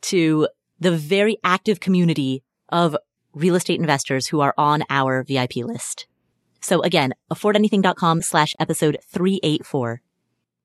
to 0.00 0.48
the 0.78 0.96
very 0.96 1.38
active 1.42 1.80
community 1.80 2.42
of 2.68 2.96
real 3.32 3.54
estate 3.54 3.80
investors 3.80 4.28
who 4.28 4.40
are 4.40 4.54
on 4.56 4.84
our 4.90 5.22
VIP 5.22 5.56
list. 5.56 6.06
So 6.60 6.82
again, 6.82 7.14
affordanything.com 7.32 8.22
slash 8.22 8.54
episode 8.58 8.98
384 9.10 10.00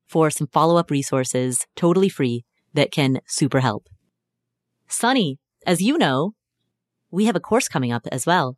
for 0.06 0.30
some 0.30 0.48
follow 0.48 0.76
up 0.76 0.90
resources, 0.90 1.66
totally 1.76 2.08
free 2.08 2.44
that 2.74 2.90
can 2.90 3.20
super 3.26 3.60
help. 3.60 3.88
Suni, 4.88 5.38
as 5.66 5.80
you 5.80 5.96
know, 5.98 6.34
we 7.10 7.24
have 7.26 7.36
a 7.36 7.40
course 7.40 7.68
coming 7.68 7.92
up 7.92 8.06
as 8.12 8.26
well. 8.26 8.56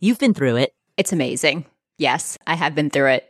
You've 0.00 0.18
been 0.18 0.34
through 0.34 0.56
it. 0.56 0.74
It's 0.96 1.12
amazing. 1.12 1.66
Yes, 1.98 2.36
I 2.46 2.54
have 2.54 2.74
been 2.74 2.90
through 2.90 3.08
it. 3.08 3.28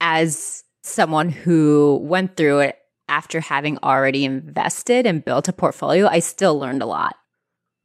As 0.00 0.64
someone 0.82 1.28
who 1.28 2.00
went 2.02 2.36
through 2.36 2.60
it 2.60 2.78
after 3.08 3.40
having 3.40 3.78
already 3.78 4.24
invested 4.24 5.06
and 5.06 5.24
built 5.24 5.48
a 5.48 5.52
portfolio, 5.52 6.06
I 6.06 6.20
still 6.20 6.58
learned 6.58 6.82
a 6.82 6.86
lot, 6.86 7.16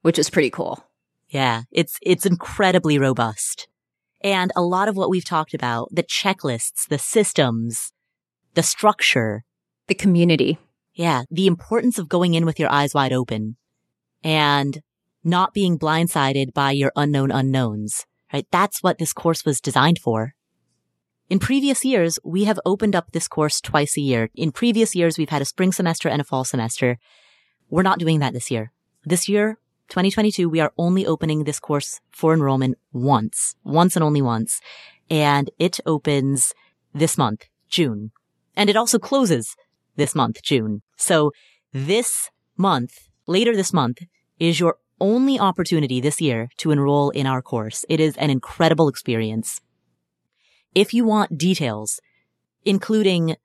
which 0.01 0.19
is 0.19 0.29
pretty 0.29 0.49
cool. 0.49 0.83
Yeah, 1.29 1.63
it's 1.71 1.99
it's 2.01 2.25
incredibly 2.25 2.97
robust. 2.97 3.67
And 4.21 4.51
a 4.55 4.61
lot 4.61 4.87
of 4.87 4.97
what 4.97 5.09
we've 5.09 5.25
talked 5.25 5.53
about, 5.53 5.89
the 5.91 6.03
checklists, 6.03 6.87
the 6.89 6.97
systems, 6.97 7.93
the 8.53 8.63
structure, 8.63 9.43
the 9.87 9.95
community. 9.95 10.57
Yeah, 10.93 11.23
the 11.31 11.47
importance 11.47 11.97
of 11.97 12.09
going 12.09 12.33
in 12.33 12.45
with 12.45 12.59
your 12.59 12.69
eyes 12.69 12.93
wide 12.93 13.13
open 13.13 13.55
and 14.21 14.81
not 15.23 15.53
being 15.53 15.79
blindsided 15.79 16.53
by 16.53 16.71
your 16.71 16.91
unknown 16.95 17.31
unknowns, 17.31 18.05
right? 18.33 18.45
That's 18.51 18.83
what 18.83 18.97
this 18.97 19.13
course 19.13 19.45
was 19.45 19.61
designed 19.61 19.99
for. 19.99 20.33
In 21.29 21.37
previous 21.37 21.85
years, 21.85 22.17
we 22.23 22.45
have 22.45 22.59
opened 22.65 22.95
up 22.95 23.11
this 23.11 23.27
course 23.27 23.61
twice 23.61 23.95
a 23.95 24.01
year. 24.01 24.31
In 24.33 24.51
previous 24.51 24.95
years, 24.95 25.19
we've 25.19 25.29
had 25.29 25.43
a 25.43 25.45
spring 25.45 25.71
semester 25.71 26.09
and 26.09 26.19
a 26.19 26.23
fall 26.23 26.43
semester. 26.43 26.97
We're 27.69 27.83
not 27.83 27.99
doing 27.99 28.17
that 28.19 28.33
this 28.33 28.49
year. 28.49 28.71
This 29.05 29.29
year, 29.29 29.59
2022, 29.89 30.49
we 30.49 30.59
are 30.59 30.73
only 30.75 31.05
opening 31.05 31.43
this 31.43 31.59
course 31.59 32.01
for 32.09 32.33
enrollment 32.33 32.79
once, 32.91 33.55
once 33.63 33.95
and 33.95 34.03
only 34.03 34.23
once. 34.23 34.59
And 35.07 35.51
it 35.59 35.79
opens 35.85 36.55
this 36.95 37.15
month, 37.15 37.45
June. 37.67 38.09
And 38.55 38.67
it 38.67 38.75
also 38.75 38.97
closes 38.97 39.55
this 39.97 40.15
month, 40.15 40.41
June. 40.41 40.81
So 40.97 41.31
this 41.71 42.31
month, 42.57 43.07
later 43.27 43.55
this 43.55 43.71
month, 43.71 43.99
is 44.39 44.59
your 44.59 44.77
only 44.99 45.39
opportunity 45.39 46.01
this 46.01 46.19
year 46.19 46.49
to 46.57 46.71
enroll 46.71 47.11
in 47.11 47.27
our 47.27 47.43
course. 47.43 47.85
It 47.87 47.99
is 47.99 48.17
an 48.17 48.31
incredible 48.31 48.87
experience. 48.87 49.61
If 50.75 50.93
you 50.93 51.03
want 51.03 51.37
details, 51.37 51.99
including 52.63 53.35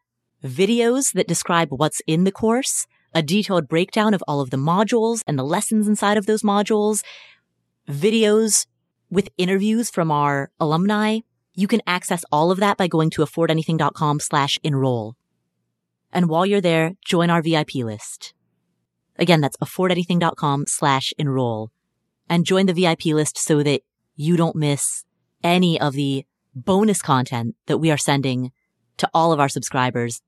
videos 0.45 1.13
that 1.15 1.27
describe 1.27 1.69
what's 1.71 2.03
in 2.07 2.25
the 2.25 2.33
course, 2.33 2.87
a 3.15 3.23
detailed 3.23 3.69
breakdown 3.69 4.13
of 4.13 4.23
all 4.29 4.41
of 4.41 4.51
the 4.51 4.57
modules 4.57 5.23
and 5.27 5.39
the 5.39 5.45
lessons 5.45 5.89
inside 5.89 6.19
of 6.19 6.27
those 6.27 6.43
modules, 6.43 7.03
videos 7.89 8.67
with 9.11 9.31
interviews 9.39 9.89
from 9.89 10.11
our 10.11 10.51
alumni, 10.61 11.21
you 11.55 11.69
can 11.69 11.81
access 11.87 12.25
all 12.31 12.51
of 12.51 12.59
that 12.59 12.77
by 12.77 12.89
going 12.89 13.11
to 13.11 13.23
affordanything.com 13.23 14.21
slash 14.21 14.59
enroll. 14.63 15.17
And 16.13 16.29
while 16.29 16.45
you're 16.45 16.61
there, 16.61 16.93
join 17.05 17.31
our 17.31 17.41
VIP 17.41 17.77
list. 17.77 18.35
Again, 19.17 19.41
that's 19.41 19.57
affordanything.com 19.59 20.67
slash 20.67 21.13
enroll 21.19 21.71
and 22.29 22.45
join 22.45 22.67
the 22.67 22.73
VIP 22.73 23.07
list 23.07 23.39
so 23.39 23.63
that 23.63 23.83
you 24.17 24.37
don't 24.37 24.57
miss 24.57 25.05
any 25.43 25.81
of 25.81 25.95
the 25.95 26.27
bonus 26.55 27.03
content 27.03 27.57
that 27.67 27.79
we 27.79 27.91
are 27.91 27.99
sending 27.99 28.53
to 28.97 29.09
all 29.13 29.33
of 29.33 29.41
our 29.41 29.49
subscribers, 29.49 30.23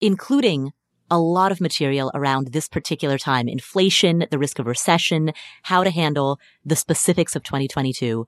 including 0.00 0.72
a 1.10 1.18
lot 1.18 1.52
of 1.52 1.60
material 1.60 2.10
around 2.14 2.48
this 2.48 2.68
particular 2.68 3.18
time, 3.18 3.48
inflation, 3.48 4.24
the 4.30 4.38
risk 4.38 4.58
of 4.58 4.66
recession, 4.66 5.32
how 5.64 5.84
to 5.84 5.90
handle 5.90 6.38
the 6.64 6.76
specifics 6.76 7.36
of 7.36 7.42
2022. 7.42 8.26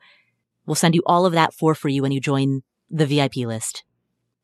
We'll 0.67 0.75
send 0.75 0.95
you 0.95 1.03
all 1.07 1.25
of 1.25 1.33
that 1.33 1.55
for 1.55 1.75
free 1.75 2.01
when 2.01 2.13
you 2.13 2.21
join 2.21 2.63
the 2.91 3.07
VIP 3.07 3.37
list. 3.37 3.85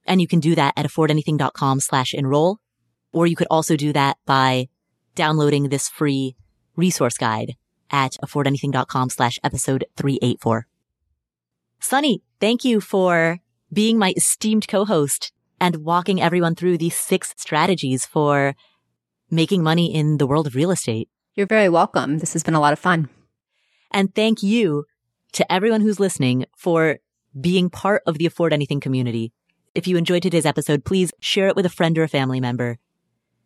And 0.06 0.20
you 0.20 0.26
can 0.26 0.40
do 0.40 0.54
that 0.54 0.72
at 0.76 0.86
affordanything.com 0.86 1.80
slash 1.80 2.14
enroll, 2.14 2.58
or 3.12 3.26
you 3.26 3.36
could 3.36 3.46
also 3.50 3.76
do 3.76 3.92
that 3.92 4.16
by 4.24 4.68
downloading 5.14 5.68
this 5.68 5.88
free 5.88 6.36
resource 6.76 7.18
guide 7.18 7.56
at 7.90 8.16
affordanything.com 8.24 9.10
slash 9.10 9.38
episode 9.44 9.84
384. 9.96 10.66
Suni, 11.80 12.20
thank 12.40 12.64
you 12.64 12.80
for 12.80 13.40
being 13.72 13.98
my 13.98 14.12
esteemed 14.16 14.68
co-host 14.68 15.32
and 15.60 15.76
walking 15.76 16.20
everyone 16.20 16.54
through 16.54 16.78
these 16.78 16.96
six 16.96 17.34
strategies 17.36 18.04
for 18.04 18.54
making 19.30 19.62
money 19.62 19.94
in 19.94 20.18
the 20.18 20.26
world 20.26 20.46
of 20.46 20.54
real 20.54 20.70
estate. 20.70 21.08
You're 21.34 21.46
very 21.46 21.68
welcome. 21.68 22.18
This 22.18 22.32
has 22.34 22.42
been 22.42 22.54
a 22.54 22.60
lot 22.60 22.72
of 22.72 22.78
fun. 22.78 23.08
And 23.90 24.14
thank 24.14 24.42
you 24.42 24.84
to 25.32 25.50
everyone 25.52 25.80
who's 25.80 26.00
listening 26.00 26.46
for 26.56 26.98
being 27.40 27.70
part 27.70 28.02
of 28.06 28.18
the 28.18 28.26
Afford 28.26 28.52
Anything 28.52 28.80
community. 28.80 29.32
If 29.74 29.86
you 29.86 29.96
enjoyed 29.96 30.22
today's 30.22 30.46
episode, 30.46 30.84
please 30.84 31.12
share 31.20 31.48
it 31.48 31.56
with 31.56 31.64
a 31.64 31.70
friend 31.70 31.96
or 31.96 32.02
a 32.02 32.08
family 32.08 32.40
member 32.40 32.78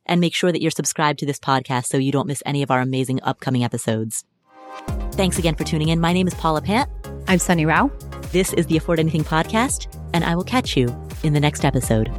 and 0.06 0.20
make 0.20 0.34
sure 0.34 0.50
that 0.50 0.60
you're 0.62 0.70
subscribed 0.70 1.18
to 1.20 1.26
this 1.26 1.38
podcast 1.38 1.86
so 1.86 1.98
you 1.98 2.12
don't 2.12 2.26
miss 2.26 2.42
any 2.44 2.62
of 2.62 2.70
our 2.70 2.80
amazing 2.80 3.22
upcoming 3.22 3.62
episodes. 3.62 4.24
Thanks 5.12 5.38
again 5.38 5.54
for 5.54 5.64
tuning 5.64 5.90
in. 5.90 6.00
My 6.00 6.12
name 6.12 6.26
is 6.26 6.34
Paula 6.34 6.62
Pant. 6.62 6.90
I'm 7.28 7.38
Suni 7.38 7.66
Rao. 7.66 7.90
This 8.34 8.52
is 8.54 8.66
the 8.66 8.76
Afford 8.76 8.98
Anything 8.98 9.22
podcast, 9.22 9.86
and 10.12 10.24
I 10.24 10.34
will 10.34 10.42
catch 10.42 10.76
you 10.76 10.88
in 11.22 11.34
the 11.34 11.38
next 11.38 11.64
episode. 11.64 12.10